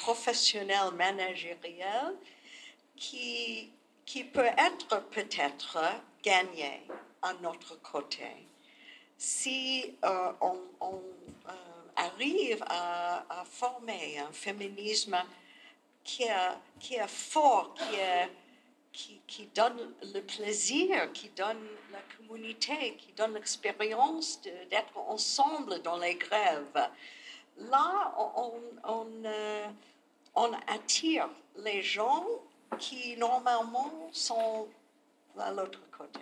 professionnel 0.00 0.92
managériel, 0.96 2.14
qui, 2.96 3.70
qui 4.04 4.24
peut 4.24 4.50
être 4.58 5.02
peut-être 5.10 5.78
gagné 6.22 6.82
à 7.22 7.32
notre 7.34 7.80
côté. 7.80 8.28
Si 9.16 9.94
euh, 10.04 10.32
on, 10.40 10.58
euh, 10.82 11.52
arrive 11.96 12.64
à, 12.68 13.44
former 13.44 14.18
un 14.18 14.32
féminisme 14.32 15.16
qui 16.02 16.24
est, 16.24 16.56
qui 16.80 16.94
est 16.94 17.08
fort, 17.08 17.74
qui, 17.74 17.94
est, 17.96 18.28
qui, 18.92 19.48
donne 19.54 19.94
le 20.14 20.20
plaisir, 20.20 21.12
qui 21.12 21.30
donne 21.30 21.66
la 21.90 22.00
communauté, 22.16 22.96
qui 22.96 23.12
donne 23.12 23.34
l'expérience 23.34 24.40
d'être 24.42 24.96
ensemble 24.96 25.80
dans 25.82 25.96
les 25.96 26.14
grèves, 26.14 26.90
là, 27.58 28.14
on, 28.18 28.52
on, 28.84 29.06
euh, 29.24 29.66
on 30.34 30.52
attire 30.68 31.28
les 31.56 31.82
gens 31.82 32.26
qui 32.78 33.16
normalement 33.16 34.10
sont 34.12 34.68
à 35.38 35.50
l'autre 35.52 35.80
côté. 35.96 36.20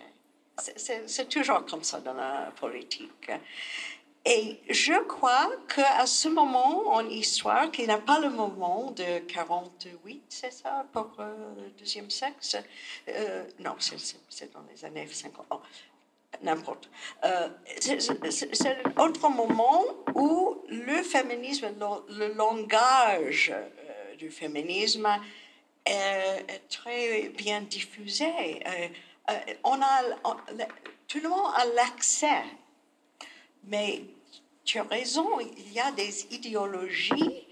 C'est 0.57 1.29
toujours 1.29 1.65
comme 1.65 1.83
ça 1.83 1.99
dans 2.01 2.13
la 2.13 2.51
politique. 2.59 3.31
Et 4.23 4.59
je 4.69 4.93
crois 5.07 5.49
qu'à 5.67 6.05
ce 6.05 6.27
moment 6.27 6.93
en 6.93 7.07
histoire, 7.09 7.71
qui 7.71 7.87
n'est 7.87 7.97
pas 7.97 8.19
le 8.19 8.29
moment 8.29 8.91
de 8.91 9.19
48, 9.19 10.23
c'est 10.29 10.53
ça, 10.53 10.85
pour 10.93 11.11
euh, 11.19 11.33
le 11.55 11.69
deuxième 11.71 12.09
sexe 12.11 12.55
euh, 13.09 13.43
Non, 13.59 13.75
c'est 13.79 14.53
dans 14.53 14.63
les 14.71 14.85
années 14.85 15.07
50. 15.07 15.47
N'importe. 16.43 16.89
Euh, 17.25 17.49
c'est 17.79 18.67
un 18.67 19.03
autre 19.03 19.27
moment 19.27 19.83
où 20.13 20.63
le 20.69 21.01
féminisme, 21.01 21.69
le, 22.07 22.33
langage 22.33 23.53
du 24.19 24.29
féminisme 24.29 25.09
est, 25.83 26.61
très 26.69 27.29
bien 27.29 27.61
diffusé. 27.61 28.63
On 29.63 29.81
a, 29.81 30.03
tout 31.07 31.19
le 31.19 31.27
monde 31.27 31.51
a 31.55 31.65
l'accès. 31.65 32.43
Mais 33.65 34.03
tu 34.63 34.79
as 34.79 34.83
raison, 34.83 35.39
il 35.39 35.73
y 35.73 35.79
a 35.79 35.91
des 35.91 36.33
idéologies 36.33 37.47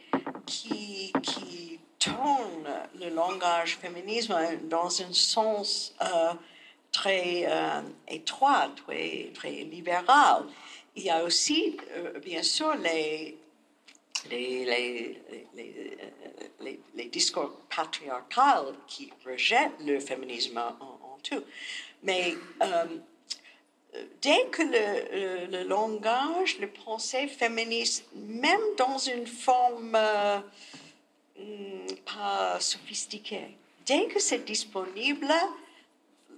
qui, 0.45 1.11
qui 1.21 1.79
tournent 1.97 2.87
le 2.99 3.09
langage 3.09 3.77
féminisme 3.77 4.35
dans 4.63 5.01
un 5.01 5.13
sens 5.13 5.95
euh, 6.01 6.33
très 6.91 7.45
euh, 7.47 7.81
étroit, 8.07 8.69
très, 8.75 9.31
très 9.33 9.63
libéral. 9.63 10.45
Il 10.95 11.03
y 11.03 11.09
a 11.09 11.23
aussi, 11.23 11.77
bien 12.23 12.43
sûr, 12.43 12.75
les, 12.75 13.37
les, 14.29 14.65
les, 14.65 15.21
les, 16.95 17.05
discours 17.05 17.51
patriarcaux 17.75 18.73
qui 18.87 19.11
rejettent 19.25 19.79
le 19.85 19.99
féminisme 19.99 20.57
en, 20.57 21.17
tout. 21.23 21.43
Mais 22.03 22.35
euh, 22.61 22.85
dès 24.21 24.45
que 24.47 24.61
le, 24.61 25.63
langage, 25.63 26.59
le 26.59 26.69
pensée 26.69 27.27
féministe, 27.27 28.05
même 28.13 28.61
dans 28.77 28.97
une 28.97 29.27
forme 29.27 29.95
euh, 29.95 30.39
hmm, 31.37 31.95
pas 32.05 32.59
sophistiquée, 32.59 33.55
dès 33.85 34.07
que 34.07 34.19
c'est 34.19 34.45
disponible, 34.45 35.27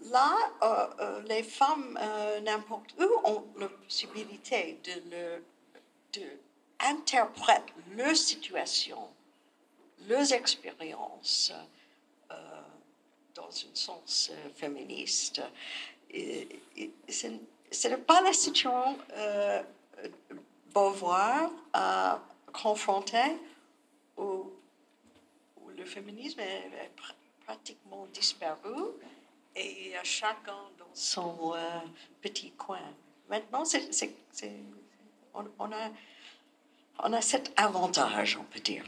là, 0.09 0.37
euh, 0.63 1.21
les 1.27 1.43
femmes, 1.43 1.99
n'importe 2.43 2.93
où, 2.99 3.27
ont 3.27 3.43
la 3.59 3.67
possibilité 3.67 4.79
de, 4.83 6.21
interpréter 6.79 7.73
leur 7.95 8.15
situation, 8.17 9.07
leurs 10.07 10.33
expériences 10.33 11.53
dans 13.35 13.49
un 13.49 13.75
sens 13.75 14.31
euh, 14.31 14.49
féministe. 14.55 15.41
Ce 17.71 17.87
n'est 17.87 17.97
pas 17.97 18.21
la 18.21 18.33
situation 18.33 18.97
euh, 19.15 19.63
Beauvoir 20.73 21.49
a 21.73 22.19
confronté 22.53 23.17
où, 24.17 24.51
le 25.77 25.85
féminisme 25.85 26.39
est, 26.41 26.91
pratiquement 27.45 28.05
disparu 28.13 28.75
et 29.55 29.97
à 29.97 30.03
chacun 30.03 30.61
dans 30.77 30.93
son 30.93 31.53
euh, 31.55 31.79
petit 32.21 32.51
coin. 32.51 32.79
Maintenant, 33.29 33.63
on, 36.99 37.13
a, 37.13 37.21
cet 37.21 37.51
avantage, 37.57 38.37
on 38.39 38.43
peut 38.43 38.59
dire 38.59 38.83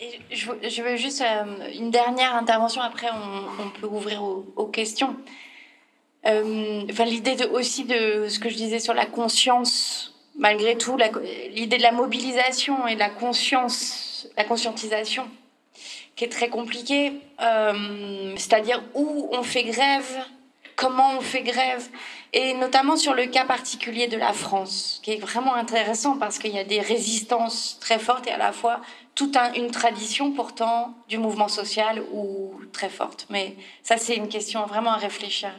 je, 0.00 0.82
veux 0.82 0.96
juste 0.96 1.20
euh, 1.20 1.70
une 1.72 1.90
dernière 1.90 2.34
intervention, 2.34 2.82
après 2.82 3.08
on, 3.10 3.70
peut 3.70 3.86
ouvrir 3.86 4.22
aux, 4.22 4.66
questions. 4.66 5.16
Euh, 6.26 6.82
enfin, 6.90 7.04
l'idée 7.04 7.36
aussi 7.52 7.84
de 7.84 8.28
ce 8.28 8.38
que 8.38 8.48
je 8.48 8.54
disais 8.54 8.78
sur 8.78 8.94
la 8.94 9.06
conscience, 9.06 10.14
malgré 10.36 10.76
tout, 10.76 10.96
l'idée 11.50 11.78
de 11.78 11.82
la 11.82 11.92
mobilisation 11.92 12.86
et 12.86 12.94
de 12.94 13.00
la 13.00 13.10
conscience, 13.10 14.28
la 14.36 14.44
conscientisation, 14.44 15.28
qui 16.16 16.24
est 16.24 16.28
très 16.28 16.48
compliquée, 16.48 17.12
euh, 17.40 18.32
c'est-à-dire 18.36 18.82
où 18.94 19.28
on 19.32 19.42
fait 19.42 19.64
grève, 19.64 20.24
comment 20.76 21.16
on 21.18 21.20
fait 21.20 21.42
grève, 21.42 21.88
et 22.32 22.54
notamment 22.54 22.96
sur 22.96 23.14
le 23.14 23.26
cas 23.26 23.44
particulier 23.44 24.08
de 24.08 24.16
la 24.16 24.32
France, 24.32 25.00
qui 25.02 25.12
est 25.12 25.20
vraiment 25.20 25.54
intéressant 25.54 26.16
parce 26.16 26.38
qu'il 26.38 26.52
y 26.52 26.58
a 26.58 26.64
des 26.64 26.80
résistances 26.80 27.78
très 27.80 27.98
fortes 27.98 28.26
et 28.26 28.32
à 28.32 28.38
la 28.38 28.52
fois 28.52 28.80
toute 29.14 29.36
une 29.54 29.70
tradition 29.70 30.32
pourtant 30.32 30.94
du 31.08 31.18
mouvement 31.18 31.48
social 31.48 32.02
ou 32.12 32.54
très 32.72 32.88
forte. 32.88 33.26
Mais 33.30 33.54
ça, 33.82 33.96
c'est 33.96 34.16
une 34.16 34.28
question 34.28 34.66
vraiment 34.66 34.92
à 34.92 34.96
réfléchir. 34.96 35.50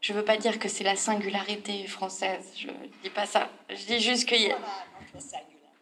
Je 0.00 0.12
ne 0.12 0.18
veux 0.18 0.24
pas 0.24 0.36
dire 0.36 0.58
que 0.58 0.68
c'est 0.68 0.84
la 0.84 0.96
singularité 0.96 1.86
française, 1.86 2.52
je 2.56 2.68
ne 2.68 2.86
dis 3.02 3.10
pas 3.10 3.26
ça. 3.26 3.50
Je 3.68 3.84
dis 3.86 4.00
juste 4.00 4.26
qu'il 4.26 4.42
y 4.42 4.50
a... 4.50 4.56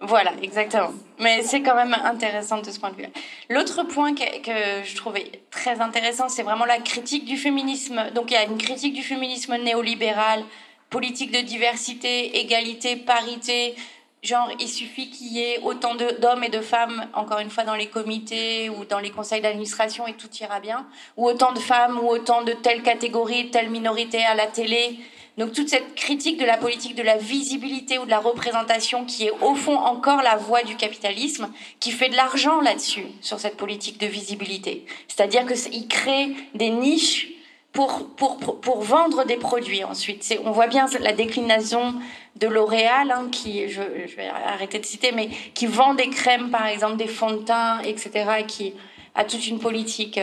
Voilà, 0.01 0.33
exactement. 0.43 0.93
Mais 1.19 1.43
c'est 1.43 1.61
quand 1.61 1.75
même 1.75 1.93
intéressant 1.93 2.61
de 2.61 2.71
ce 2.71 2.79
point 2.79 2.91
de 2.91 2.97
vue. 2.97 3.09
L'autre 3.49 3.83
point 3.83 4.15
que, 4.15 4.41
que, 4.41 4.85
je 4.85 4.95
trouvais 4.97 5.43
très 5.51 5.81
intéressant, 5.81 6.29
c'est 6.29 6.45
vraiment 6.45 6.67
la 6.67 6.79
critique 6.79 7.25
du 7.25 7.37
féminisme. 7.37 8.11
Donc 8.15 8.31
il 8.31 8.35
y 8.35 8.37
a 8.37 8.45
une 8.45 8.59
critique 8.59 8.95
du 8.95 9.03
féminisme 9.03 9.57
néolibéral 9.57 10.45
politique 10.91 11.33
de 11.33 11.41
diversité, 11.41 12.39
égalité, 12.39 12.97
parité. 12.97 13.75
Genre, 14.23 14.51
il 14.59 14.69
suffit 14.69 15.11
qu'il 15.11 15.29
y 15.29 15.41
ait 15.41 15.61
autant 15.63 15.95
d'hommes 15.95 16.43
et 16.43 16.49
de 16.49 16.61
femmes, 16.61 17.07
encore 17.15 17.39
une 17.39 17.51
fois, 17.51 17.63
dans 17.63 17.77
les 17.77 17.87
comités 17.87 18.69
ou 18.69 18.85
dans 18.85 18.99
les 18.99 19.11
conseils 19.11 19.41
d'administration 19.41 20.09
et 20.09 20.15
tout 20.15 20.29
ira 20.41 20.59
bien. 20.59 20.87
Ou 21.17 21.29
autant 21.29 21.53
de 21.53 21.61
femmes 21.61 22.01
ou 22.01 22.09
autant 22.09 22.43
de 22.43 22.53
telle 22.53 22.83
catégorie, 22.83 23.51
telle 23.51 23.71
minorité 23.71 24.25
à 24.25 24.35
la 24.35 24.49
télé. 24.49 24.99
Donc 25.37 25.53
toute 25.53 25.69
cette 25.69 25.95
critique 25.95 26.37
de 26.37 26.45
la 26.45 26.57
politique 26.57 26.97
de 26.97 27.03
la 27.03 27.17
visibilité 27.17 27.97
ou 27.99 28.07
de 28.07 28.11
la 28.11 28.19
représentation 28.19 29.05
qui 29.05 29.27
est 29.27 29.31
au 29.41 29.55
fond 29.55 29.77
encore 29.77 30.21
la 30.23 30.35
voie 30.35 30.65
du 30.65 30.75
capitalisme, 30.75 31.49
qui 31.79 31.93
fait 31.93 32.09
de 32.09 32.17
l'argent 32.17 32.61
là-dessus, 32.61 33.07
sur 33.21 33.39
cette 33.39 33.57
politique 33.57 34.01
de 34.01 34.07
visibilité. 34.07 34.85
C'est-à-dire 35.07 35.47
qu'il 35.47 35.87
crée 35.87 36.35
des 36.55 36.71
niches 36.71 37.29
pour, 37.73 38.09
pour, 38.17 38.39
pour, 38.39 38.83
vendre 38.83 39.25
des 39.25 39.37
produits 39.37 39.85
ensuite. 39.85 40.39
On 40.45 40.51
voit 40.51 40.67
bien 40.67 40.87
la 41.01 41.13
déclinaison 41.13 41.95
de 42.37 42.47
L'Oréal, 42.47 43.11
hein, 43.11 43.29
qui, 43.31 43.69
je, 43.69 43.83
vais 43.83 44.29
arrêter 44.29 44.79
de 44.79 44.87
citer, 44.87 45.13
mais 45.13 45.29
qui 45.55 45.67
vend 45.67 45.95
des 45.95 46.09
crèmes, 46.09 46.51
par 46.51 46.67
exemple, 46.67 46.97
des 46.97 47.07
fonds 47.07 47.31
de 47.31 47.43
teint, 47.43 47.81
etc., 47.81 48.11
et 48.41 48.47
qui 48.47 48.75
a 49.15 49.25
toute 49.25 49.47
une 49.47 49.59
politique 49.59 50.19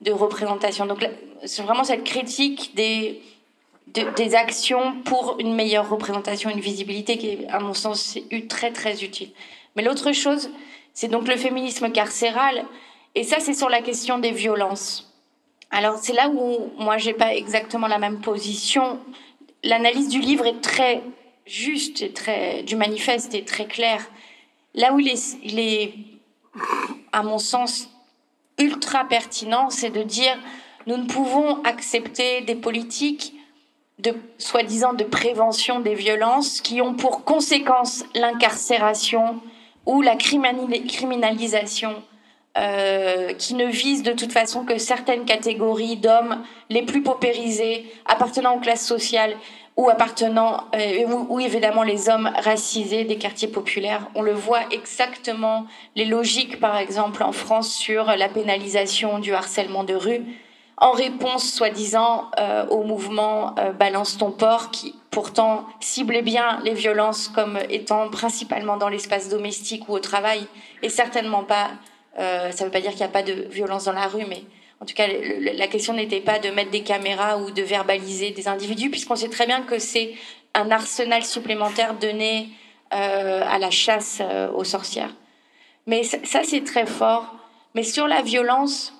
de 0.00 0.12
représentation. 0.12 0.86
Donc 0.86 1.06
c'est 1.44 1.62
vraiment 1.62 1.84
cette 1.84 2.04
critique 2.04 2.74
des 2.74 3.22
des 4.16 4.34
actions 4.34 5.00
pour 5.04 5.36
une 5.38 5.54
meilleure 5.54 5.88
représentation, 5.88 6.50
une 6.50 6.60
visibilité 6.60 7.16
qui 7.16 7.28
est, 7.30 7.48
à 7.48 7.58
mon 7.58 7.74
sens, 7.74 8.18
très 8.48 8.70
très 8.70 9.02
utile. 9.02 9.30
Mais 9.76 9.82
l'autre 9.82 10.12
chose, 10.12 10.50
c'est 10.92 11.08
donc 11.08 11.28
le 11.28 11.36
féminisme 11.36 11.90
carcéral, 11.90 12.64
et 13.14 13.24
ça, 13.24 13.40
c'est 13.40 13.54
sur 13.54 13.68
la 13.68 13.82
question 13.82 14.18
des 14.18 14.30
violences. 14.30 15.07
Alors 15.70 15.98
c'est 15.98 16.14
là 16.14 16.28
où 16.28 16.70
moi 16.78 16.96
j'ai 16.96 17.12
pas 17.12 17.34
exactement 17.34 17.86
la 17.88 17.98
même 17.98 18.20
position. 18.20 18.98
L'analyse 19.62 20.08
du 20.08 20.20
livre 20.20 20.46
est 20.46 20.60
très 20.60 21.02
juste 21.46 22.02
et 22.02 22.12
très 22.12 22.62
du 22.62 22.76
manifeste 22.76 23.34
est 23.34 23.46
très 23.46 23.66
claire. 23.66 24.08
Là 24.74 24.92
où 24.92 25.00
il 25.00 25.08
est, 25.08 25.36
il 25.42 25.58
est 25.58 25.94
à 27.12 27.22
mon 27.22 27.38
sens 27.38 27.90
ultra 28.58 29.04
pertinent, 29.04 29.70
c'est 29.70 29.90
de 29.90 30.02
dire 30.02 30.38
nous 30.86 30.96
ne 30.96 31.06
pouvons 31.06 31.62
accepter 31.64 32.40
des 32.40 32.54
politiques 32.54 33.34
de 33.98 34.14
soi-disant 34.38 34.94
de 34.94 35.04
prévention 35.04 35.80
des 35.80 35.94
violences 35.94 36.60
qui 36.60 36.80
ont 36.80 36.94
pour 36.94 37.24
conséquence 37.24 38.04
l'incarcération 38.14 39.40
ou 39.86 40.02
la 40.02 40.16
criminalisation 40.16 42.02
euh, 42.58 43.32
qui 43.34 43.54
ne 43.54 43.66
vise 43.66 44.02
de 44.02 44.12
toute 44.12 44.32
façon 44.32 44.64
que 44.64 44.78
certaines 44.78 45.24
catégories 45.24 45.96
d'hommes 45.96 46.42
les 46.70 46.82
plus 46.82 47.02
paupérisés, 47.02 47.86
appartenant 48.06 48.56
aux 48.56 48.60
classes 48.60 48.86
sociales 48.86 49.34
ou 49.76 49.88
appartenant, 49.88 50.64
euh, 50.74 51.06
ou, 51.28 51.38
évidemment 51.38 51.84
les 51.84 52.08
hommes 52.08 52.30
racisés 52.42 53.04
des 53.04 53.16
quartiers 53.16 53.48
populaires. 53.48 54.08
On 54.14 54.22
le 54.22 54.32
voit 54.32 54.62
exactement, 54.72 55.66
les 55.94 56.04
logiques 56.04 56.58
par 56.58 56.76
exemple 56.76 57.22
en 57.22 57.32
France 57.32 57.72
sur 57.72 58.04
la 58.04 58.28
pénalisation 58.28 59.20
du 59.20 59.32
harcèlement 59.34 59.84
de 59.84 59.94
rue 59.94 60.24
en 60.80 60.92
réponse 60.92 61.52
soi-disant 61.52 62.30
euh, 62.38 62.66
au 62.68 62.84
mouvement 62.84 63.54
euh, 63.58 63.72
Balance 63.72 64.16
ton 64.16 64.30
port 64.30 64.70
qui 64.70 64.94
pourtant 65.10 65.66
ciblait 65.80 66.22
bien 66.22 66.60
les 66.64 66.74
violences 66.74 67.28
comme 67.28 67.58
étant 67.68 68.08
principalement 68.10 68.76
dans 68.76 68.88
l'espace 68.88 69.28
domestique 69.28 69.88
ou 69.88 69.94
au 69.94 69.98
travail 69.98 70.46
et 70.82 70.88
certainement 70.88 71.42
pas, 71.42 71.70
euh, 72.18 72.50
ça 72.50 72.64
ne 72.64 72.68
veut 72.68 72.72
pas 72.72 72.80
dire 72.80 72.90
qu'il 72.90 73.00
n'y 73.00 73.06
a 73.06 73.08
pas 73.08 73.22
de 73.22 73.46
violence 73.50 73.84
dans 73.84 73.92
la 73.92 74.06
rue, 74.06 74.24
mais 74.26 74.42
en 74.80 74.86
tout 74.86 74.94
cas 74.94 75.06
la 75.06 75.66
question 75.66 75.92
n'était 75.92 76.20
pas 76.20 76.38
de 76.38 76.50
mettre 76.50 76.70
des 76.70 76.82
caméras 76.82 77.38
ou 77.38 77.50
de 77.50 77.62
verbaliser 77.62 78.30
des 78.30 78.48
individus 78.48 78.90
puisqu'on 78.90 79.16
sait 79.16 79.28
très 79.28 79.46
bien 79.46 79.62
que 79.62 79.78
c'est 79.78 80.14
un 80.54 80.70
arsenal 80.70 81.24
supplémentaire 81.24 81.94
donné 81.94 82.48
à 82.90 83.58
la 83.58 83.70
chasse 83.70 84.22
aux 84.54 84.64
sorcières. 84.64 85.14
Mais 85.86 86.04
ça 86.04 86.42
c'est 86.44 86.64
très 86.64 86.86
fort. 86.86 87.34
Mais 87.74 87.82
sur 87.82 88.06
la 88.06 88.22
violence, 88.22 88.94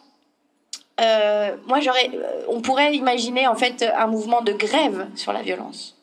euh, 1.00 1.56
moi, 1.66 1.80
j'aurais, 1.80 2.10
euh, 2.14 2.42
on 2.48 2.60
pourrait 2.60 2.94
imaginer 2.94 3.46
en 3.46 3.54
fait 3.54 3.82
un 3.82 4.06
mouvement 4.06 4.42
de 4.42 4.52
grève 4.52 5.06
sur 5.14 5.32
la 5.32 5.42
violence. 5.42 5.96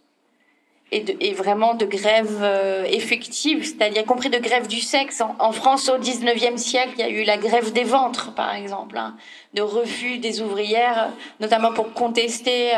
Et, 0.92 1.34
vraiment 1.34 1.74
de 1.74 1.86
grève 1.86 2.40
euh, 2.42 2.86
effective, 2.86 3.66
c'est-à-dire 3.66 4.06
compris 4.06 4.30
de 4.30 4.38
grève 4.38 4.68
du 4.68 4.80
sexe. 4.80 5.22
En, 5.40 5.52
France, 5.52 5.90
au 5.90 5.98
19e 5.98 6.58
siècle, 6.58 6.94
il 6.98 7.00
y 7.00 7.04
a 7.04 7.10
eu 7.10 7.24
la 7.24 7.38
grève 7.38 7.74
des 7.74 7.84
ventres, 7.84 8.34
par 8.34 8.56
exemple, 8.56 8.98
hein, 8.98 9.18
de 9.54 9.62
refus 9.62 10.20
des 10.20 10.42
ouvrières, 10.42 11.12
notamment 11.42 11.74
pour 11.74 11.92
contester 11.92 12.72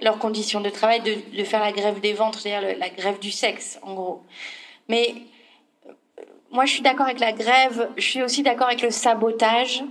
leurs 0.00 0.18
conditions 0.18 0.60
de 0.60 0.70
travail, 0.70 1.00
de, 1.00 1.44
faire 1.44 1.60
la 1.60 1.72
grève 1.72 2.00
des 2.00 2.12
ventres, 2.12 2.38
c'est-à-dire 2.38 2.78
la 2.78 2.90
grève 2.90 3.18
du 3.18 3.32
sexe, 3.32 3.80
en 3.82 3.94
gros. 3.94 4.22
Mais 4.88 5.14
moi, 6.52 6.66
je 6.66 6.72
suis 6.74 6.82
d'accord 6.82 7.06
avec 7.06 7.18
la 7.18 7.32
grève, 7.32 7.88
je 7.96 8.02
suis 8.02 8.22
aussi 8.22 8.42
d'accord 8.44 8.68
avec 8.68 8.82
le 8.82 8.90
sabotage 8.90 9.82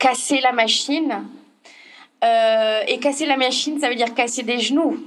casser 0.00 0.40
la 0.40 0.50
machine. 0.50 1.28
Euh, 2.22 2.82
et 2.88 2.98
casser 2.98 3.24
la 3.24 3.36
machine, 3.36 3.78
ça 3.80 3.88
veut 3.88 3.94
dire 3.94 4.12
casser 4.12 4.42
des 4.42 4.58
genoux. 4.58 4.98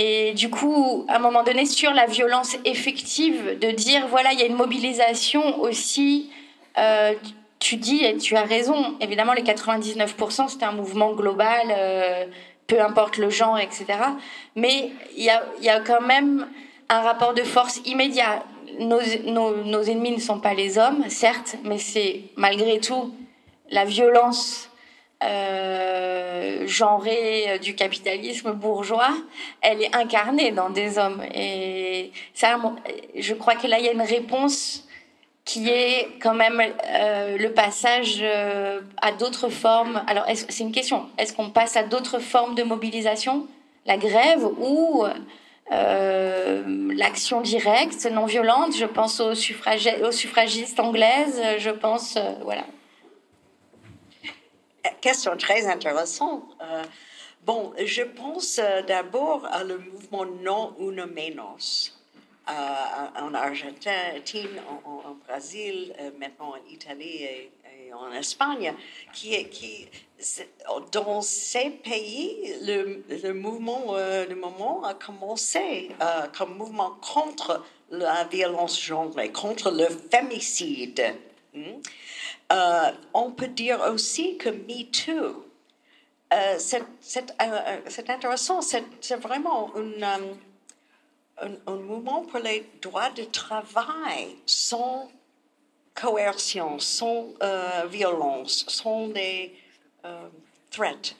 Et 0.00 0.32
du 0.32 0.48
coup, 0.48 1.04
à 1.08 1.16
un 1.16 1.18
moment 1.18 1.42
donné, 1.42 1.66
sur 1.66 1.92
la 1.92 2.06
violence 2.06 2.56
effective, 2.64 3.58
de 3.58 3.72
dire, 3.72 4.06
voilà, 4.06 4.32
il 4.32 4.38
y 4.38 4.42
a 4.42 4.46
une 4.46 4.54
mobilisation 4.54 5.60
aussi. 5.60 6.30
Euh, 6.78 7.14
tu 7.58 7.74
dis, 7.74 8.04
et 8.04 8.16
tu 8.16 8.36
as 8.36 8.44
raison, 8.44 8.96
évidemment, 9.00 9.32
les 9.32 9.42
99%, 9.42 10.48
c'était 10.48 10.64
un 10.64 10.72
mouvement 10.72 11.14
global, 11.14 11.66
euh, 11.76 12.26
peu 12.68 12.80
importe 12.80 13.16
le 13.16 13.28
genre, 13.28 13.58
etc. 13.58 13.86
Mais 14.54 14.92
il 15.16 15.24
y 15.24 15.30
a, 15.30 15.42
y 15.60 15.68
a, 15.68 15.80
quand 15.80 16.00
même 16.00 16.46
un 16.88 17.00
rapport 17.00 17.34
de 17.34 17.42
force 17.42 17.80
immédiat. 17.84 18.44
Nos, 18.78 19.00
nos, 19.24 19.64
nos 19.64 19.82
ennemis 19.82 20.12
ne 20.12 20.20
sont 20.20 20.38
pas 20.38 20.54
les 20.54 20.78
hommes, 20.78 21.06
certes, 21.08 21.56
mais 21.64 21.78
c'est 21.78 22.22
malgré 22.36 22.78
tout 22.78 23.12
la 23.72 23.84
violence 23.84 24.67
euh, 25.24 26.64
genrée 26.66 27.58
du 27.60 27.74
capitalisme 27.74 28.52
bourgeois, 28.52 29.16
elle 29.60 29.82
est 29.82 29.94
incarnée 29.94 30.52
dans 30.52 30.70
des 30.70 30.98
hommes. 30.98 31.22
Et 31.34 32.12
ça, 32.34 32.56
je 33.16 33.34
crois 33.34 33.56
que 33.56 33.66
là, 33.66 33.80
il 33.80 33.84
y 33.84 33.88
a 33.88 33.92
une 33.92 34.02
réponse 34.02 34.86
qui 35.44 35.68
est 35.70 36.08
quand 36.20 36.34
même 36.34 36.60
euh, 36.60 37.36
le 37.36 37.52
passage 37.52 38.18
euh, 38.20 38.80
à 39.02 39.12
d'autres 39.12 39.48
formes. 39.48 40.02
Alors, 40.06 40.24
c'est 40.34 40.62
une 40.62 40.72
question. 40.72 41.06
Est-ce 41.18 41.32
qu'on 41.32 41.50
passe 41.50 41.76
à 41.76 41.82
d'autres 41.82 42.20
formes 42.20 42.54
de 42.54 42.62
mobilisation? 42.62 43.46
La 43.86 43.96
grève 43.96 44.44
ou 44.44 45.04
l'action 45.70 47.40
directe, 47.40 48.06
non 48.12 48.26
violente? 48.26 48.76
Je 48.76 48.84
pense 48.84 49.20
aux 49.20 49.34
suffragistes 49.34 50.78
anglaises, 50.78 51.42
je 51.58 51.70
pense... 51.70 52.18
voilà 52.44 52.64
question 55.00 55.36
très 55.36 55.66
intéressante. 55.66 56.44
Euh, 56.62 56.82
bon, 57.44 57.72
je 57.84 58.02
pense 58.02 58.58
euh, 58.58 58.82
d'abord 58.82 59.46
à 59.46 59.64
le 59.64 59.78
mouvement 59.78 60.24
Non 60.24 60.74
Uno 60.80 61.06
Menos. 61.06 61.94
Euh, 62.48 63.20
en 63.20 63.34
Argentine, 63.34 64.62
en, 64.86 65.16
Brésil, 65.28 65.92
maintenant 66.18 66.54
en 66.54 66.70
Italie 66.70 67.24
et, 67.24 67.52
en 67.92 68.10
Espagne, 68.10 68.72
qui, 69.12 69.34
est, 69.34 69.50
qui 69.50 69.86
dans 70.92 71.20
ces 71.20 71.68
pays, 71.68 72.54
le, 72.62 73.04
le 73.22 73.34
mouvement, 73.34 73.96
le 73.96 74.34
moment 74.34 74.82
a 74.84 74.94
commencé 74.94 75.90
comme 76.38 76.56
mouvement 76.56 76.96
contre 77.02 77.62
la 77.90 78.24
violence 78.24 78.80
genrée, 78.80 79.30
contre 79.30 79.70
le 79.70 79.86
fémicide. 80.10 81.14
Hmm? 81.52 81.80
Euh, 82.50 82.92
on 83.12 83.30
peut 83.32 83.48
dire 83.48 83.80
aussi 83.82 84.38
que 84.38 84.48
MeToo, 84.48 85.44
euh, 86.32 86.56
c'est 86.58 86.82
euh, 87.42 87.80
intéressant, 88.08 88.62
c'est 88.62 89.16
vraiment 89.16 89.70
un, 89.76 90.36
mouvement 91.66 92.24
pour 92.24 92.40
les 92.40 92.66
droits 92.80 93.10
de 93.10 93.24
travail 93.24 94.34
sans 94.46 95.10
coercion, 95.94 96.78
sans 96.78 97.34
violence, 97.90 98.64
sans 98.68 99.08
des 99.08 99.54
threats, 100.70 101.14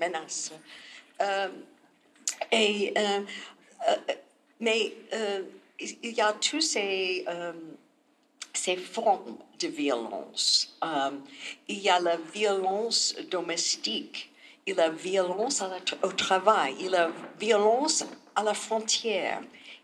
menaces. 0.00 0.52
mais 4.60 4.94
il 5.80 6.12
y 6.12 6.20
a 6.20 6.32
tous 6.34 6.60
ces 6.60 7.24
ces 8.64 8.76
formes 8.76 9.36
de 9.60 9.68
violence. 9.68 10.76
Euh, 10.84 11.10
il 11.68 11.78
y 11.78 11.88
a 11.88 12.00
la 12.00 12.16
violence 12.16 13.14
domestique, 13.30 14.30
il 14.66 14.74
y 14.74 14.80
a 14.80 14.88
la 14.88 14.90
violence 14.90 15.62
au 16.02 16.12
travail, 16.12 16.74
il 16.80 16.86
y 16.86 16.88
a 16.88 17.06
la 17.06 17.10
violence 17.38 18.04
à 18.34 18.42
la 18.42 18.54
frontière, 18.54 19.40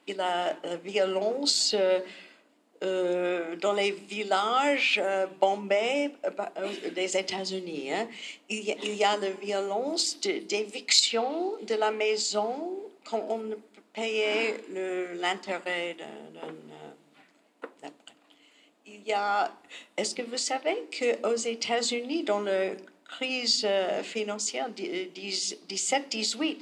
il 0.06 0.16
y 0.16 0.20
a 0.20 0.56
la 0.62 0.76
violence 0.76 1.74
euh, 1.78 2.00
euh, 2.82 3.56
dans 3.56 3.72
les 3.72 3.92
villages 3.92 5.00
euh, 5.02 5.26
bah, 6.36 6.52
des 6.94 7.16
États-Unis. 7.16 7.92
hein. 7.92 8.06
Il, 8.50 8.60
y 8.64 9.04
a- 9.04 9.16
la 9.16 9.30
violence 9.30 10.20
de- 10.20 10.40
d'éviction 10.50 11.54
de, 11.62 11.74
la 11.76 11.90
maison 11.92 12.52
quand 13.08 13.24
on 13.28 13.38
le- 14.74 15.14
l'intérêt 15.24 15.94
d'un- 16.00 16.30
d'un, 16.36 16.48
euh, 16.48 17.66
d'un 17.80 17.92
prêt. 18.04 18.14
Il 18.86 19.02
y 19.06 19.12
a. 19.12 19.50
Est-ce 19.96 20.14
que 20.14 20.22
vous 20.22 20.36
savez 20.36 20.76
qu'aux 20.96 21.36
États-Unis, 21.36 22.22
dans 22.24 22.40
la 22.40 22.70
crise 23.04 23.62
euh, 23.64 24.02
financière 24.02 24.68
di- 24.70 25.06
dix- 25.14 25.56
17-18, 25.68 26.58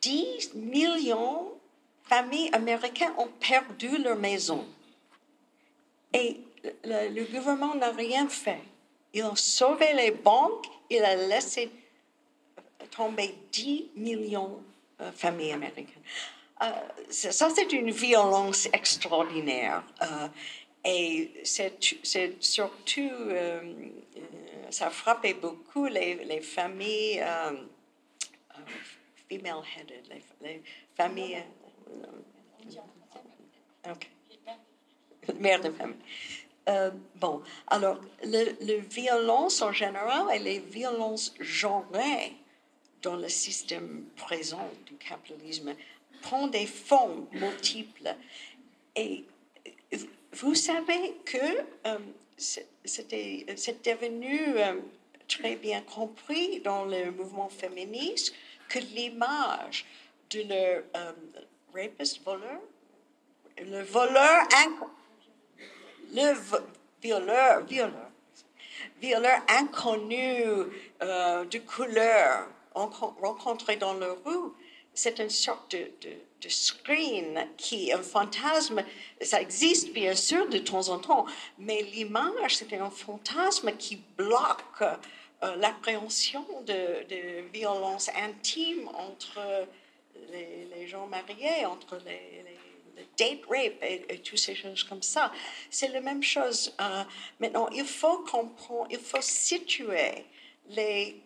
10 0.00 0.54
millions 0.54 1.42
de 1.44 2.08
familles 2.08 2.50
américaines 2.52 3.12
ont 3.18 3.28
perdu 3.40 3.98
leur 3.98 4.16
maison. 4.16 4.66
Et 6.12 6.38
le, 6.84 7.24
gouvernement 7.24 7.74
n'a 7.74 7.90
rien 7.90 8.28
fait. 8.28 8.60
Ils 9.12 9.24
ont 9.24 9.36
sauvé 9.36 9.92
les 9.92 10.10
banques, 10.10 10.66
il 10.90 11.02
a 11.04 11.14
laissé 11.14 11.70
tomber 12.90 13.34
10 13.52 13.90
millions 13.96 14.58
de 14.98 15.10
familles 15.12 15.52
américaines. 15.52 16.02
Euh, 16.62 16.66
ça, 17.10 17.50
c'est 17.54 17.72
une 17.72 17.90
violence 17.90 18.66
extraordinaire. 18.72 19.82
Euh, 20.02 20.28
et 20.86 21.32
c'est 21.42 21.78
surtout, 22.40 23.00
euh, 23.00 23.60
euh, 24.16 24.20
ça 24.70 24.86
a 24.86 24.90
frappé 24.90 25.34
beaucoup 25.34 25.86
les, 25.86 26.24
les 26.24 26.40
familles 26.40 27.20
euh, 27.20 27.52
euh, 28.54 28.60
female-headed, 29.28 30.04
les, 30.08 30.22
les 30.48 30.62
familles. 30.96 31.42
euh, 33.86 33.92
ok. 33.92 34.10
Mère 35.40 35.60
de 35.60 35.70
famille. 35.72 35.96
Bon, 37.16 37.42
alors, 37.66 38.00
le, 38.24 38.56
le 38.64 38.80
violence 38.80 39.62
en 39.62 39.72
général 39.72 40.26
et 40.34 40.38
les 40.38 40.58
violences 40.60 41.34
genrées 41.40 42.32
dans 43.02 43.16
le 43.16 43.28
système 43.28 44.04
présent 44.16 44.68
du 44.84 44.94
capitalisme 44.96 45.74
prend 46.22 46.46
des 46.48 46.66
formes 46.66 47.26
multiples. 47.32 48.14
Et 48.96 49.24
vous 50.40 50.54
savez 50.54 51.14
que 51.24 51.36
euh, 51.86 51.98
c'est- 52.36 52.68
devenu 53.84 54.38
euh, 54.58 54.74
très 55.28 55.56
bien 55.56 55.80
compris 55.82 56.60
dans 56.60 56.84
le 56.84 57.10
mouvement 57.10 57.48
féministe 57.48 58.34
que 58.68 58.78
l'image 58.78 59.84
de 60.30 60.40
le 60.42 60.84
euh, 60.96 61.12
rapist 61.74 62.22
voleur, 62.24 62.60
le 63.58 63.82
voleur 63.82 64.42
le 66.12 66.34
violeur, 67.02 67.64
violeur, 67.64 68.10
violeur 69.00 69.38
inconnu 69.48 70.42
euh, 71.02 71.44
de 71.44 71.58
couleur 71.58 72.48
encon- 72.74 73.14
rencontré 73.20 73.76
dans 73.76 73.94
la 73.94 74.12
rue, 74.24 74.50
c'est 74.96 75.18
une 75.20 75.30
sorte 75.30 75.72
de, 75.76 76.48
screen 76.48 77.46
qui, 77.56 77.92
un 77.92 78.02
fantasme, 78.02 78.84
ça 79.20 79.40
existe 79.40 79.92
bien 79.92 80.14
sûr 80.14 80.48
de 80.48 80.58
temps 80.58 80.88
en 80.90 80.98
temps, 80.98 81.26
mais 81.58 81.82
l'image, 81.82 82.56
c'est 82.56 82.72
un 82.74 82.90
fantasme 82.90 83.76
qui 83.76 83.96
bloque 84.16 84.82
euh, 84.82 85.56
l'appréhension 85.56 86.44
de, 86.66 87.04
de 87.08 87.48
violences 87.52 88.08
intimes 88.10 88.88
entre 88.94 89.40
les, 90.30 90.68
les 90.74 90.86
gens 90.86 91.06
mariés, 91.06 91.66
entre 91.66 91.96
les, 92.06 92.42
les- 92.44 92.58
le 92.96 93.02
date 93.18 93.44
rape 93.50 93.82
et, 93.82 94.06
et 94.08 94.18
toutes 94.20 94.38
ces 94.38 94.54
choses 94.54 94.82
comme 94.84 95.02
ça. 95.02 95.30
C'est 95.70 95.88
la 95.88 96.00
même 96.00 96.22
chose. 96.22 96.74
euh, 96.80 97.04
maintenant, 97.40 97.68
il 97.70 97.84
faut 97.84 98.18
comprendre, 98.20 98.86
il 98.90 98.98
faut 98.98 99.20
situer 99.20 100.24
les 100.70 101.20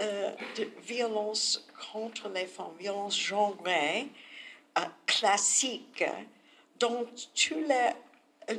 euh, 0.00 0.32
de 0.56 0.68
violence 0.82 1.66
contre 1.92 2.28
les 2.28 2.46
femmes, 2.46 2.72
violence 2.78 3.18
genrée, 3.18 4.08
euh, 4.78 4.82
classique, 5.06 6.04
dans 6.78 7.04
tout 7.34 7.54
les, 7.66 7.92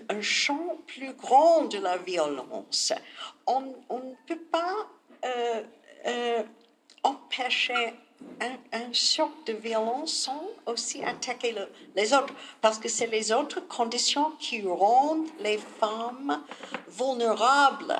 un, 0.09 0.21
champ 0.21 0.77
plus 0.87 1.13
grand 1.13 1.65
de 1.65 1.77
la 1.77 1.97
violence. 1.97 2.93
On, 3.45 3.61
ne 3.61 4.15
peut 4.25 4.39
pas 4.51 4.75
euh, 5.25 5.63
euh, 6.07 6.43
empêcher 7.03 7.93
un, 8.41 8.57
un 8.73 8.93
sorte 8.93 9.45
de 9.47 9.53
violence 9.53 10.11
sans 10.11 10.43
aussi 10.65 11.03
attaquer 11.03 11.51
le- 11.51 11.69
les 11.95 12.13
autres, 12.13 12.33
parce 12.61 12.79
que 12.79 12.89
c'est 12.89 13.07
les 13.07 13.31
autres 13.31 13.59
conditions 13.67 14.31
qui 14.39 14.61
rendent 14.65 15.27
les 15.39 15.59
femmes 15.79 16.43
vulnérables 16.87 17.95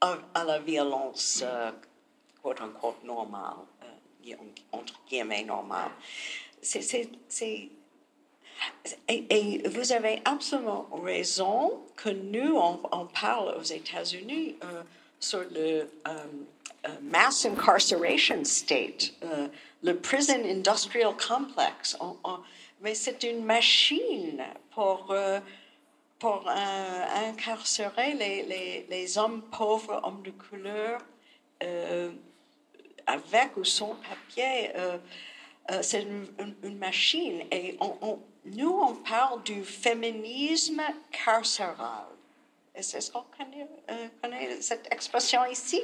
à, 0.00 0.44
la 0.44 0.58
violence, 0.58 1.42
euh, 1.44 1.70
quote 2.42 2.60
unquote, 2.60 3.02
normale, 3.04 3.56
euh, 3.82 4.34
entre 4.72 4.94
guillemets 5.08 5.44
normale. 5.44 5.90
Et, 9.08 9.62
vous 9.68 9.92
avez 9.92 10.22
absolument 10.24 10.88
raison 11.02 11.80
que 11.96 12.08
nous, 12.08 12.56
on, 12.56 13.06
parle 13.06 13.54
aux 13.58 13.62
États-Unis 13.62 14.56
euh, 14.62 14.82
sur 15.20 15.40
le 15.50 15.88
euh, 16.08 16.88
mass 17.02 17.44
incarceration 17.46 18.44
state, 18.44 19.12
le 19.82 19.96
prison 19.96 20.42
industrial 20.44 21.14
complex. 21.16 21.96
Mais 22.80 22.94
c'est 22.94 23.22
une 23.24 23.44
machine 23.44 24.42
pour, 24.70 25.14
pour 26.18 26.48
euh, 26.48 27.28
incarcérer 27.28 28.14
les, 28.14 28.42
les, 28.42 28.86
les 28.88 29.18
hommes 29.18 29.42
pauvres, 29.42 30.00
hommes 30.02 30.22
de 30.22 30.30
couleur, 30.30 31.00
euh, 31.62 32.10
avec 33.06 33.56
ou 33.56 33.64
sans 33.64 33.96
papier. 33.96 34.70
euh, 34.76 34.98
euh, 35.70 35.82
c'est 35.82 36.02
une, 36.02 36.78
machine. 36.78 37.42
Et 37.50 37.76
nous, 38.44 38.70
on 38.70 38.94
parle 38.94 39.42
du 39.42 39.64
féminisme 39.64 40.82
carcéral. 41.10 42.06
Est-ce 42.74 42.96
est-ce 42.96 43.10
qu'on 43.10 43.24
connaît, 43.36 44.60
cette 44.60 44.92
expression 44.92 45.44
ici? 45.46 45.80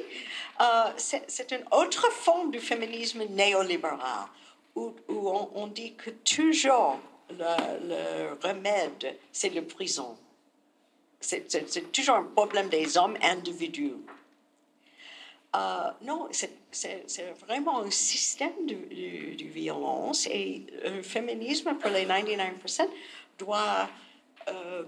C'est 0.95 1.23
c'est 1.27 1.51
une 1.51 1.65
autre 1.71 2.09
forme 2.11 2.51
du 2.51 2.59
féminisme 2.59 3.23
néolibéral, 3.25 4.27
où, 4.75 4.93
on, 5.09 5.67
dit 5.67 5.95
que 5.95 6.11
toujours 6.11 6.99
le, 7.29 7.87
le 7.89 8.47
remède, 8.47 9.17
c'est 9.31 9.49
la 9.49 9.63
prison. 9.63 10.15
C'est 11.23 11.91
toujours 11.91 12.15
un 12.15 12.23
problème 12.23 12.69
des 12.69 12.97
hommes 12.97 13.17
individus. 13.21 13.93
Euh, 15.55 15.91
non, 16.01 16.27
c'est- 16.31 17.33
vraiment 17.45 17.81
un 17.81 17.91
système 17.91 18.65
de, 18.65 18.75
violence 19.45 20.27
et 20.27 20.63
le 20.83 21.01
féminisme 21.03 21.75
pour 21.75 21.91
les 21.91 22.05
99% 22.05 22.89
doit 23.37 23.87
euh, 24.47 24.83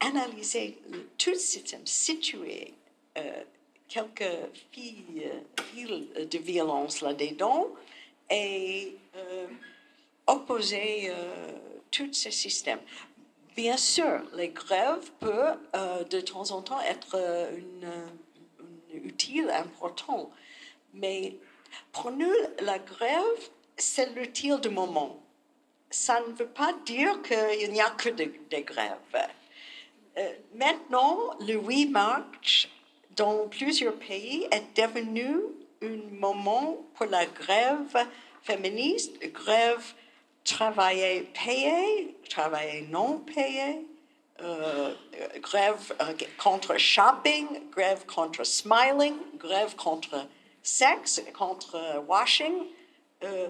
analyser 0.00 0.78
tout 1.18 1.30
le 1.30 1.36
système, 1.36 1.86
situer 1.86 2.72
euh, 3.18 3.42
quelques 3.88 4.24
filles, 4.72 5.30
de 6.30 6.38
violence 6.38 7.02
là-dedans 7.02 7.68
et 8.30 8.96
opposer 10.26 11.12
tous 11.90 12.12
ces 12.12 12.32
systèmes. 12.32 12.80
Bien 13.56 13.78
sûr, 13.78 14.20
les 14.34 14.50
grèves 14.50 15.10
peuvent 15.18 15.58
euh, 15.74 16.04
de 16.04 16.20
temps 16.20 16.50
en 16.50 16.60
temps 16.60 16.80
être 16.82 17.14
euh, 17.14 17.56
une, 17.56 17.90
une 18.92 19.06
utile, 19.06 19.50
important, 19.50 20.30
mais 20.92 21.38
pour 21.90 22.10
nous, 22.10 22.32
la 22.60 22.78
grève, 22.78 23.50
c'est 23.76 24.14
l'utile 24.14 24.58
du 24.60 24.68
moment. 24.68 25.18
Ça 25.88 26.20
ne 26.20 26.34
veut 26.34 26.48
pas 26.48 26.74
dire 26.84 27.22
qu'il 27.22 27.72
n'y 27.72 27.80
a 27.80 27.88
que 27.90 28.10
des, 28.10 28.62
grèves. 28.62 29.30
Euh, 30.18 30.32
maintenant, 30.54 31.18
le 31.40 31.54
8 31.54 31.86
mars, 31.86 32.68
dans 33.16 33.48
plusieurs 33.48 33.96
pays, 33.96 34.46
est 34.50 34.76
devenu 34.76 35.36
un 35.82 35.96
moment 36.12 36.76
pour 36.94 37.06
la 37.06 37.24
grève 37.24 38.06
féministe, 38.42 39.18
grève 39.32 39.94
travailler 40.46 41.28
payé, 41.34 42.16
travailler 42.30 42.82
non 42.88 43.18
payé, 43.18 43.84
euh, 44.42 44.94
grève 45.40 45.94
euh, 46.00 46.12
contre 46.38 46.78
shopping, 46.78 47.46
grève 47.70 48.06
contre 48.06 48.44
smiling, 48.44 49.16
grève 49.38 49.74
contre 49.76 50.26
sexe, 50.62 51.22
contre 51.36 52.04
washing. 52.06 52.66
Euh, 53.24 53.48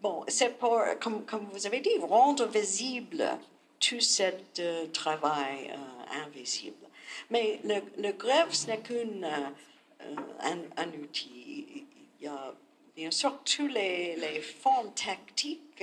bon, 0.00 0.24
c'est 0.28 0.56
pour, 0.58 0.80
comme, 1.00 1.24
comme 1.26 1.46
vous 1.52 1.66
avez 1.66 1.80
dit, 1.80 1.96
rendre 2.00 2.46
visible 2.46 3.38
tout 3.78 4.00
ce 4.00 4.86
travail 4.92 5.72
invisible. 6.24 6.86
Mais 7.30 7.60
le, 7.64 8.12
grève, 8.12 8.52
ce 8.52 8.66
n'est 8.68 8.78
qu'un 8.80 9.52
un, 10.42 10.58
un 10.76 10.88
outil. 11.02 11.86
Il 12.20 12.24
y 12.24 12.28
a 12.28 12.54
bien 12.94 13.10
sûr 13.10 13.42
toutes 13.44 13.72
les, 13.72 14.14
les 14.16 14.40
formes 14.40 14.92
tactiques 14.92 15.82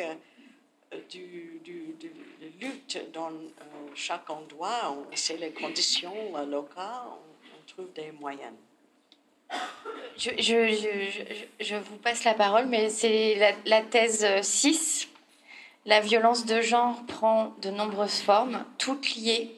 du, 1.10 1.60
du, 1.64 1.96
de, 2.00 2.10
lutte 2.60 3.00
dans 3.14 3.32
chaque 3.96 4.30
endroit, 4.30 4.96
essaie 5.12 5.38
les 5.38 5.52
conditions 5.52 6.14
locales, 6.46 6.86
on, 7.06 7.58
on 7.58 7.66
trouve 7.68 7.92
des 7.94 8.12
moyens. 8.12 8.54
Je, 10.18 10.32
je, 10.38 10.74
je, 10.74 11.64
je, 11.64 11.76
vous 11.76 11.98
passe 11.98 12.24
la 12.24 12.34
parole, 12.34 12.66
mais 12.66 12.90
c'est 12.90 13.36
la, 13.36 13.52
la, 13.66 13.82
thèse 13.82 14.26
6. 14.42 15.08
La 15.86 16.02
violence 16.02 16.46
de 16.46 16.60
genre 16.60 17.06
prend 17.06 17.54
de 17.62 17.70
nombreuses 17.70 18.20
formes, 18.20 18.66
toutes 18.78 19.16
liées 19.16 19.56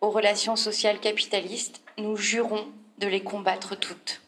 aux 0.00 0.10
relations 0.10 0.56
sociales 0.56 0.98
capitalistes. 0.98 1.82
Nous 1.98 2.16
jurons 2.16 2.66
de 2.98 3.06
les 3.06 3.22
combattre 3.22 3.76
toutes. 3.76 4.21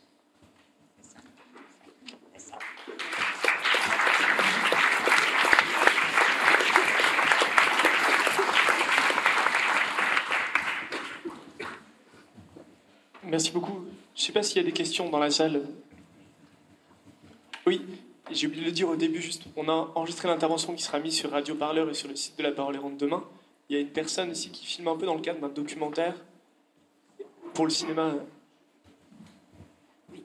Merci 13.35 13.51
beaucoup. 13.51 13.85
Je 14.15 14.23
ne 14.23 14.27
sais 14.27 14.33
pas 14.33 14.45
s'il 14.45 14.59
y 14.59 14.61
a 14.61 14.63
des 14.63 14.71
questions 14.71 15.11
dans 15.11 15.19
la 15.19 15.29
salle. 15.29 15.63
Oui, 17.67 17.85
j'ai 18.31 18.47
oublié 18.47 18.63
de 18.63 18.67
le 18.69 18.73
dire 18.73 18.89
au 18.89 18.95
début, 18.95 19.21
juste, 19.21 19.43
on 19.57 19.69
a 19.69 19.91
enregistré 19.97 20.29
l'intervention 20.29 20.73
qui 20.73 20.85
sera 20.85 21.01
mise 21.01 21.17
sur 21.17 21.33
Radio 21.33 21.57
Parleur 21.57 21.91
et 21.91 21.95
sur 21.95 22.09
le 22.09 22.15
site 22.15 22.39
de 22.39 22.45
La 22.45 22.53
Parole 22.53 22.77
Errante 22.77 22.97
demain. 22.97 23.25
Il 23.69 23.75
y 23.75 23.77
a 23.77 23.83
une 23.83 23.89
personne 23.89 24.31
ici 24.31 24.51
qui 24.51 24.65
filme 24.65 24.87
un 24.87 24.97
peu 24.97 25.05
dans 25.05 25.17
le 25.17 25.21
cadre 25.21 25.41
d'un 25.41 25.49
documentaire 25.49 26.15
pour 27.55 27.65
le 27.65 27.73
cinéma. 27.73 28.15
Oui, 30.13 30.23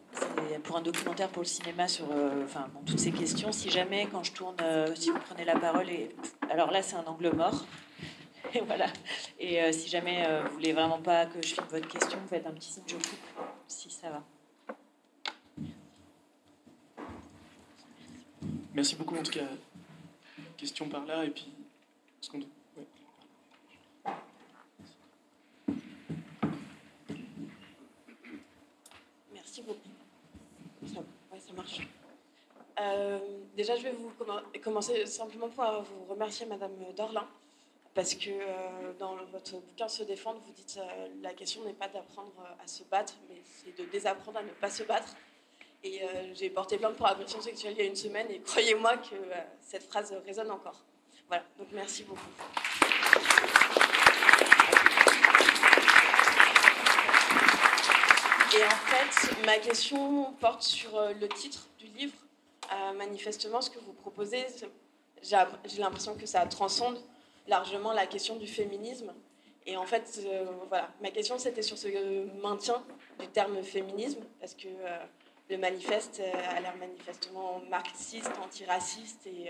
pour 0.64 0.78
un 0.78 0.82
documentaire 0.84 1.30
pour 1.30 1.41
le 1.41 1.47
cinéma 1.47 1.88
sur 1.88 2.05
euh, 2.12 2.43
enfin, 2.45 2.68
toutes 2.86 2.99
ces 2.99 3.12
questions. 3.12 3.51
Si 3.51 3.72
jamais, 3.72 4.07
quand 4.12 4.24
je 4.24 4.34
tourne, 4.34 4.57
euh, 4.62 4.93
si 4.93 5.10
vous 5.10 5.18
prenez 5.28 5.45
la 5.45 5.55
parole, 5.55 5.89
et 5.89 6.12
alors 6.51 6.70
là, 6.70 6.84
c'est 6.84 6.95
un 6.95 7.05
angle 7.05 7.36
mort. 7.36 7.66
Et 8.54 8.62
voilà. 8.62 8.88
Et 9.40 9.62
euh, 9.62 9.72
si 9.72 9.90
jamais 9.90 10.26
euh, 10.26 10.44
vous 10.44 10.54
voulez 10.54 10.74
vraiment 10.74 11.02
pas 11.02 11.26
que 11.26 11.42
je 11.42 11.54
filme 11.54 11.68
votre 11.70 11.88
question, 11.88 12.18
vous 12.20 12.28
faites 12.28 12.46
un 12.46 12.52
petit 12.52 12.72
signe, 12.72 12.84
je 12.88 12.96
coupe, 12.96 13.20
si 13.68 13.90
ça 13.90 14.10
va. 14.10 14.24
Merci 18.74 18.96
beaucoup 18.96 19.16
en 19.16 19.24
tout 19.24 19.32
cas. 19.32 19.48
Question 20.58 20.88
par 20.88 21.06
là 21.06 21.26
et 21.26 21.30
puis. 21.30 21.52
Ce 22.22 22.30
qu'on... 22.30 22.40
Ouais. 22.40 22.46
Merci 29.34 29.62
beaucoup. 29.62 29.80
Ça, 30.94 31.00
ouais, 31.32 31.40
ça 31.40 31.54
marche. 31.54 31.88
Euh, 32.80 33.20
déjà, 33.56 33.76
je 33.76 33.84
vais 33.84 33.92
vous 33.92 34.12
commencer 34.62 35.06
simplement 35.06 35.50
pour 35.50 35.64
vous 35.82 36.06
remercier, 36.06 36.46
Madame 36.46 36.72
Dorlin, 36.96 37.28
parce 37.94 38.16
que 38.16 38.30
euh, 38.30 38.94
dans 39.00 39.16
votre 39.32 39.54
bouquin 39.60 39.88
Se 39.88 40.04
défendre, 40.04 40.40
vous 40.46 40.54
dites 40.54 40.78
euh, 40.78 41.08
la 41.22 41.34
question 41.34 41.64
n'est 41.66 41.74
pas 41.74 41.88
d'apprendre 41.88 42.34
à 42.64 42.68
se 42.68 42.84
battre, 42.84 43.14
mais 43.30 43.42
c'est 43.44 43.78
de 43.78 43.90
désapprendre 43.90 44.40
à 44.40 44.44
ne 44.44 44.52
pas 44.52 44.70
se 44.70 44.84
battre. 44.84 45.16
Et 45.84 46.04
euh, 46.04 46.34
j'ai 46.36 46.50
porté 46.50 46.78
plainte 46.78 46.96
pour 46.96 47.08
agression 47.08 47.42
sexuelle 47.42 47.74
il 47.78 47.80
y 47.80 47.82
a 47.82 47.86
une 47.86 47.96
semaine, 47.96 48.28
et 48.30 48.42
croyez-moi 48.42 48.98
que 48.98 49.16
euh, 49.16 49.36
cette 49.62 49.84
phrase 49.84 50.14
résonne 50.26 50.52
encore. 50.52 50.84
Voilà, 51.28 51.44
donc 51.58 51.68
merci 51.72 52.04
beaucoup. 52.04 52.30
Et 58.52 58.64
en 58.64 58.70
fait, 58.70 59.46
ma 59.46 59.58
question 59.60 60.34
porte 60.34 60.64
sur 60.64 60.98
euh, 60.98 61.14
le 61.14 61.30
titre 61.30 61.68
du 61.78 61.86
livre. 61.86 62.18
Euh, 62.74 62.94
manifestement, 62.94 63.62
ce 63.62 63.70
que 63.70 63.80
vous 63.80 63.94
proposez, 63.94 64.46
j'ai 65.22 65.38
l'impression 65.78 66.16
que 66.16 66.26
ça 66.26 66.46
transcende 66.48 67.00
largement 67.50 67.91
la 67.91 68.08
question 68.08 68.38
du 68.38 68.47
féminisme. 68.47 69.14
Et 69.66 69.76
en 69.76 69.86
fait, 69.86 70.22
euh, 70.26 70.45
ma 71.02 71.12
question 71.12 71.38
c'était 71.38 71.62
sur 71.62 71.78
ce 71.78 71.88
maintien 72.41 72.82
du 73.20 73.28
terme 73.28 73.62
féminisme, 73.62 74.22
parce 74.39 74.56
que 74.56 74.68
euh, 74.68 74.97
le 75.50 75.58
manifeste 75.58 76.22
euh, 76.22 76.56
a 76.56 76.62
l'air 76.62 76.76
manifestement 76.78 77.62
marxiste, 77.70 78.32
antiraciste 78.43 79.28
et 79.28 79.50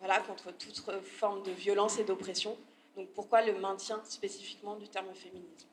voilà, 0.00 0.18
contre 0.20 0.50
toute 0.52 0.82
forme 1.02 1.42
de 1.42 1.50
violence 1.50 1.98
et 1.98 2.04
d'oppression. 2.04 2.56
Donc 2.96 3.08
pourquoi 3.10 3.42
le 3.42 3.54
maintien 3.58 4.00
spécifiquement 4.04 4.76
du 4.76 4.88
terme 4.88 5.14
féminisme? 5.14 5.68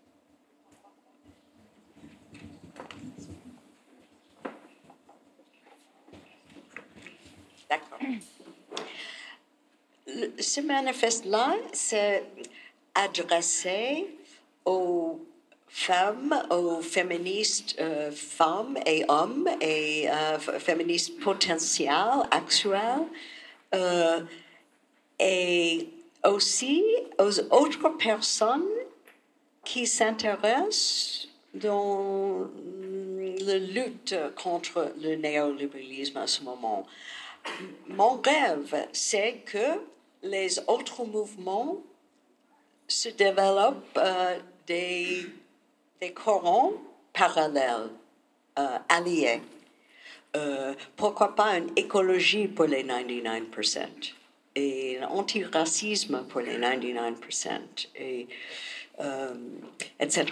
D'accord. 7.69 7.99
Ce 10.39 10.61
manifeste-là, 10.61 11.55
c'est 11.73 12.23
adressé 12.95 14.07
aux 14.65 15.19
femmes, 15.67 16.35
aux 16.49 16.81
féministes 16.81 17.75
euh, 17.79 18.11
femmes 18.11 18.77
et 18.85 19.05
hommes 19.07 19.47
et 19.61 20.09
euh, 20.09 20.39
féministes 20.39 21.19
potentiels, 21.19 22.23
actuels, 22.31 23.05
euh, 23.75 24.21
et 25.19 25.89
aussi 26.25 26.83
aux 27.19 27.39
autres 27.51 27.89
personnes 27.97 28.65
qui 29.63 29.85
s'intéressent 29.85 31.27
dans 31.53 32.47
la 33.41 33.57
lutte 33.57 34.15
contre 34.35 34.93
le 35.01 35.15
néolibéralisme 35.15 36.17
à 36.17 36.27
ce 36.27 36.43
moment. 36.43 36.85
Mon 37.87 38.21
rêve, 38.21 38.87
c'est 38.91 39.41
que 39.45 39.79
les 40.23 40.59
autres 40.67 41.03
mouvements 41.05 41.77
se 42.87 43.09
développent 43.09 43.97
euh, 43.97 44.39
des, 44.65 45.25
des 46.01 46.13
courants 46.13 46.73
parallèles, 47.13 47.89
euh, 48.59 48.77
alliés. 48.89 49.41
Euh, 50.35 50.73
pourquoi 50.95 51.35
pas 51.35 51.57
une 51.57 51.71
écologie 51.75 52.47
pour 52.47 52.65
les 52.65 52.83
99% 52.83 54.13
et 54.55 54.99
un 54.99 55.07
antiracisme 55.07 56.25
pour 56.27 56.41
les 56.41 56.57
99%, 56.57 57.59
et, 57.95 58.27
etc. 59.99 60.25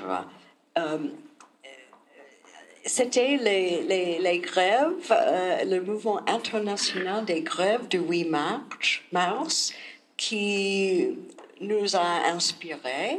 c'était 2.85 3.37
les, 3.37 4.39
grèves, 4.39 5.11
euh, 5.11 5.63
le 5.65 5.81
mouvement 5.81 6.21
international 6.27 7.25
des 7.25 7.41
grèves 7.41 7.87
du 7.87 7.97
8 7.97 8.25
mars, 8.25 9.01
mars 9.11 9.73
qui 10.15 11.17
nous 11.59 11.95
a 11.95 12.27
inspirés, 12.27 13.17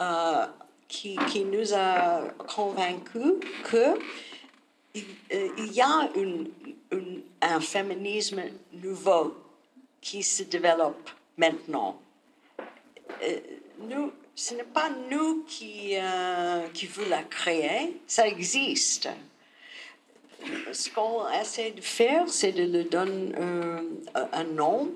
euh, 0.00 0.46
qui, 0.88 1.18
nous 1.44 1.74
a 1.74 2.22
convaincus 2.46 3.34
que 3.64 3.98
il 4.94 5.72
y 5.72 5.80
a 5.80 6.10
une, 6.16 6.50
une, 6.90 7.22
un 7.40 7.60
féminisme 7.60 8.42
nouveau 8.72 9.36
qui 10.00 10.22
se 10.22 10.42
développe 10.42 11.10
maintenant. 11.36 12.00
Euh, 13.22 13.38
nous, 13.88 14.12
ce 14.34 14.54
n'est 14.54 14.64
pas 14.64 14.90
nous 15.10 15.44
qui, 15.44 15.96
euh, 15.96 16.68
qui 16.72 16.86
voulons 16.86 17.24
créer, 17.28 18.00
ça 18.06 18.26
existe. 18.26 19.08
Ce 20.72 20.88
qu'on 20.88 21.28
essaie 21.30 21.72
de 21.72 21.80
faire, 21.80 22.28
c'est 22.28 22.52
de 22.52 22.62
lui 22.62 22.84
donner 22.84 23.32
euh, 23.38 23.82
un 24.32 24.44
nom 24.44 24.92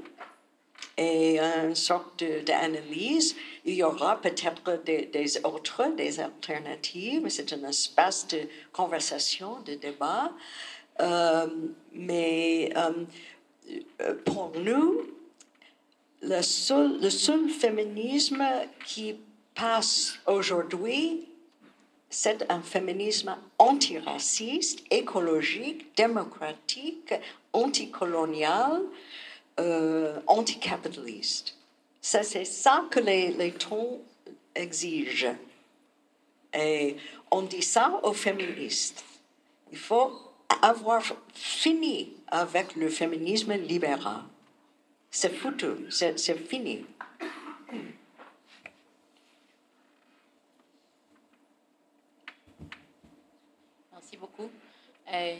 et 0.97 1.39
une 1.39 1.75
sorte 1.75 2.25
d'analyse. 2.47 3.37
Il 3.65 3.75
y 3.75 3.83
aura 3.83 4.21
peut-être 4.21 4.83
des, 4.85 5.07
des, 5.07 5.45
autres, 5.45 5.95
des 5.97 6.21
alternatives. 6.21 7.29
C'est 7.29 7.53
un 7.53 7.69
espace 7.69 8.29
de 8.29 8.41
conversation, 8.73 9.61
de 9.63 9.75
débat. 9.75 10.33
Euh, 11.01 11.49
mais 11.93 12.73
euh, 12.77 14.15
pour 14.25 14.53
nous, 14.59 15.03
le 16.25 16.43
seul, 16.43 17.01
le 17.01 17.11
seul 17.11 17.49
féminisme 17.49 18.45
qui 18.85 19.17
passe 19.55 20.19
aujourd'hui, 20.27 21.29
c'est 22.11 22.51
un 22.51 22.63
féminisme 22.63 23.37
antiraciste, 23.59 24.85
écologique, 24.91 25.95
démocratique, 25.97 27.15
anticolonial, 27.53 28.83
euh, 29.61 30.19
anticapitaliste. 30.27 31.57
C'est 32.01 32.45
ça 32.45 32.85
que 32.91 33.01
les, 33.01 33.33
les 33.33 33.53
temps 33.53 33.99
exigent. 34.55 35.35
Et 36.53 36.97
on 37.31 37.43
dit 37.43 37.63
ça 37.63 38.01
aux 38.03 38.13
féministes. 38.13 39.05
Il 39.73 39.79
faut 39.79 40.13
avoir 40.63 41.03
fini 41.35 42.13
avec 42.29 42.77
le 42.77 42.89
féminisme 42.89 43.55
libéral. 43.55 44.23
C'est 45.17 45.33
foutu, 45.33 45.89
c'est 45.91 46.19
fini. 46.49 46.85
Merci 53.93 54.17
beaucoup. 54.17 54.51
Euh, 55.13 55.37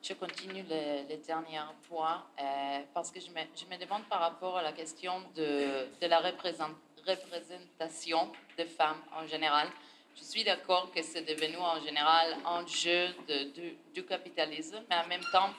je 0.00 0.14
continue 0.14 0.62
le, 0.62 1.08
le 1.10 1.16
dernier 1.26 1.58
point 1.88 2.24
euh, 2.40 2.78
parce 2.94 3.10
que 3.10 3.18
je 3.18 3.30
me, 3.30 3.40
je 3.56 3.64
me, 3.68 3.76
demande 3.84 4.04
par 4.04 4.20
rapport 4.20 4.58
à 4.58 4.62
la 4.62 4.70
question 4.70 5.22
de, 5.34 5.88
de 6.00 6.06
la 6.06 6.20
représentation 6.20 8.30
des 8.56 8.66
femmes 8.66 9.02
en 9.16 9.26
général. 9.26 9.66
Je 10.14 10.22
suis 10.22 10.44
d'accord 10.44 10.92
que 10.92 11.02
c'est 11.02 11.22
devenu 11.22 11.56
en 11.56 11.80
général 11.80 12.36
un 12.46 12.64
jeu 12.64 13.08
du 13.92 14.04
capitalisme, 14.04 14.84
mais 14.88 14.98
en 15.04 15.08
même 15.08 15.24
temps, 15.32 15.50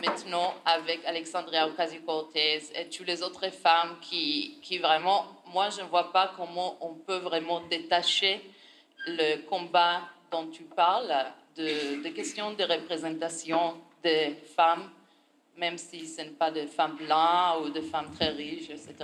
maintenant, 0.00 0.54
avec 0.64 1.04
Alexandria 1.04 1.66
Ocasio-Cortez 1.66 2.62
et 2.74 2.88
toutes 2.88 3.06
les 3.06 3.22
autres 3.22 3.50
femmes 3.50 3.96
qui, 4.00 4.58
qui 4.62 4.78
vraiment, 4.78 5.26
moi, 5.52 5.70
je 5.70 5.82
ne 5.82 5.86
vois 5.86 6.12
pas 6.12 6.32
comment 6.36 6.76
on 6.80 6.94
peut 6.94 7.18
vraiment 7.18 7.60
détacher 7.68 8.40
le 9.06 9.46
combat 9.48 10.02
dont 10.30 10.46
tu 10.46 10.64
parles 10.64 11.14
de, 11.56 12.02
de 12.02 12.08
questions 12.10 12.52
de 12.52 12.64
représentation 12.64 13.80
des 14.02 14.36
femmes, 14.56 14.90
même 15.56 15.78
si 15.78 16.06
ce 16.06 16.22
n'est 16.22 16.28
pas 16.30 16.50
des 16.50 16.66
femmes 16.66 16.96
blanches 16.96 17.66
ou 17.66 17.70
des 17.70 17.82
femmes 17.82 18.12
très 18.14 18.28
riches, 18.28 18.70
etc. 18.70 18.94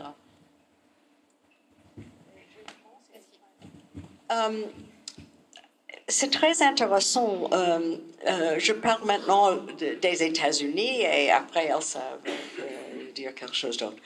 c'est 6.08 6.30
très 6.30 6.62
intéressant. 6.62 7.48
Euh, 7.52 7.96
euh, 8.26 8.56
je 8.58 8.72
parle 8.72 9.04
maintenant 9.04 9.52
de, 9.52 9.94
des 10.00 10.22
États-Unis 10.22 11.02
et 11.02 11.30
après 11.30 11.66
Elsa 11.66 12.18
va 12.24 12.30
euh, 12.30 13.12
dire 13.14 13.34
quelque 13.34 13.54
chose 13.54 13.76
d'autre. 13.76 13.96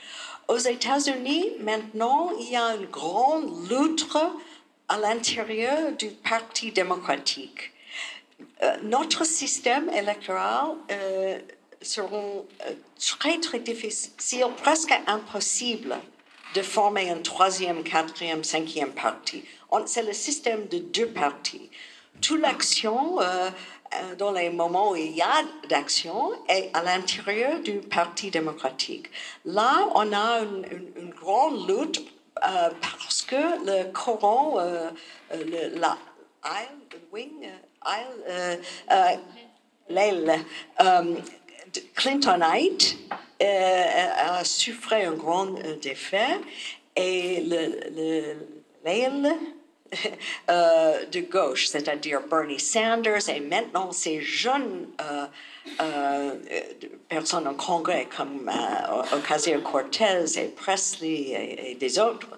Aux 0.47 0.59
États-Unis, 0.59 1.51
maintenant, 1.61 2.31
il 2.41 2.51
y 2.51 2.57
a 2.57 2.75
une 2.77 2.87
grande 2.87 3.69
lutte 3.69 4.07
à 4.89 4.97
l'intérieur 4.97 5.93
du 5.93 6.09
Parti 6.09 6.73
démocratique. 6.73 7.73
Notre 8.83 9.25
système 9.25 9.91
électoral 9.91 10.77
sera 11.83 12.23
très, 12.99 13.39
très 13.41 13.59
difficile, 13.59 14.47
presque 14.63 14.95
impossible 15.07 15.97
de 16.55 16.63
former 16.63 17.11
un 17.11 17.19
troisième, 17.19 17.83
quatrième, 17.83 18.43
cinquième 18.43 18.93
parti. 18.93 19.45
C'est 19.87 20.03
le 20.03 20.15
système 20.15 20.67
de 20.69 20.79
deux 20.79 21.09
partis. 21.09 21.69
Toute 22.21 22.41
l'action, 22.41 23.21
euh, 23.21 23.51
euh, 23.95 24.15
dans 24.17 24.33
les 24.33 24.51
moments 24.51 24.93
où 24.93 24.97
il 24.97 25.13
y 25.13 25.23
a 25.23 25.43
d'action, 25.69 26.31
est 26.49 26.71
à 26.75 26.83
l'intérieur 26.83 27.61
du 27.61 27.79
Parti 27.81 28.31
démocratique. 28.31 29.11
Là, 29.45 29.89
on 29.95 30.13
a 30.13 30.41
une, 30.41 31.11
grande 31.11 31.69
lutte 31.69 32.01
euh, 32.47 32.71
parce 32.81 33.23
que 33.23 33.37
le 33.37 33.93
courant, 33.93 34.59
le, 35.33 35.79
la 35.79 35.97
wing, 37.13 37.49
l'aile 39.89 40.45
Clintonite 41.95 42.97
a 43.41 44.45
souffert 44.45 45.11
un 45.11 45.15
grand 45.15 45.51
défait 45.81 46.41
et 46.97 47.41
l'aile 48.85 49.35
euh, 50.51 51.07
de 51.07 51.21
gauche, 51.21 51.67
c'est-à-dire 51.67 52.21
Bernie 52.29 52.61
Sanders 52.61 53.29
et 53.29 53.41
maintenant 53.41 53.91
ces 53.93 54.21
jeunes 54.21 54.89
euh, 55.01 55.27
euh, 55.81 56.35
personnes 57.09 57.47
en 57.47 57.55
Congrès 57.55 58.07
comme 58.15 58.51
Ocasio-Cortez 59.13 60.39
et 60.39 60.49
Presley 60.49 61.71
et, 61.71 61.75
des 61.75 61.99
autres 61.99 62.29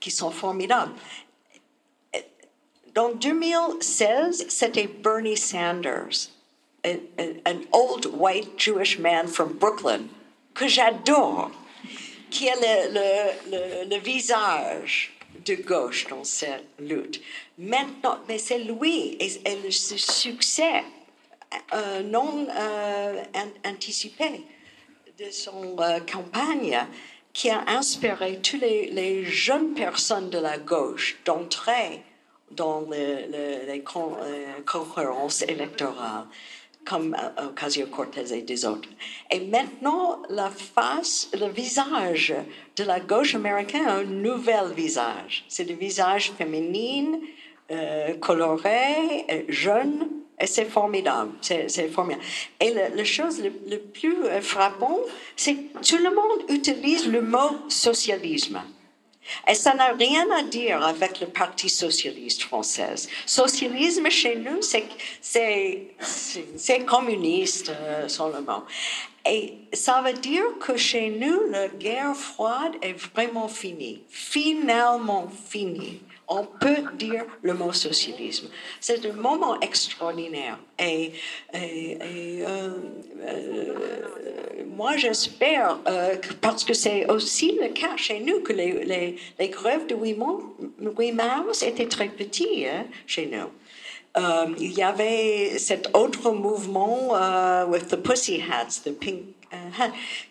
qui 0.00 0.10
sont 0.10 0.30
formidables. 0.30 0.92
Dans 2.94 3.10
2016, 3.10 4.46
c'était 4.48 4.86
Bernie 4.86 5.36
Sanders, 5.36 6.30
un 6.84 7.60
old 7.72 8.06
white 8.14 8.58
Jewish 8.58 8.98
man 8.98 9.28
from 9.28 9.52
Brooklyn, 9.52 10.06
que 10.54 10.66
j'adore, 10.66 11.50
qui 12.30 12.48
a 12.48 12.54
le 12.56 13.98
visage 13.98 15.15
de 15.44 15.54
gauche 15.54 16.06
dans 16.08 16.24
cette 16.24 16.64
lutte. 16.78 17.20
Maintenant, 17.58 18.18
mais 18.28 18.38
c'est 18.38 18.58
lui 18.58 19.16
et, 19.20 19.40
le 19.64 19.70
succès 19.70 20.84
euh, 21.72 22.02
non 22.02 22.46
euh, 22.48 23.22
anticipé 23.64 24.44
de 25.18 25.30
son 25.30 25.76
euh, 25.78 26.00
campagne 26.00 26.78
qui 27.32 27.50
a 27.50 27.64
inspiré 27.68 28.40
toutes 28.40 28.60
les, 28.60 29.24
jeunes 29.24 29.74
personnes 29.74 30.30
de 30.30 30.38
la 30.38 30.58
gauche 30.58 31.18
d'entrer 31.24 32.02
dans 32.50 32.86
les 32.90 33.82
concurrences 34.64 35.42
électorales 35.42 36.26
comme 36.86 37.14
euh, 37.14 37.48
Ocasio-Cortez 37.48 38.32
et 38.32 38.42
des 38.42 38.64
autres. 38.64 38.88
Et 39.30 39.40
maintenant, 39.40 40.22
la 40.30 40.50
face, 40.50 41.28
le 41.38 41.48
visage 41.48 42.34
de 42.76 42.84
la 42.84 43.00
gauche 43.00 43.34
américaine 43.34 43.86
a 43.86 43.96
un 43.96 44.04
nouvel 44.04 44.72
visage. 44.74 45.44
C'est 45.48 45.64
le 45.64 45.74
visage 45.74 46.32
féminin, 46.38 47.18
euh, 47.70 48.14
coloré, 48.14 49.26
euh, 49.30 49.42
jeune, 49.48 50.08
et 50.40 50.46
c'est 50.46 50.66
formidable. 50.66 51.32
C'est 51.40 51.88
formidable. 51.88 52.24
Et 52.60 52.72
la 52.72 53.04
chose 53.04 53.42
le, 53.42 53.78
plus 53.78 54.16
frappant, 54.42 55.00
c'est 55.34 55.54
que 55.54 55.78
tout 55.78 55.96
le 55.96 56.14
monde 56.14 56.50
utilise 56.50 57.08
le 57.08 57.22
mot 57.22 57.56
socialisme. 57.68 58.60
Et 59.48 59.54
ça 59.54 59.74
n'a 59.74 59.92
rien 59.92 60.28
à 60.30 60.42
dire 60.42 60.84
avec 60.84 61.20
le 61.20 61.26
Parti 61.26 61.68
socialiste 61.68 62.42
français. 62.42 62.94
Socialisme 63.24 64.08
chez 64.10 64.36
nous, 64.36 64.60
c'est 64.60 64.84
communiste 66.86 67.70
euh, 67.70 68.08
seulement. 68.08 68.64
Et 69.28 69.54
ça 69.72 70.02
veut 70.02 70.12
dire 70.12 70.44
que 70.60 70.76
chez 70.76 71.10
nous, 71.10 71.50
la 71.50 71.66
guerre 71.68 72.14
froide 72.14 72.74
est 72.80 72.92
vraiment 72.92 73.48
finie, 73.48 74.04
finalement 74.08 75.28
finie 75.48 76.00
on 76.28 76.44
peut 76.44 76.82
dire 76.94 77.24
le 77.42 77.54
mot 77.54 77.72
socialisme. 77.72 78.48
C'est 78.80 79.04
un 79.06 79.12
moment 79.12 79.60
extraordinaire. 79.60 80.58
Et, 80.78 81.12
euh, 81.54 82.70
euh, 83.22 83.74
moi, 84.66 84.96
j'espère, 84.96 85.78
euh, 85.86 86.16
parce 86.40 86.64
que 86.64 86.74
c'est 86.74 87.08
aussi 87.10 87.58
le 87.60 87.68
cas 87.68 87.96
chez 87.96 88.20
nous, 88.20 88.40
que 88.40 88.52
les, 88.52 89.16
grèves 89.48 89.86
de 89.86 89.94
8 89.94 91.12
mars 91.12 91.62
étaient 91.62 91.88
très 91.88 92.08
petites 92.08 92.66
hein, 92.66 92.86
chez 93.06 93.26
nous. 93.26 93.50
il 94.58 94.72
y 94.72 94.82
avait 94.82 95.58
cet 95.58 95.94
autre 95.94 96.32
mouvement, 96.32 97.12
with 97.68 97.88
the 97.88 97.96
pussy 97.96 98.42
hats, 98.42 98.82
the 98.84 98.90
pink 98.90 99.22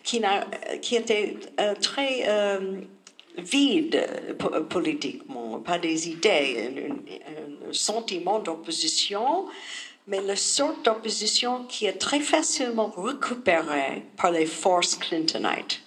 qui, 0.04 0.22
qui 0.82 0.96
était 0.96 1.38
très 1.82 2.24
vide 3.38 4.36
politiquement, 4.70 5.60
pas 5.60 5.78
des 5.78 6.10
idées, 6.10 6.90
un, 7.28 7.74
sentiment 7.74 8.40
d'opposition, 8.40 9.48
mais 10.08 10.22
la 10.22 10.36
sorte 10.36 10.86
d'opposition 10.86 11.66
qui 11.66 11.88
est 11.88 11.98
très 11.98 12.20
facilement 12.20 12.94
récupérée 12.96 14.04
par 14.18 14.32
les 14.32 14.46
forces 14.46 14.96
clintonites. 14.96 15.82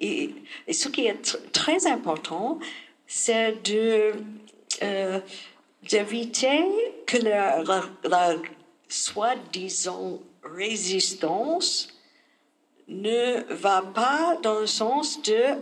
Et, 0.00 0.34
ce 0.70 0.88
qui 0.88 1.06
est 1.06 1.52
très 1.52 1.86
important, 1.86 2.58
c'est 3.06 3.56
euh, 4.82 5.20
d'éviter 5.90 6.64
que 7.06 7.16
la, 7.16 7.62
la 8.04 8.36
soi-disant 8.88 10.20
résistance 10.42 11.88
ne 12.88 13.42
va 13.52 13.82
pas 13.82 14.38
dans 14.42 14.60
le 14.60 14.66
sens 14.66 15.22
de 15.22 15.56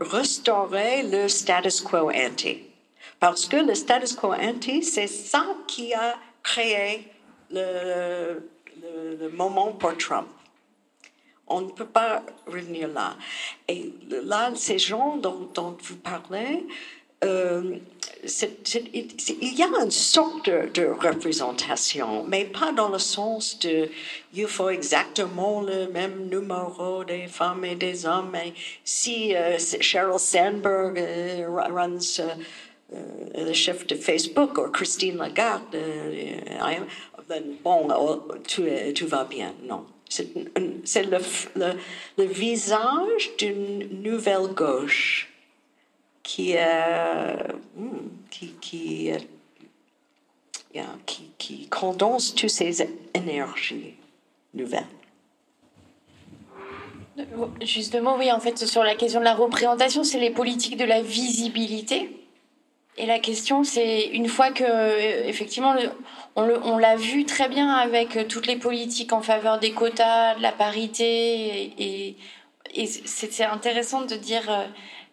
restaurer 0.00 1.02
le 1.02 1.28
status 1.28 1.80
quo 1.80 2.10
ante. 2.10 2.56
Parce 3.20 3.46
que 3.46 3.56
le 3.56 3.74
status 3.74 4.14
quo 4.14 4.32
ante, 4.32 4.82
c'est 4.82 5.06
ça 5.06 5.46
qui 5.66 5.94
a 5.94 6.16
créé 6.42 7.08
le, 7.50 8.42
moment 9.32 9.72
pour 9.72 9.96
Trump. 9.96 10.28
On 11.46 11.60
ne 11.60 11.70
peut 11.70 11.86
pas 11.86 12.22
revenir 12.46 12.88
là. 12.88 13.16
Et 13.68 13.92
là, 14.08 14.50
ces 14.54 14.78
gens 14.78 15.16
dont, 15.16 15.50
dont 15.54 15.76
vous 15.80 15.96
parlez, 15.96 16.66
euh, 17.24 17.78
il 18.24 19.54
y 19.58 19.62
a 19.62 19.66
une 19.66 19.90
sorte 19.90 20.48
de, 20.48 20.86
représentation, 20.86 22.24
mais 22.24 22.44
pas 22.44 22.72
dans 22.72 22.88
le 22.88 22.98
sens 22.98 23.58
de 23.58 23.88
il 24.34 24.46
faut 24.46 24.70
exactement 24.70 25.60
le 25.60 25.88
même 25.88 26.28
numéro 26.28 27.04
des 27.04 27.26
femmes 27.26 27.64
et 27.64 27.74
des 27.74 28.06
hommes. 28.06 28.34
Et 28.36 28.54
si 28.84 29.34
euh, 29.34 29.58
Sheryl 29.58 30.18
Sandberg 30.18 30.98
euh, 30.98 31.46
runs 31.48 32.22
le 33.34 33.52
chef 33.54 33.86
de 33.86 33.94
Facebook 33.94 34.58
ou 34.58 34.70
Christine 34.70 35.16
Lagarde, 35.16 35.76
bon, 37.64 37.88
oh, 37.98 38.28
tout, 38.46 38.66
tout, 38.94 39.06
va 39.06 39.24
bien. 39.24 39.54
Non. 39.64 39.86
C'est 40.08 41.04
le, 41.04 41.18
le 42.18 42.24
visage 42.24 43.30
d'une 43.38 44.02
nouvelle 44.02 44.48
gauche 44.48 45.31
qui, 46.22 46.54
euh, 46.56 47.36
hmm, 47.76 48.08
qui, 48.30 48.54
qui 48.60 49.12
qui, 51.06 51.30
qui 51.38 51.68
condense 51.68 52.34
toutes 52.34 52.50
ces 52.50 52.88
énergies 53.14 53.94
nouvelles. 54.54 54.86
Justement, 57.60 58.16
oui, 58.16 58.32
en 58.32 58.40
fait, 58.40 58.58
sur 58.58 58.82
la 58.82 58.94
question 58.94 59.20
de 59.20 59.24
la 59.24 59.34
représentation, 59.34 60.02
c'est 60.02 60.18
les 60.18 60.30
politiques 60.30 60.78
de 60.78 60.84
la 60.84 61.02
visibilité. 61.02 62.10
Et 62.96 63.06
la 63.06 63.18
question, 63.18 63.64
c'est 63.64 64.04
une 64.08 64.28
fois 64.28 64.50
que, 64.50 65.26
effectivement, 65.26 65.74
on 66.36 66.78
l'a 66.78 66.96
vu 66.96 67.24
très 67.24 67.48
bien 67.48 67.70
avec 67.70 68.28
toutes 68.28 68.46
les 68.46 68.56
politiques 68.56 69.12
en 69.12 69.22
faveur 69.22 69.58
des 69.58 69.72
quotas, 69.72 70.36
de 70.36 70.42
la 70.42 70.52
parité, 70.52 71.72
et, 71.78 72.16
et 72.74 73.44
intéressant 73.44 74.02
de 74.02 74.14
dire, 74.14 74.50
euh, 74.50 74.64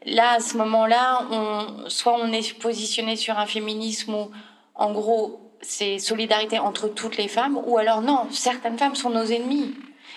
là, 0.05 0.33
à 0.33 0.39
ce 0.39 0.57
moment-là, 0.57 1.27
on, 1.31 1.89
soit 1.89 2.15
on 2.19 2.31
est 2.31 2.57
positionné 2.59 3.15
sur 3.15 3.37
un 3.37 3.45
féminisme 3.45 4.13
où, 4.13 4.31
en 4.75 4.91
gros, 4.91 5.41
c'est 5.61 5.99
solidarité 5.99 6.59
entre 6.59 6.87
toutes 6.87 7.17
les 7.17 7.27
femmes, 7.27 7.59
ou 7.65 7.77
alors 7.77 8.01
non, 8.01 8.27
certaines 8.31 8.77
femmes 8.77 8.95
sont 8.95 9.09
nos 9.09 9.25
ennemis. 9.25 9.75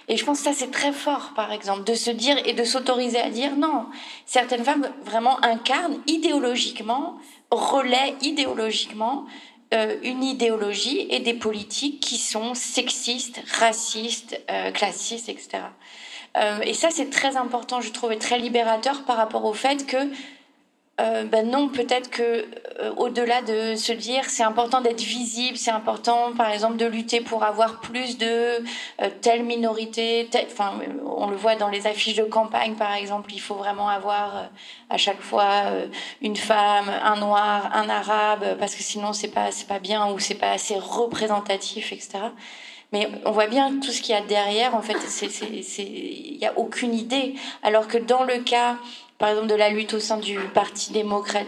Et 0.09 0.17
je 0.17 0.25
pense 0.25 0.39
que 0.39 0.45
ça, 0.45 0.53
c'est 0.53 0.71
très 0.71 0.93
fort, 0.93 1.33
par 1.35 1.53
exemple, 1.53 1.85
de 1.85 1.95
se 1.95 2.11
dire 2.11 2.37
et 2.45 2.53
de 2.53 2.65
s'autoriser 2.65 3.21
à 3.21 3.31
dire 3.31 3.57
non. 3.57 3.87
Certaines 4.27 4.65
femmes 4.65 4.89
vraiment 5.05 5.43
incarnent 5.45 5.99
idéologiquement, 6.07 7.19
relaient 7.51 8.15
idéologiquement 8.21 9.27
euh, 9.75 9.97
une 10.03 10.23
idéologie 10.23 11.07
et 11.09 11.21
des 11.21 11.35
politiques 11.35 12.01
qui 12.01 12.19
sont 12.19 12.55
sexistes, 12.55 13.41
racistes, 13.59 14.41
euh, 14.51 14.71
classistes, 14.71 15.29
etc. 15.29 15.63
Euh, 16.37 16.61
et 16.63 16.75
ça, 16.75 16.89
c'est 16.91 17.11
très 17.11 17.37
important, 17.37 17.81
je 17.81 17.91
trouve, 17.91 18.13
et 18.13 18.19
très 18.19 18.39
libérateur 18.39 19.03
par 19.05 19.17
rapport 19.17 19.45
au 19.45 19.53
fait 19.53 19.87
que 19.87 19.97
euh, 21.01 21.25
ben 21.25 21.49
non, 21.49 21.69
peut-être 21.69 22.11
que 22.11 22.23
euh, 22.81 22.93
au-delà 22.99 23.41
de 23.41 23.77
se 23.77 23.93
dire 23.93 24.25
c'est 24.29 24.43
important 24.43 24.83
d'être 24.83 25.01
visible, 25.01 25.57
c'est 25.57 25.71
important 25.71 26.35
par 26.37 26.51
exemple 26.51 26.77
de 26.77 26.85
lutter 26.85 27.23
pour 27.23 27.45
avoir 27.45 27.81
plus 27.81 28.19
de 28.19 28.63
telle 29.23 29.43
minorité, 29.43 30.29
enfin 30.53 30.75
on 31.07 31.29
le 31.29 31.37
voit 31.37 31.57
dans 31.57 31.71
les 31.71 31.87
affiches 31.87 32.17
de 32.17 32.25
campagne 32.25 32.75
par 32.75 32.93
exemple, 32.93 33.33
il 33.33 33.41
faut 33.41 33.55
vraiment 33.55 33.89
avoir 33.89 34.51
à 34.91 34.99
chaque 34.99 35.23
fois 35.23 35.63
une 36.21 36.37
femme, 36.37 36.91
un 37.03 37.17
noir, 37.17 37.71
un 37.75 37.89
arabe 37.89 38.59
parce 38.59 38.75
que 38.75 38.83
sinon 38.83 39.15
c'est 39.15 39.29
pas 39.29 39.51
c'est 39.51 39.67
pas 39.67 39.79
bien 39.79 40.13
ou 40.13 40.19
c'est 40.19 40.35
pas 40.35 40.53
assez 40.53 40.77
représentatif 40.79 41.91
etc. 41.93 42.19
Mais 42.93 43.09
on 43.25 43.31
voit 43.31 43.47
bien 43.47 43.81
tout 43.81 43.91
ce 43.91 44.03
qu'il 44.03 44.15
y 44.15 44.19
a 44.19 44.21
derrière. 44.21 44.75
En 44.75 44.83
fait, 44.83 44.97
il 45.79 46.39
n'y 46.39 46.47
a 46.47 46.59
aucune 46.59 46.95
idée. 46.95 47.35
Alors 47.63 47.89
que 47.89 47.99
dans 47.99 48.25
le 48.25 48.39
cas 48.39 48.77
par 49.23 49.31
exemple 49.31 49.47
de 49.51 49.55
la 49.55 49.69
lutte 49.69 49.95
au 49.95 50.01
sein 50.01 50.17
du 50.17 50.37
Parti 50.53 50.91
démocrate, 50.91 51.47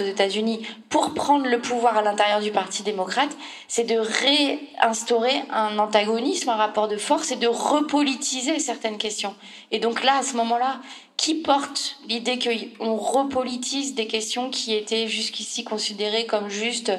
aux 0.00 0.04
États-Unis 0.04 0.64
pour 0.88 1.14
prendre 1.14 1.48
le 1.48 1.60
pouvoir 1.60 1.96
à 1.98 2.02
l'intérieur 2.02 2.40
du 2.40 2.52
Parti 2.52 2.84
démocrate, 2.84 3.36
c'est 3.66 3.82
de 3.82 3.98
réinstaurer 3.98 5.42
un 5.50 5.80
antagonisme, 5.80 6.48
un 6.48 6.54
rapport 6.54 6.86
de 6.86 6.96
force 6.96 7.32
et 7.32 7.36
de 7.36 7.48
repolitiser 7.48 8.60
certaines 8.60 8.98
questions. 8.98 9.34
Et 9.72 9.80
donc 9.80 10.04
là, 10.04 10.18
à 10.18 10.22
ce 10.22 10.36
moment-là, 10.36 10.80
qui 11.16 11.34
porte 11.34 11.98
l'idée 12.08 12.38
qu'on 12.38 12.94
repolitise 12.94 13.96
des 13.96 14.06
questions 14.06 14.48
qui 14.48 14.72
étaient 14.72 15.08
jusqu'ici 15.08 15.64
considérées 15.64 16.26
comme 16.26 16.48
juste 16.50 16.92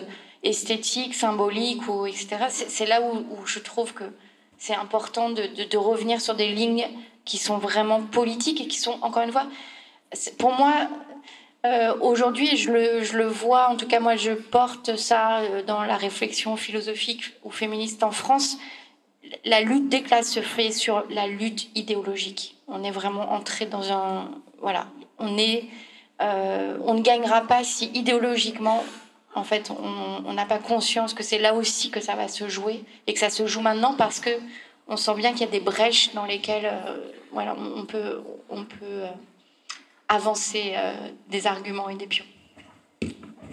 esthétiques, 0.44 1.16
symboliques 1.16 1.88
ou 1.88 2.06
etc. 2.06 2.46
C'est 2.50 2.86
là 2.86 3.02
où, 3.02 3.46
je 3.46 3.60
trouve 3.60 3.94
que 3.94 4.04
c'est 4.58 4.76
important 4.76 5.30
de, 5.30 5.78
revenir 5.78 6.22
sur 6.22 6.36
des 6.36 6.50
lignes 6.50 6.88
qui 7.26 7.38
sont 7.38 7.58
vraiment 7.58 8.02
politiques 8.02 8.62
et 8.62 8.68
qui 8.68 8.80
sont, 8.80 8.98
encore 9.02 9.24
une 9.24 9.32
fois, 9.32 9.48
pour 10.38 10.54
moi, 10.54 10.74
euh, 11.66 11.94
aujourd'hui, 12.02 12.58
je 12.58 12.72
le, 12.72 13.04
je 13.04 13.18
le, 13.18 13.28
vois, 13.28 13.70
en 13.70 13.76
tout 13.76 13.88
cas 13.88 14.00
moi 14.00 14.16
je 14.16 14.32
porte 14.32 14.96
ça 14.96 15.42
euh, 15.42 15.62
dans 15.62 15.84
la 15.84 15.96
réflexion 15.96 16.56
philosophique 16.56 17.34
ou 17.44 17.52
féministe 17.52 18.02
en 18.02 18.10
France. 18.10 18.58
La 19.46 19.62
lutte 19.62 19.88
des 19.88 20.02
classes 20.02 20.32
se 20.32 20.40
fait 20.40 20.72
sur 20.72 21.06
la 21.12 21.28
lutte 21.28 21.70
idéologique. 21.76 22.58
On 22.68 22.84
est 22.84 22.92
vraiment 22.92 23.32
entré 23.32 23.68
dans 23.68 23.92
un... 23.92 24.32
Voilà, 24.60 24.88
on, 25.20 25.38
est, 25.38 25.66
euh, 26.22 26.78
on 26.84 26.96
ne 26.96 27.02
gagnera 27.02 27.42
pas 27.42 27.64
si 27.64 27.92
idéologiquement, 27.94 28.84
en 29.34 29.44
fait, 29.44 29.72
on 29.72 30.34
n'a 30.34 30.46
pas 30.46 30.58
conscience 30.58 31.14
que 31.14 31.24
c'est 31.24 31.40
là 31.40 31.54
aussi 31.54 31.90
que 31.90 32.02
ça 32.02 32.16
va 32.16 32.28
se 32.28 32.50
jouer 32.50 32.84
et 33.08 33.14
que 33.14 33.20
ça 33.20 33.30
se 33.30 33.48
joue 33.48 33.62
maintenant 33.62 33.96
parce 33.96 34.20
que 34.20 34.30
on 34.92 34.98
sent 34.98 35.16
bien 35.16 35.32
qu'il 35.32 35.42
y 35.42 35.44
a 35.46 35.52
des 35.52 35.62
brèches 35.62 36.14
dans 36.14 36.26
lesquelles 36.26 36.66
euh, 36.66 37.12
voilà, 37.32 37.56
on 37.58 37.86
peut, 37.86 38.22
on 38.50 38.66
peut 38.66 38.76
euh, 38.82 39.08
avancer 40.10 40.74
euh, 40.76 40.94
des 41.30 41.48
arguments 41.48 41.88
et 41.88 41.96
des 41.96 42.08
pions. 42.08 42.26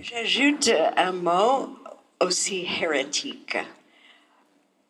J'ajoute 0.00 0.70
un 0.96 1.12
mot 1.12 1.78
aussi 2.20 2.66
hérétique. 2.80 3.56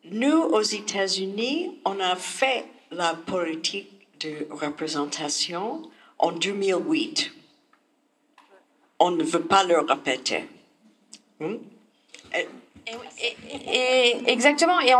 Nous, 0.05 0.41
aux 0.41 0.61
États-Unis, 0.61 1.79
on 1.85 1.99
a 1.99 2.15
fait 2.15 2.65
la 2.89 3.13
politique 3.13 3.91
de 4.19 4.47
représentation 4.49 5.83
en 6.17 6.31
2008. 6.31 7.31
On 8.99 9.11
ne 9.11 9.23
veut 9.23 9.43
pas 9.43 9.63
le 9.63 9.79
répéter. 9.79 10.45
Hmm? 11.39 11.55
Et, 13.71 14.17
exactement. 14.27 14.79
Et, 14.81 14.93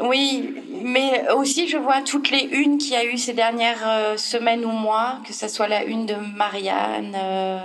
oui, 0.00 0.54
mais 0.82 1.28
aussi 1.30 1.66
je 1.66 1.76
vois 1.76 2.02
toutes 2.02 2.30
les 2.30 2.44
unes 2.44 2.78
qu'il 2.78 2.92
y 2.92 2.96
a 2.96 3.04
eu 3.04 3.18
ces 3.18 3.32
dernières 3.32 3.82
euh, 3.84 4.16
semaines 4.16 4.64
ou 4.64 4.70
mois, 4.70 5.18
que 5.26 5.32
ce 5.32 5.48
soit 5.48 5.66
la 5.66 5.82
une 5.82 6.06
de 6.06 6.14
Marianne, 6.14 7.16
euh, 7.16 7.58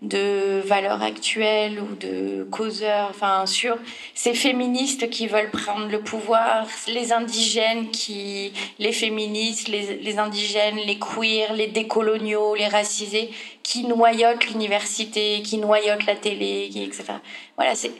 de 0.00 0.60
Valeurs 0.64 1.02
Actuelles 1.02 1.80
ou 1.80 1.94
de 1.96 2.44
Causeur, 2.50 3.08
enfin 3.10 3.46
sur 3.46 3.76
ces 4.14 4.32
féministes 4.32 5.10
qui 5.10 5.26
veulent 5.26 5.50
prendre 5.50 5.88
le 5.88 6.00
pouvoir, 6.00 6.66
les 6.86 7.12
indigènes 7.12 7.90
qui, 7.90 8.52
les 8.78 8.92
féministes, 8.92 9.68
les, 9.68 9.96
les 9.96 10.18
indigènes, 10.18 10.76
les 10.76 10.98
queers, 10.98 11.52
les 11.54 11.66
décoloniaux, 11.66 12.54
les 12.54 12.68
racisés, 12.68 13.30
qui 13.64 13.84
noyotent 13.84 14.46
l'université, 14.46 15.42
qui 15.42 15.58
noyotent 15.58 16.06
la 16.06 16.14
télé, 16.14 16.68
qui, 16.70 16.84
etc. 16.84 17.04
Voilà, 17.56 17.74
c'est 17.74 17.92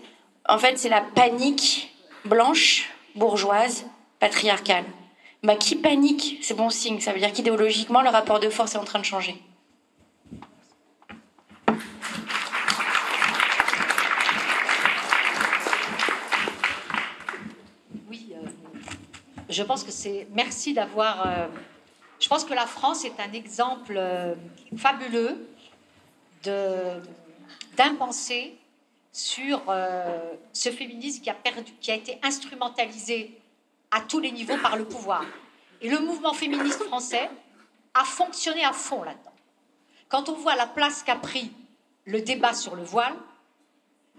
en 0.49 0.59
fait 0.59 0.79
c'est 0.79 0.89
la 0.89 1.01
panique 1.01 1.91
blanche 2.25 2.91
bourgeoise, 3.17 3.87
patriarcale. 4.21 4.85
Bah, 5.43 5.57
qui 5.57 5.77
panique, 5.77 6.39
c'est 6.43 6.55
bon 6.55 6.71
signe. 6.71 7.01
Ça 7.01 7.13
veut 7.13 7.21
dire 7.21 7.33
qu'idéologiquement, 7.33 8.03
le 8.03 8.09
rapport 8.09 8.41
de 8.41 8.49
force 8.49 8.75
est 8.75 8.79
en 8.79 8.85
train 8.85 8.99
de 8.99 9.05
changer. 9.05 9.37
Je 19.59 19.65
pense 19.65 19.83
que 19.83 19.91
c'est. 19.91 20.29
Merci 20.31 20.73
d'avoir. 20.73 21.27
Euh, 21.27 21.49
je 22.21 22.29
pense 22.29 22.45
que 22.45 22.55
la 22.55 22.67
France 22.67 23.05
est 23.05 23.19
un 23.19 23.33
exemple 23.33 23.95
euh, 23.97 24.37
fabuleux 24.77 25.49
d'impensé 27.77 28.57
sur 29.13 29.63
euh, 29.69 30.35
ce 30.53 30.71
féminisme 30.71 31.23
qui 31.23 31.31
a, 31.31 31.35
perdu, 31.35 31.73
qui 31.81 31.91
a 31.91 31.97
été 31.97 32.21
instrumentalisé 32.23 33.37
à 33.91 34.01
tous 34.01 34.21
les 34.21 34.31
niveaux 34.31 34.59
par 34.59 34.77
le 34.77 34.85
pouvoir. 34.85 35.25
Et 35.81 35.89
le 35.89 35.99
mouvement 35.99 36.35
féministe 36.35 36.85
français 36.85 37.29
a 37.95 38.05
fonctionné 38.05 38.65
à 38.65 38.73
fond 38.73 39.03
là-dedans. 39.03 39.33
Quand 40.09 40.29
on 40.29 40.35
voit 40.35 40.55
la 40.55 40.67
place 40.67 41.03
qu'a 41.03 41.17
pris 41.17 41.51
le 42.05 42.21
débat 42.21 42.55
sur 42.55 42.77
le 42.77 42.85
voile, 42.85 43.17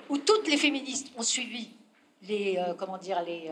où 0.10 0.18
toutes 0.18 0.48
les 0.48 0.58
féministes 0.58 1.12
ont 1.18 1.24
suivi 1.24 1.70
les, 2.24 2.62
comment 2.78 2.98
dire, 2.98 3.22
les, 3.24 3.52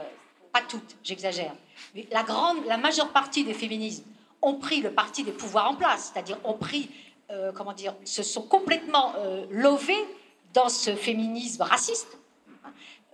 toutes, 0.62 0.96
j'exagère, 1.04 1.54
mais 1.96 2.08
la 2.12 2.24
grande, 2.24 2.66
la 2.66 2.78
majeure 2.78 3.10
partie 3.10 3.44
des 3.44 3.54
féminismes 3.54 4.04
ont 4.42 4.56
pris 4.56 4.82
le 4.82 4.92
parti 4.92 5.24
des 5.24 5.32
pouvoirs 5.32 5.70
en 5.70 5.76
place, 5.76 6.12
c'est-à-dire 6.14 6.38
ont 6.44 6.54
pris, 6.54 6.90
comment 7.56 7.74
dire, 7.74 7.94
se 8.06 8.24
sont 8.24 8.44
complètement 8.44 9.14
lovés 9.50 10.06
dans 10.54 10.70
ce 10.70 10.96
féminisme 10.96 11.64
raciste 11.64 12.18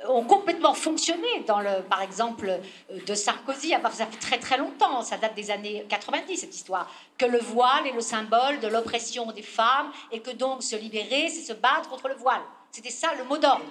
ont 0.07 0.23
complètement 0.23 0.73
fonctionné 0.73 1.27
dans 1.47 1.59
le, 1.59 1.81
par 1.89 2.01
exemple, 2.01 2.49
euh, 2.49 2.99
de 3.05 3.15
Sarkozy. 3.15 3.73
Ça 3.91 4.05
fait 4.05 4.19
très 4.19 4.37
très 4.37 4.57
longtemps, 4.57 5.01
ça 5.01 5.17
date 5.17 5.35
des 5.35 5.51
années 5.51 5.85
90 5.89 6.37
cette 6.37 6.55
histoire, 6.55 6.89
que 7.17 7.25
le 7.25 7.39
voile 7.39 7.87
est 7.87 7.91
le 7.91 8.01
symbole 8.01 8.59
de 8.59 8.67
l'oppression 8.67 9.31
des 9.31 9.41
femmes 9.41 9.91
et 10.11 10.19
que 10.19 10.31
donc 10.31 10.63
se 10.63 10.75
libérer, 10.75 11.29
c'est 11.29 11.43
se 11.43 11.53
battre 11.53 11.89
contre 11.89 12.07
le 12.07 12.15
voile. 12.15 12.41
C'était 12.71 12.89
ça 12.89 13.13
le 13.17 13.23
mot 13.23 13.37
d'ordre. 13.37 13.63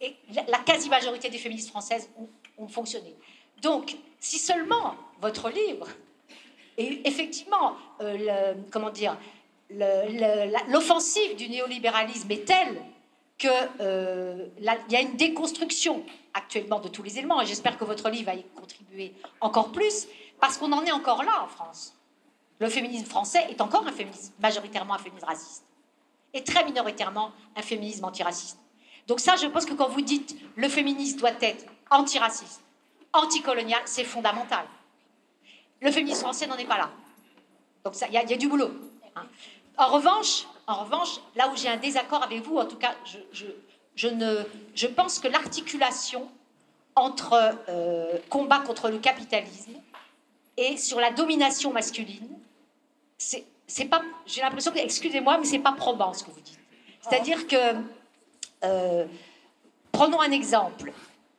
Et 0.00 0.16
la 0.48 0.58
quasi-majorité 0.58 1.30
des 1.30 1.38
féministes 1.38 1.70
françaises 1.70 2.10
ont, 2.18 2.28
fonctionné. 2.68 3.14
Donc, 3.60 3.96
si 4.18 4.38
seulement 4.38 4.94
votre 5.20 5.50
livre, 5.50 5.88
et 6.78 7.06
effectivement, 7.06 7.76
euh, 8.00 8.54
comment 8.70 8.90
dire, 8.90 9.16
l'offensive 10.68 11.36
du 11.36 11.48
néolibéralisme 11.48 12.30
est 12.30 12.44
telle 12.44 12.82
qu'il 13.38 13.50
euh, 13.80 14.46
y 14.88 14.96
a 14.96 15.00
une 15.00 15.16
déconstruction 15.16 16.04
actuellement 16.34 16.80
de 16.80 16.88
tous 16.88 17.02
les 17.02 17.18
éléments, 17.18 17.40
et 17.40 17.46
j'espère 17.46 17.78
que 17.78 17.84
votre 17.84 18.08
livre 18.10 18.26
va 18.26 18.34
y 18.34 18.44
contribuer 18.54 19.12
encore 19.40 19.72
plus, 19.72 20.06
parce 20.40 20.56
qu'on 20.56 20.72
en 20.72 20.84
est 20.84 20.92
encore 20.92 21.22
là 21.22 21.42
en 21.42 21.48
France. 21.48 21.94
Le 22.58 22.68
féminisme 22.68 23.06
français 23.06 23.46
est 23.50 23.60
encore 23.60 23.86
un 23.86 23.92
féminisme, 23.92 24.32
majoritairement 24.40 24.94
un 24.94 24.98
féminisme 24.98 25.26
raciste, 25.26 25.64
et 26.32 26.44
très 26.44 26.64
minoritairement 26.64 27.32
un 27.56 27.62
féminisme 27.62 28.04
antiraciste. 28.04 28.58
Donc 29.08 29.20
ça, 29.20 29.36
je 29.36 29.46
pense 29.46 29.66
que 29.66 29.74
quand 29.74 29.88
vous 29.88 30.00
dites 30.00 30.36
le 30.56 30.68
féminisme 30.68 31.18
doit 31.18 31.32
être 31.40 31.64
antiraciste, 31.90 32.62
anticolonial, 33.12 33.82
c'est 33.84 34.04
fondamental. 34.04 34.64
Le 35.80 35.90
féminisme 35.90 36.20
français 36.20 36.46
n'en 36.46 36.56
est 36.56 36.66
pas 36.66 36.78
là. 36.78 36.90
Donc 37.84 37.94
il 38.08 38.14
y, 38.14 38.16
a 38.16 38.36
du 38.36 38.48
boulot. 38.48 38.70
hein. 39.16 39.26
En 39.76 39.88
revanche, 39.88 40.46
en 40.66 40.84
revanche, 40.84 41.20
là 41.34 41.48
où 41.48 41.56
j'ai 41.56 41.68
un 41.68 41.76
désaccord 41.76 42.22
avec 42.22 42.42
vous, 42.42 42.56
en 42.58 42.66
tout 42.66 42.76
cas, 42.76 42.94
je, 43.04 43.18
je, 43.32 43.46
je 43.96 44.08
ne, 44.08 44.44
je 44.74 44.86
pense 44.86 45.18
que 45.18 45.28
l'articulation 45.28 46.30
entre 46.94 47.56
euh, 47.68 48.18
combat 48.28 48.60
contre 48.60 48.88
le 48.88 48.98
capitalisme 48.98 49.72
et 50.56 50.76
sur 50.76 51.00
la 51.00 51.10
domination 51.10 51.72
masculine, 51.72 52.28
c'est 53.18 53.44
c'est 53.66 53.86
pas. 53.86 54.02
J'ai 54.26 54.42
l'impression 54.42 54.70
que, 54.70 54.78
excusez-moi, 54.78 55.38
mais 55.38 55.46
c'est 55.46 55.58
pas 55.58 55.72
probant 55.72 56.12
ce 56.12 56.24
que 56.24 56.30
vous 56.30 56.40
dites. 56.40 56.58
C'est-à-dire 57.00 57.46
que, 57.46 57.56
euh, 58.64 59.06
prenons 59.92 60.20
un 60.20 60.30
exemple, 60.30 60.92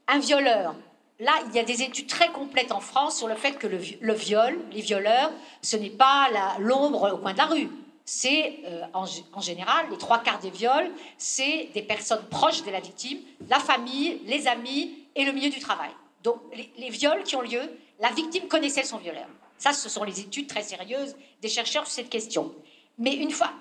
un 0.07 0.19
violeur. 0.19 0.75
Là, 1.19 1.31
il 1.47 1.55
y 1.55 1.59
a 1.59 1.63
des 1.63 1.81
études 1.84 2.07
très 2.07 2.30
complètes 2.30 2.71
en 2.71 2.80
France 2.80 3.17
sur 3.17 3.27
le 3.27 3.35
fait 3.35 3.53
que 3.53 3.67
le, 3.67 3.77
vi- 3.77 3.97
le 4.01 4.13
viol, 4.13 4.59
les 4.71 4.81
violeurs, 4.81 5.31
ce 5.61 5.77
n'est 5.77 5.89
pas 5.89 6.27
l'ombre 6.59 7.13
au 7.13 7.17
coin 7.17 7.34
de 7.34 7.38
la 7.38 7.45
rue. 7.45 7.69
C'est, 8.05 8.59
euh, 8.65 8.81
en, 8.93 9.05
gé- 9.05 9.23
en 9.31 9.39
général, 9.39 9.85
les 9.89 9.97
trois 9.97 10.19
quarts 10.19 10.39
des 10.39 10.49
viols, 10.49 10.91
c'est 11.17 11.69
des 11.73 11.84
personnes 11.84 12.25
proches 12.30 12.63
de 12.63 12.71
la 12.71 12.80
victime, 12.81 13.19
la 13.47 13.59
famille, 13.59 14.19
les 14.25 14.47
amis 14.47 15.05
et 15.15 15.23
le 15.23 15.31
milieu 15.31 15.49
du 15.49 15.59
travail. 15.59 15.91
Donc, 16.23 16.38
les 16.77 16.89
viols 16.89 17.23
qui 17.23 17.35
ont 17.35 17.41
lieu, 17.41 17.61
la 17.99 18.09
victime 18.09 18.47
connaissait 18.47 18.84
son 18.84 18.97
violeur. 18.97 19.27
Ça, 19.57 19.71
ce 19.71 19.88
sont 19.88 20.03
les 20.03 20.19
études 20.19 20.47
très 20.47 20.63
sérieuses 20.63 21.15
des 21.41 21.47
chercheurs 21.47 21.85
sur 21.85 21.93
cette 21.93 22.09
question. 22.09 22.53
Mais 22.97 23.13
une 23.13 23.31
fois, 23.31 23.51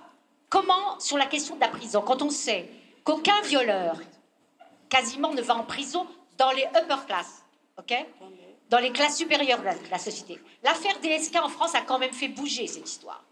comment, 0.48 0.98
sur 0.98 1.16
la 1.18 1.26
question 1.26 1.54
de 1.54 1.60
la 1.60 1.68
prison, 1.68 2.00
quand 2.02 2.22
on 2.22 2.30
sait 2.30 2.68
qu'aucun 3.04 3.40
violeur 3.42 3.96
quasiment 4.88 5.32
ne 5.32 5.42
va 5.42 5.54
en 5.56 5.64
prison 5.64 6.06
dans 6.38 6.50
les 6.52 6.64
upper 6.64 7.06
classes, 7.06 7.44
ok? 7.78 8.06
Dans 8.68 8.78
les 8.78 8.92
classes 8.92 9.18
supérieures 9.18 9.60
de 9.60 9.90
la, 9.90 9.98
société. 9.98 10.40
L'affaire 10.62 10.98
DSK 11.00 11.36
en 11.36 11.48
France 11.48 11.74
a 11.74 11.82
quand 11.82 11.98
même 11.98 12.12
fait 12.12 12.28
bouger 12.28 12.66
cette 12.66 12.88
histoire. 12.88 13.22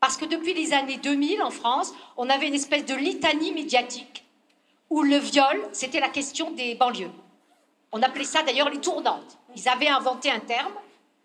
Parce 0.00 0.16
que 0.18 0.26
depuis 0.26 0.52
les 0.52 0.74
années 0.74 0.98
2000 0.98 1.42
en 1.42 1.50
France, 1.50 1.94
on 2.16 2.28
avait 2.28 2.48
une 2.48 2.54
espèce 2.54 2.84
de 2.84 2.94
litanie 2.94 3.52
médiatique 3.52 4.24
où 4.90 5.02
le 5.02 5.16
viol, 5.16 5.66
c'était 5.72 6.00
la 6.00 6.10
question 6.10 6.50
des 6.50 6.74
banlieues. 6.74 7.10
On 7.92 8.02
appelait 8.02 8.24
ça 8.24 8.42
d'ailleurs 8.42 8.68
les 8.68 8.80
tournantes. 8.80 9.38
Ils 9.56 9.68
avaient 9.68 9.88
inventé 9.88 10.30
un 10.30 10.40
terme, 10.40 10.74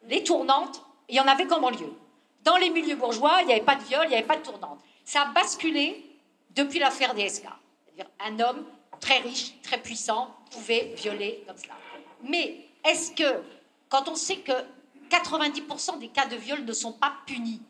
les 0.08 0.24
tournantes, 0.24 0.82
il 1.10 1.16
y 1.16 1.20
en 1.20 1.28
avait 1.28 1.46
qu'en 1.46 1.60
banlieue. 1.60 1.94
Dans 2.44 2.56
les 2.56 2.70
milieux 2.70 2.96
bourgeois, 2.96 3.40
il 3.42 3.48
n'y 3.48 3.54
avait 3.54 3.62
pas 3.62 3.76
de 3.76 3.84
viol, 3.84 4.04
il 4.06 4.10
n'y 4.10 4.16
avait 4.16 4.26
pas 4.26 4.38
de 4.38 4.44
tournante. 4.44 4.80
Ça 5.04 5.24
a 5.24 5.26
basculé 5.26 6.06
depuis 6.52 6.80
l'affaire 6.80 7.14
DSK. 7.14 7.44
C'est-à-dire 7.44 8.10
un 8.20 8.40
homme 8.40 8.66
très 9.00 9.20
riche, 9.20 9.60
très 9.62 9.82
puissant, 9.82 10.34
pouvait 10.50 10.94
violer 10.96 11.44
comme 11.48 11.58
cela. 11.58 11.76
Mais 12.24 12.66
est-ce 12.84 13.12
que, 13.12 13.42
quand 13.90 14.08
on 14.08 14.16
sait 14.16 14.38
que 14.38 14.52
90% 15.10 16.00
des 16.00 16.10
cas 16.10 16.26
de 16.28 16.36
viol 16.36 16.64
ne 16.64 16.74
sont 16.74 16.94
pas 16.94 17.14
punis, 17.26 17.62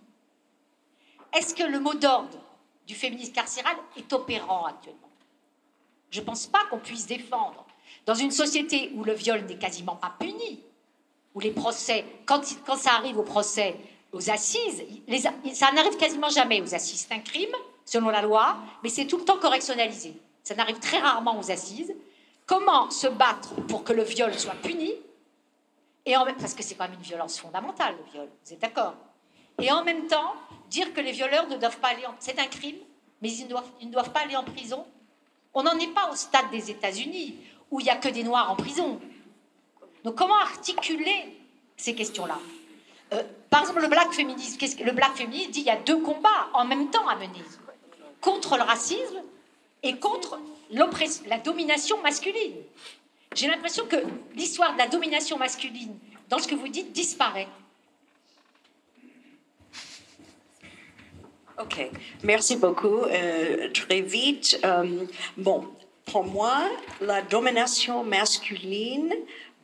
est-ce 1.33 1.53
que 1.53 1.63
le 1.63 1.79
mot 1.79 1.93
d'ordre 1.93 2.39
du 2.87 2.95
féminisme 2.95 3.33
carcéral 3.33 3.75
est 3.97 4.11
opérant 4.13 4.65
actuellement? 4.65 5.09
Je 6.09 6.19
ne 6.21 6.25
pense 6.25 6.47
pas 6.47 6.65
qu'on 6.69 6.79
puisse 6.79 7.05
défendre, 7.05 7.65
dans 8.05 8.15
une 8.15 8.31
société 8.31 8.91
où 8.95 9.03
le 9.03 9.13
viol 9.13 9.45
n'est 9.45 9.57
quasiment 9.57 9.95
pas 9.95 10.13
puni, 10.19 10.59
où 11.35 11.39
les 11.39 11.51
procès, 11.51 12.05
quand, 12.25 12.43
ça 12.75 12.93
arrive 12.93 13.19
au 13.19 13.23
procès, 13.23 13.75
aux 14.11 14.29
assises, 14.31 14.83
ça 15.53 15.71
n'arrive 15.71 15.97
quasiment 15.97 16.29
jamais 16.29 16.61
aux 16.61 16.73
assises. 16.73 17.05
C'est 17.07 17.13
un 17.13 17.19
crime, 17.19 17.53
selon 17.85 18.09
la 18.09 18.23
loi, 18.23 18.57
mais 18.81 18.89
c'est 18.89 19.05
tout 19.05 19.17
le 19.17 19.25
temps 19.25 19.37
correctionnalisé. 19.37 20.15
Ça 20.43 20.55
n'arrive 20.55 20.79
très 20.79 20.97
rarement 20.97 21.39
aux 21.39 21.51
assises. 21.51 21.93
Comment 22.49 22.89
se 22.89 23.05
battre 23.05 23.53
pour 23.67 23.83
que 23.83 23.93
le 23.93 24.01
viol 24.01 24.33
soit 24.33 24.55
puni 24.55 24.91
et 26.03 26.15
Parce 26.39 26.55
que 26.55 26.63
c'est 26.63 26.73
quand 26.73 26.85
même 26.85 26.95
une 26.95 27.05
violence 27.05 27.39
fondamentale, 27.39 27.95
le 27.95 28.11
viol, 28.11 28.27
vous 28.43 28.53
êtes 28.53 28.59
d'accord 28.59 28.95
Et 29.61 29.71
en 29.71 29.83
même 29.83 30.07
temps, 30.07 30.33
dire 30.67 30.91
que 30.91 30.99
les 30.99 31.11
violeurs 31.11 31.47
ne 31.47 31.57
doivent 31.57 31.77
pas 31.77 31.89
aller 31.89 32.07
en... 32.07 32.15
C'est 32.17 32.39
un 32.39 32.47
crime, 32.47 32.77
mais 33.21 33.31
ils 33.31 33.43
ne, 33.43 33.91
doivent, 33.91 34.11
pas 34.11 34.21
aller 34.21 34.35
en 34.35 34.43
prison. 34.43 34.83
On 35.53 35.61
n'en 35.61 35.77
est 35.77 35.93
pas 35.93 36.09
au 36.11 36.15
stade 36.15 36.49
des 36.49 36.71
États-Unis, 36.71 37.35
où 37.69 37.81
il 37.81 37.83
n'y 37.83 37.91
a 37.91 37.97
que 37.97 38.09
des 38.09 38.23
Noirs 38.23 38.49
en 38.49 38.55
prison. 38.55 38.99
Donc 40.03 40.15
comment 40.15 40.39
articuler 40.39 41.37
ces 41.77 41.93
questions-là? 41.93 42.39
Euh, 43.13 43.21
Par 43.51 43.61
exemple, 43.61 43.81
le 43.81 43.89
black 43.89 44.11
féminisme, 44.11 44.57
le 44.83 44.91
black 44.91 45.13
féminisme 45.13 45.51
dit 45.51 45.59
qu'il 45.59 45.67
y 45.67 45.69
a 45.69 45.79
deux 45.79 46.01
combats 46.01 46.49
en 46.55 46.65
même 46.65 46.89
temps 46.89 47.07
à 47.07 47.15
mener 47.15 47.43
contre 48.21 48.57
le 48.57 48.63
racisme 48.63 49.21
et 49.83 49.99
contre 49.99 50.39
la 50.71 51.37
domination 51.37 52.01
masculine. 52.01 52.55
J'ai 53.35 53.47
l'impression 53.47 53.85
que 53.85 53.97
l'histoire 54.35 54.73
de 54.73 54.77
la 54.77 54.87
domination 54.87 55.37
masculine, 55.37 55.95
dans 56.29 56.39
ce 56.39 56.47
que 56.47 56.55
vous 56.55 56.67
dites, 56.67 56.91
disparaît. 56.91 57.47
Ok, 61.61 61.89
merci 62.23 62.55
beaucoup. 62.55 63.03
Euh, 63.03 63.69
très 63.73 64.01
vite. 64.01 64.59
euh, 64.63 65.05
bon, 65.35 65.67
pour 66.05 66.23
moi, 66.23 66.57
la 67.01 67.21
domination 67.21 68.03
masculine 68.03 69.13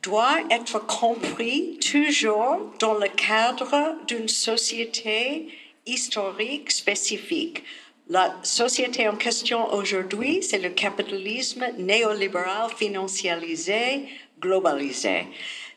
doit 0.02 0.38
être 0.50 0.78
comprise 0.86 1.78
toujours 1.78 2.60
dans 2.78 2.94
le 2.94 3.08
cadre 3.08 3.96
d'une 4.06 4.28
société 4.28 5.48
historique 5.86 6.70
spécifique. 6.70 7.64
La 8.08 8.36
société 8.44 9.08
en 9.08 9.16
question 9.16 9.72
aujourd'hui, 9.74 10.40
c'est 10.42 10.58
le 10.58 10.70
capitalisme 10.70 11.66
néolibéral 11.78 12.70
financialisé, 12.70 14.08
globalisé. 14.40 15.26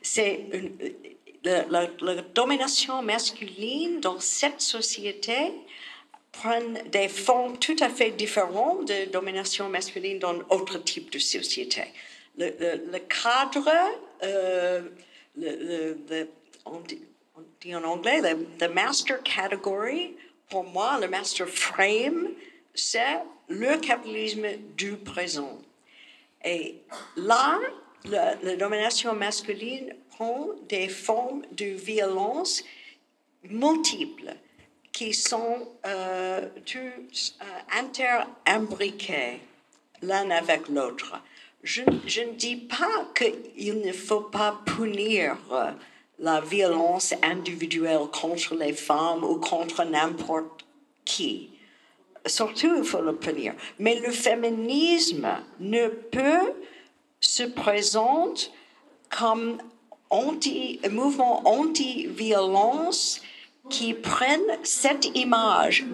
C'est 0.01 0.41
la- 1.43 1.87
domination 2.35 3.01
masculine 3.01 3.99
dans 3.99 4.19
cette 4.19 4.61
société 4.61 5.53
prennent 6.31 6.83
des 6.91 7.07
formes 7.07 7.57
tout 7.57 7.75
à 7.79 7.89
fait 7.89 8.11
différentes 8.11 8.87
de 8.87 9.09
domination 9.11 9.67
masculine 9.67 10.19
dans 10.19 10.33
d'autres 10.35 10.83
types 10.83 11.11
de 11.11 11.19
sociétés. 11.19 11.87
Le, 12.37 12.99
cadre, 12.99 13.69
euh, 14.23 14.81
on, 16.65 16.79
dit, 16.81 17.01
dit 17.59 17.75
en 17.75 17.83
anglais, 17.83 18.21
the 18.59 18.69
master 18.69 19.21
category, 19.23 20.15
pour 20.49 20.63
moi, 20.63 20.99
le 20.99 21.07
master 21.07 21.47
frame, 21.47 22.29
c'est 22.73 23.19
le 23.47 23.77
capitalisme 23.77 24.47
du 24.75 24.93
présent. 24.97 25.59
Et 26.43 26.75
là, 27.15 27.59
la, 28.05 28.35
domination 28.55 29.13
masculine 29.13 29.93
prend 30.09 30.47
des 30.67 30.87
formes 30.87 31.43
de 31.51 31.65
violence 31.65 32.63
multiples 33.43 34.33
qui 34.91 35.13
sont 35.13 35.67
euh, 35.85 36.47
tous 36.65 37.37
euh, 37.41 37.45
l'un 40.01 40.31
avec 40.31 40.67
l'autre. 40.69 41.21
Je, 41.61 41.81
ne 41.81 42.33
dis 42.33 42.55
pas 42.55 43.11
qu'il 43.15 43.81
ne 43.81 43.91
faut 43.91 44.21
pas 44.21 44.61
punir 44.65 45.37
la 46.19 46.41
violence 46.41 47.13
individuelle 47.23 48.07
contre 48.11 48.55
les 48.55 48.73
femmes 48.73 49.23
ou 49.23 49.35
contre 49.35 49.83
n'importe 49.83 50.65
qui. 51.05 51.51
Surtout, 52.25 52.75
il 52.77 52.83
faut 52.83 53.01
le 53.01 53.15
punir. 53.15 53.53
Mais 53.79 53.99
le 53.99 54.11
féminisme 54.11 55.27
ne 55.59 55.87
peut 55.87 56.53
se 57.19 57.43
présenter 57.43 58.47
comme 59.09 59.57
anti, 60.09 60.79
un 60.83 60.89
mouvement 60.89 61.41
anti-violence 61.47 63.21
qui 63.69 63.93
prennent 63.93 64.57
cette 64.63 65.05
image, 65.15 65.85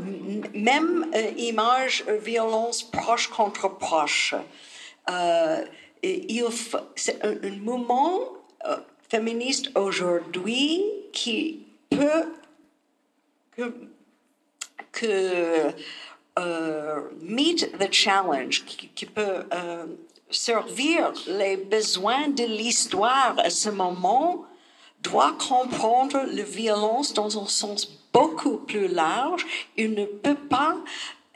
même 0.53 1.11
euh, 1.14 1.31
image 1.38 2.06
euh, 2.07 2.18
violence 2.18 2.84
proche 2.84 3.27
contre 3.27 3.68
proche. 3.77 4.34
Euh, 5.10 5.65
il 6.02 6.45
c'est 6.95 7.23
un, 7.23 7.35
un 7.43 7.57
mouvement 7.57 8.19
euh, 8.65 8.77
féministe 9.10 9.72
aujourd'hui 9.76 10.82
qui 11.11 11.65
peut 11.90 12.26
que, 13.56 13.73
que 14.91 15.73
euh, 16.38 17.02
meet 17.22 17.77
the 17.80 17.91
challenge, 17.91 18.65
qui, 18.65 19.06
peut 19.06 19.45
euh, 19.53 19.86
servir 20.30 21.14
les 21.27 21.57
besoins 21.57 22.27
de 22.27 22.44
l'histoire 22.44 23.36
à 23.38 23.49
ce 23.49 23.69
moment, 23.69 24.45
doit 25.02 25.34
comprendre 25.34 26.23
la 26.32 26.44
violence 26.44 27.14
dans 27.14 27.41
un 27.41 27.48
sens 27.48 27.88
beaucoup 28.11 28.57
plus 28.57 28.88
large. 28.88 29.45
Il 29.77 29.94
ne 29.94 30.06
peut 30.06 30.36
pas 30.36 30.76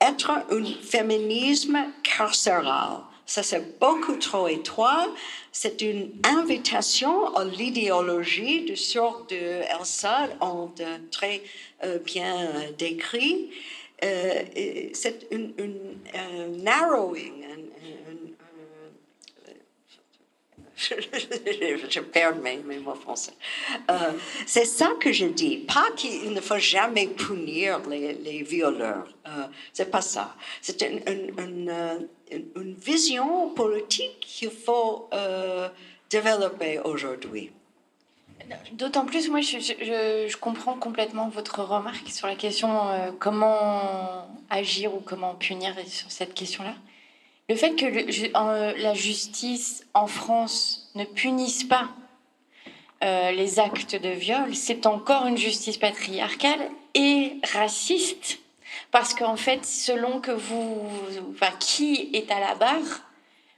être 0.01 0.31
un 0.31 0.43
féminisme 0.81 1.77
carcéral. 2.03 3.03
Ça, 3.29 3.43
c'est 3.43 3.77
beaucoup 3.77 4.15
trop 4.15 4.47
étroit. 4.47 5.05
C'est 5.51 5.83
une 5.83 6.09
invitation 6.23 7.35
à 7.35 7.45
l'idéologie 7.45 8.65
de 8.65 8.73
sorte 8.73 9.29
de 9.29 9.61
Elsa 9.79 10.29
euh, 10.41 10.97
très 11.11 11.43
euh, 11.83 11.99
bien 11.99 12.47
euh, 12.47 12.71
décrit. 12.75 13.51
Euh, 14.03 14.41
c'est 14.93 15.27
une, 15.29 15.53
une, 15.59 15.77
un 16.15 16.47
narrowing, 16.63 17.43
je, 20.79 21.99
perds 21.99 22.35
mes, 22.37 22.57
mots 22.79 22.95
français. 22.95 23.33
Euh, 23.89 24.13
c'est 24.45 24.65
ça 24.65 24.93
que 24.99 25.11
je 25.11 25.25
dis. 25.25 25.57
Pas 25.57 25.91
qu'il 25.95 26.31
ne 26.33 26.41
faut 26.41 26.57
jamais 26.57 27.07
punir 27.07 27.81
les, 27.89 28.43
violeurs. 28.43 29.07
Euh, 29.27 29.47
c'est 29.73 29.91
pas 29.91 30.01
ça. 30.01 30.35
C'est 30.61 30.81
une, 30.81 31.01
une, 32.31 32.75
vision 32.75 33.49
politique 33.49 34.19
qu'il 34.21 34.51
faut 34.51 35.09
développer 36.09 36.79
aujourd'hui. 36.79 37.51
D'autant 38.73 39.05
plus, 39.05 39.29
moi, 39.29 39.41
je, 39.41 40.37
comprends 40.37 40.73
complètement 40.73 41.29
votre 41.29 41.61
remarque 41.63 42.09
sur 42.09 42.27
la 42.27 42.35
question 42.35 42.89
euh, 42.89 43.11
comment 43.19 44.27
agir 44.49 44.93
ou 44.93 44.99
comment 44.99 45.35
punir 45.35 45.75
sur 45.87 46.11
cette 46.11 46.33
question-là. 46.33 46.73
Le 47.49 47.55
fait 47.55 47.75
que 47.75 48.79
la 48.79 48.93
justice 48.93 49.83
en 49.95 50.05
France 50.05 50.91
ne 50.93 51.03
punisse 51.03 51.63
pas 51.63 51.89
euh, 53.03 53.31
les 53.31 53.59
actes 53.59 53.95
de 53.95 54.09
viol, 54.09 54.53
c'est 54.53 54.85
encore 54.85 55.25
une 55.25 55.37
justice 55.37 55.77
patriarcale 55.77 56.59
et 56.93 57.37
raciste, 57.53 58.39
parce 58.91 59.15
qu'en 59.15 59.35
fait, 59.35 59.65
selon 59.65 60.19
que 60.19 60.29
vous, 60.29 60.87
enfin, 61.31 61.51
qui 61.59 62.11
est 62.13 62.29
à 62.29 62.39
la 62.39 62.53
barre, 62.53 63.01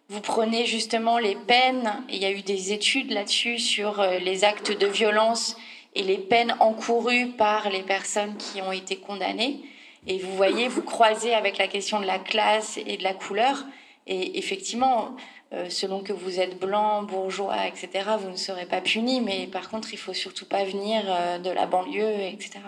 vous 0.07 0.21
prenez 0.21 0.65
justement 0.65 1.17
les 1.17 1.35
peines, 1.35 1.91
il 2.07 2.17
y 2.17 2.25
a 2.25 2.31
eu 2.31 2.43
des 2.43 2.71
études 2.71 3.11
là-dessus 3.11 3.59
sur 3.59 3.99
euh, 3.99 4.19
les 4.19 4.45
actes 4.45 4.71
de 4.71 4.87
violence 4.87 5.57
et 5.95 6.03
les 6.03 6.17
peines 6.17 6.55
encourues 6.61 7.31
par 7.31 7.69
les 7.69 7.83
personnes 7.83 8.37
qui 8.37 8.61
ont 8.61 8.71
été 8.71 8.95
condamnées. 8.95 9.59
Et 10.07 10.17
vous 10.17 10.35
voyez, 10.35 10.69
vous 10.69 10.81
croisez 10.81 11.33
avec 11.33 11.57
la 11.57 11.67
question 11.67 11.99
de 11.99 12.05
la 12.05 12.19
classe 12.19 12.77
et 12.85 12.95
de 12.95 13.03
la 13.03 13.13
couleur. 13.13 13.65
Et 14.07 14.37
effectivement, 14.37 15.15
euh, 15.53 15.69
selon 15.69 16.01
que 16.01 16.13
vous 16.13 16.39
êtes 16.39 16.59
blanc, 16.59 17.03
bourgeois, 17.03 17.67
etc., 17.67 18.09
vous 18.19 18.29
ne 18.29 18.35
serez 18.35 18.65
pas 18.65 18.81
puni. 18.81 19.21
Mais 19.21 19.47
par 19.47 19.69
contre, 19.69 19.93
il 19.93 19.97
faut 19.97 20.13
surtout 20.13 20.45
pas 20.45 20.63
venir 20.63 21.03
euh, 21.07 21.37
de 21.37 21.49
la 21.49 21.65
banlieue, 21.65 22.21
etc. 22.21 22.59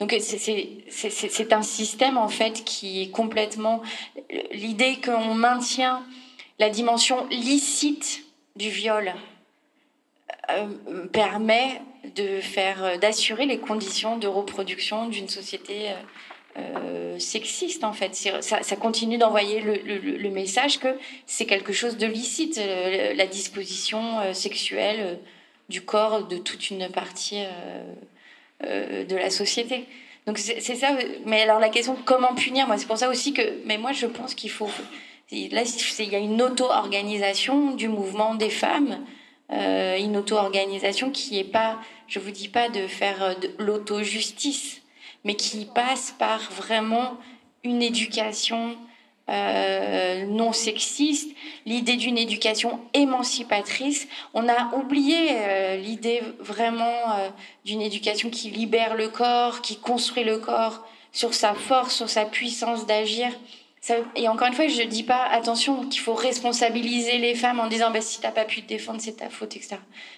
Donc 0.00 0.14
c'est 0.20 1.52
un 1.52 1.62
système 1.62 2.16
en 2.18 2.28
fait 2.28 2.64
qui 2.64 3.02
est 3.02 3.10
complètement 3.10 3.82
l'idée 4.52 4.98
qu'on 5.04 5.34
maintient 5.34 6.02
la 6.58 6.70
dimension 6.70 7.26
licite 7.30 8.24
du 8.56 8.70
viol 8.70 9.12
euh, 10.50 11.06
permet 11.12 11.82
d'assurer 13.00 13.46
les 13.46 13.58
conditions 13.58 14.16
de 14.16 14.28
reproduction 14.28 15.08
d'une 15.08 15.28
société 15.28 15.90
euh, 15.90 15.94
sexiste 17.18 17.84
en 17.84 17.92
fait. 17.92 18.14
Ça, 18.14 18.76
continue 18.76 19.18
d'envoyer 19.18 19.60
le, 19.60 20.30
message 20.30 20.78
que 20.78 20.88
c'est 21.26 21.46
quelque 21.46 21.72
chose 21.72 21.96
de 21.96 22.06
licite, 22.06 22.58
euh, 22.58 23.14
la 23.14 23.26
disposition 23.26 24.32
sexuelle 24.34 25.18
du 25.68 25.82
corps 25.82 26.26
de 26.26 26.36
toute 26.38 26.70
une 26.70 26.88
partie 26.88 27.42
de 28.62 29.16
la 29.16 29.30
société. 29.30 29.84
Donc 30.26 30.38
c'est 30.38 30.60
ça. 30.60 30.96
Mais 31.24 31.42
alors 31.42 31.60
la 31.60 31.68
question 31.68 31.96
comment 32.04 32.34
punir, 32.34 32.66
moi 32.66 32.78
c'est 32.78 32.86
pour 32.86 32.98
ça 32.98 33.08
aussi 33.08 33.32
que. 33.32 33.42
Mais 33.64 33.78
moi 33.78 33.92
je 33.92 34.06
pense 34.06 34.34
qu'il 34.34 34.50
faut 34.50 34.70
Là, 35.32 35.62
il 35.98 36.08
y 36.08 36.14
a 36.14 36.20
une 36.20 36.40
auto-organisation 36.40 37.74
du 37.74 37.88
mouvement 37.88 38.36
des 38.36 38.50
femmes, 38.50 39.04
euh, 39.50 39.98
une 39.98 40.16
auto-organisation 40.16 41.10
qui 41.10 41.34
n'est 41.34 41.44
pas, 41.44 41.80
je 42.06 42.20
vous 42.20 42.30
dis 42.30 42.46
pas 42.46 42.68
de 42.68 42.86
faire 42.86 43.22
euh, 43.22 43.34
de 43.34 43.50
l'auto-justice, 43.58 44.82
mais 45.26 45.34
qui 45.34 45.66
passe 45.66 46.14
par 46.18 46.40
vraiment 46.52 47.18
une 47.62 47.82
éducation 47.82 48.76
euh, 49.28 50.24
non 50.24 50.54
sexiste, 50.54 51.28
l'idée 51.66 51.96
d'une 51.96 52.16
éducation 52.16 52.80
émancipatrice. 52.94 54.08
On 54.32 54.48
a 54.48 54.74
oublié 54.74 55.76
l'idée 55.78 56.22
vraiment 56.38 57.32
d'une 57.64 57.82
éducation 57.82 58.30
qui 58.30 58.50
libère 58.50 58.94
le 58.94 59.08
corps, 59.08 59.60
qui 59.60 59.76
construit 59.76 60.24
le 60.24 60.38
corps 60.38 60.86
sur 61.12 61.34
sa 61.34 61.54
force, 61.54 61.94
sur 61.94 62.08
sa 62.08 62.24
puissance 62.24 62.86
d'agir 62.86 63.28
et 64.16 64.28
encore 64.28 64.48
une 64.48 64.54
fois, 64.54 64.66
je 64.66 64.82
ne 64.82 64.86
dis 64.86 65.02
pas, 65.02 65.24
attention, 65.30 65.86
qu'il 65.86 66.00
faut 66.00 66.14
responsabiliser 66.14 67.18
les 67.18 67.34
femmes 67.34 67.60
en 67.60 67.68
disant, 67.68 67.90
bah, 67.90 68.00
si 68.00 68.20
tu 68.20 68.26
n'as 68.26 68.32
pas 68.32 68.44
pu 68.44 68.62
te 68.62 68.68
défendre, 68.68 69.00
c'est 69.00 69.18
ta 69.18 69.30
faute, 69.30 69.56
etc. 69.56 69.76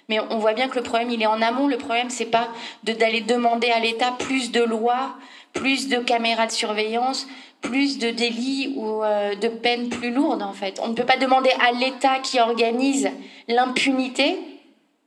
Mais 0.08 0.20
on 0.20 0.38
voit 0.38 0.54
bien 0.54 0.68
que 0.68 0.76
le 0.76 0.82
problème, 0.82 1.10
il 1.10 1.20
est 1.22 1.26
en 1.26 1.42
amont. 1.42 1.66
Le 1.66 1.76
problème, 1.76 2.08
c'est 2.08 2.26
pas 2.26 2.48
d'aller 2.84 3.20
demander 3.20 3.70
à 3.70 3.80
l'État 3.80 4.12
plus 4.18 4.52
de 4.52 4.62
lois, 4.62 5.16
plus 5.52 5.88
de 5.88 5.98
caméras 5.98 6.46
de 6.46 6.52
surveillance, 6.52 7.28
plus 7.60 7.98
de 7.98 8.10
délits 8.10 8.72
ou 8.76 9.02
euh, 9.02 9.34
de 9.34 9.48
peines 9.48 9.90
plus 9.90 10.12
lourdes, 10.12 10.42
en 10.42 10.52
fait. 10.52 10.80
On 10.82 10.88
ne 10.88 10.94
peut 10.94 11.06
pas 11.06 11.18
demander 11.18 11.50
à 11.60 11.72
l'État 11.72 12.20
qui 12.20 12.40
organise 12.40 13.10
l'impunité, 13.48 14.38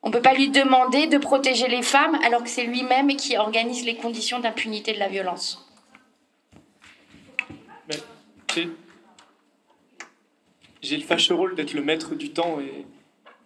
on 0.04 0.10
ne 0.10 0.14
peut 0.14 0.22
pas 0.22 0.34
lui 0.34 0.50
demander 0.50 1.08
de 1.08 1.18
protéger 1.18 1.68
les 1.68 1.84
femmes 1.84 2.18
alors 2.26 2.44
que 2.44 2.50
c'est 2.50 2.64
lui-même 2.64 3.16
qui 3.16 3.38
organise 3.38 3.86
les 3.86 3.96
conditions 3.96 4.40
d'impunité 4.40 4.94
de 4.94 5.00
la 5.00 5.08
violence. 5.08 5.71
J'ai 10.82 10.98
le 10.98 11.04
fâcheux 11.04 11.36
rôle 11.36 11.56
d'être 11.56 11.74
le 11.74 11.84
maître 11.84 12.16
du 12.16 12.32
temps 12.32 12.60
et 12.60 12.86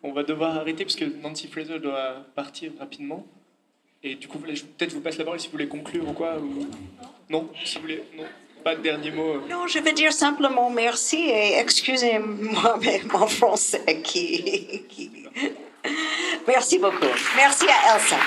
on 0.03 0.14
va 0.14 0.23
devoir 0.23 0.57
arrêter 0.57 0.86
parce 0.86 0.95
que 0.95 1.06
Nancy 1.06 1.48
Fraser 1.48 1.80
doit 1.80 2.26
partir 2.36 2.72
rapidement. 2.80 3.26
Et 4.03 4.15
du 4.15 4.27
coup, 4.27 4.38
peut-être 4.38 4.94
vous 4.94 5.02
passe 5.02 5.18
la 5.18 5.23
parole 5.23 5.40
si 5.40 5.48
vous 5.48 5.53
voulez 5.53 5.68
conclure 5.68 6.07
ou 6.07 6.14
quoi. 6.14 6.38
Non, 7.30 7.49
si 7.64 7.76
vous 7.76 7.82
voulez. 7.82 8.03
Non. 8.15 8.26
Pas 8.64 8.76
de 8.76 8.82
dernier 8.82 9.11
mot. 9.11 9.41
Non, 9.48 9.68
je 9.68 9.77
vais 9.77 9.94
dire 9.94 10.11
simplement 10.11 10.72
merci 10.72 11.18
et 11.18 11.60
excusez-moi 11.60 12.80
mon 13.14 13.27
français 13.27 14.02
qui... 14.03 14.84
Merci 16.48 16.80
beaucoup. 16.80 17.06
Merci 17.36 17.65
à 17.68 17.95
Elsa. 17.95 18.18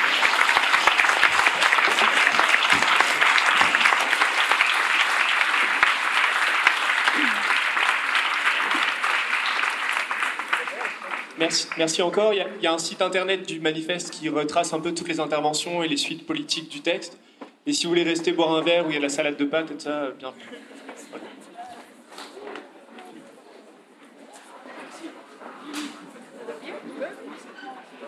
Merci, 11.39 12.03
encore. 12.03 12.35
Il 12.35 12.45
y, 12.63 12.67
a, 12.67 12.73
un 12.73 12.79
site 12.79 13.01
internet 13.01 13.47
du 13.47 13.61
manifeste 13.61 14.11
qui 14.11 14.29
retrace 14.29 14.73
un 14.73 14.81
peu 14.81 14.93
toutes 14.93 15.09
les 15.09 15.21
interventions 15.21 15.83
et 15.83 15.89
les 15.89 15.97
suites 15.97 16.27
politiques 16.27 16.69
du 16.69 16.81
texte. 16.81 17.19
Et 17.67 17.73
si 17.73 17.85
vous 17.85 17.91
voulez 17.91 18.03
rester 18.03 18.33
boire 18.33 18.55
un 18.55 18.63
verre 18.63 18.87
où 18.87 18.91
il 18.91 18.95
y 18.95 18.97
a 18.97 19.01
la 19.01 19.09
salade 19.09 19.37
de 19.37 19.45
pâtes 19.45 19.71
et 19.71 19.79
ça, 19.79 20.11
bien. 20.19 20.33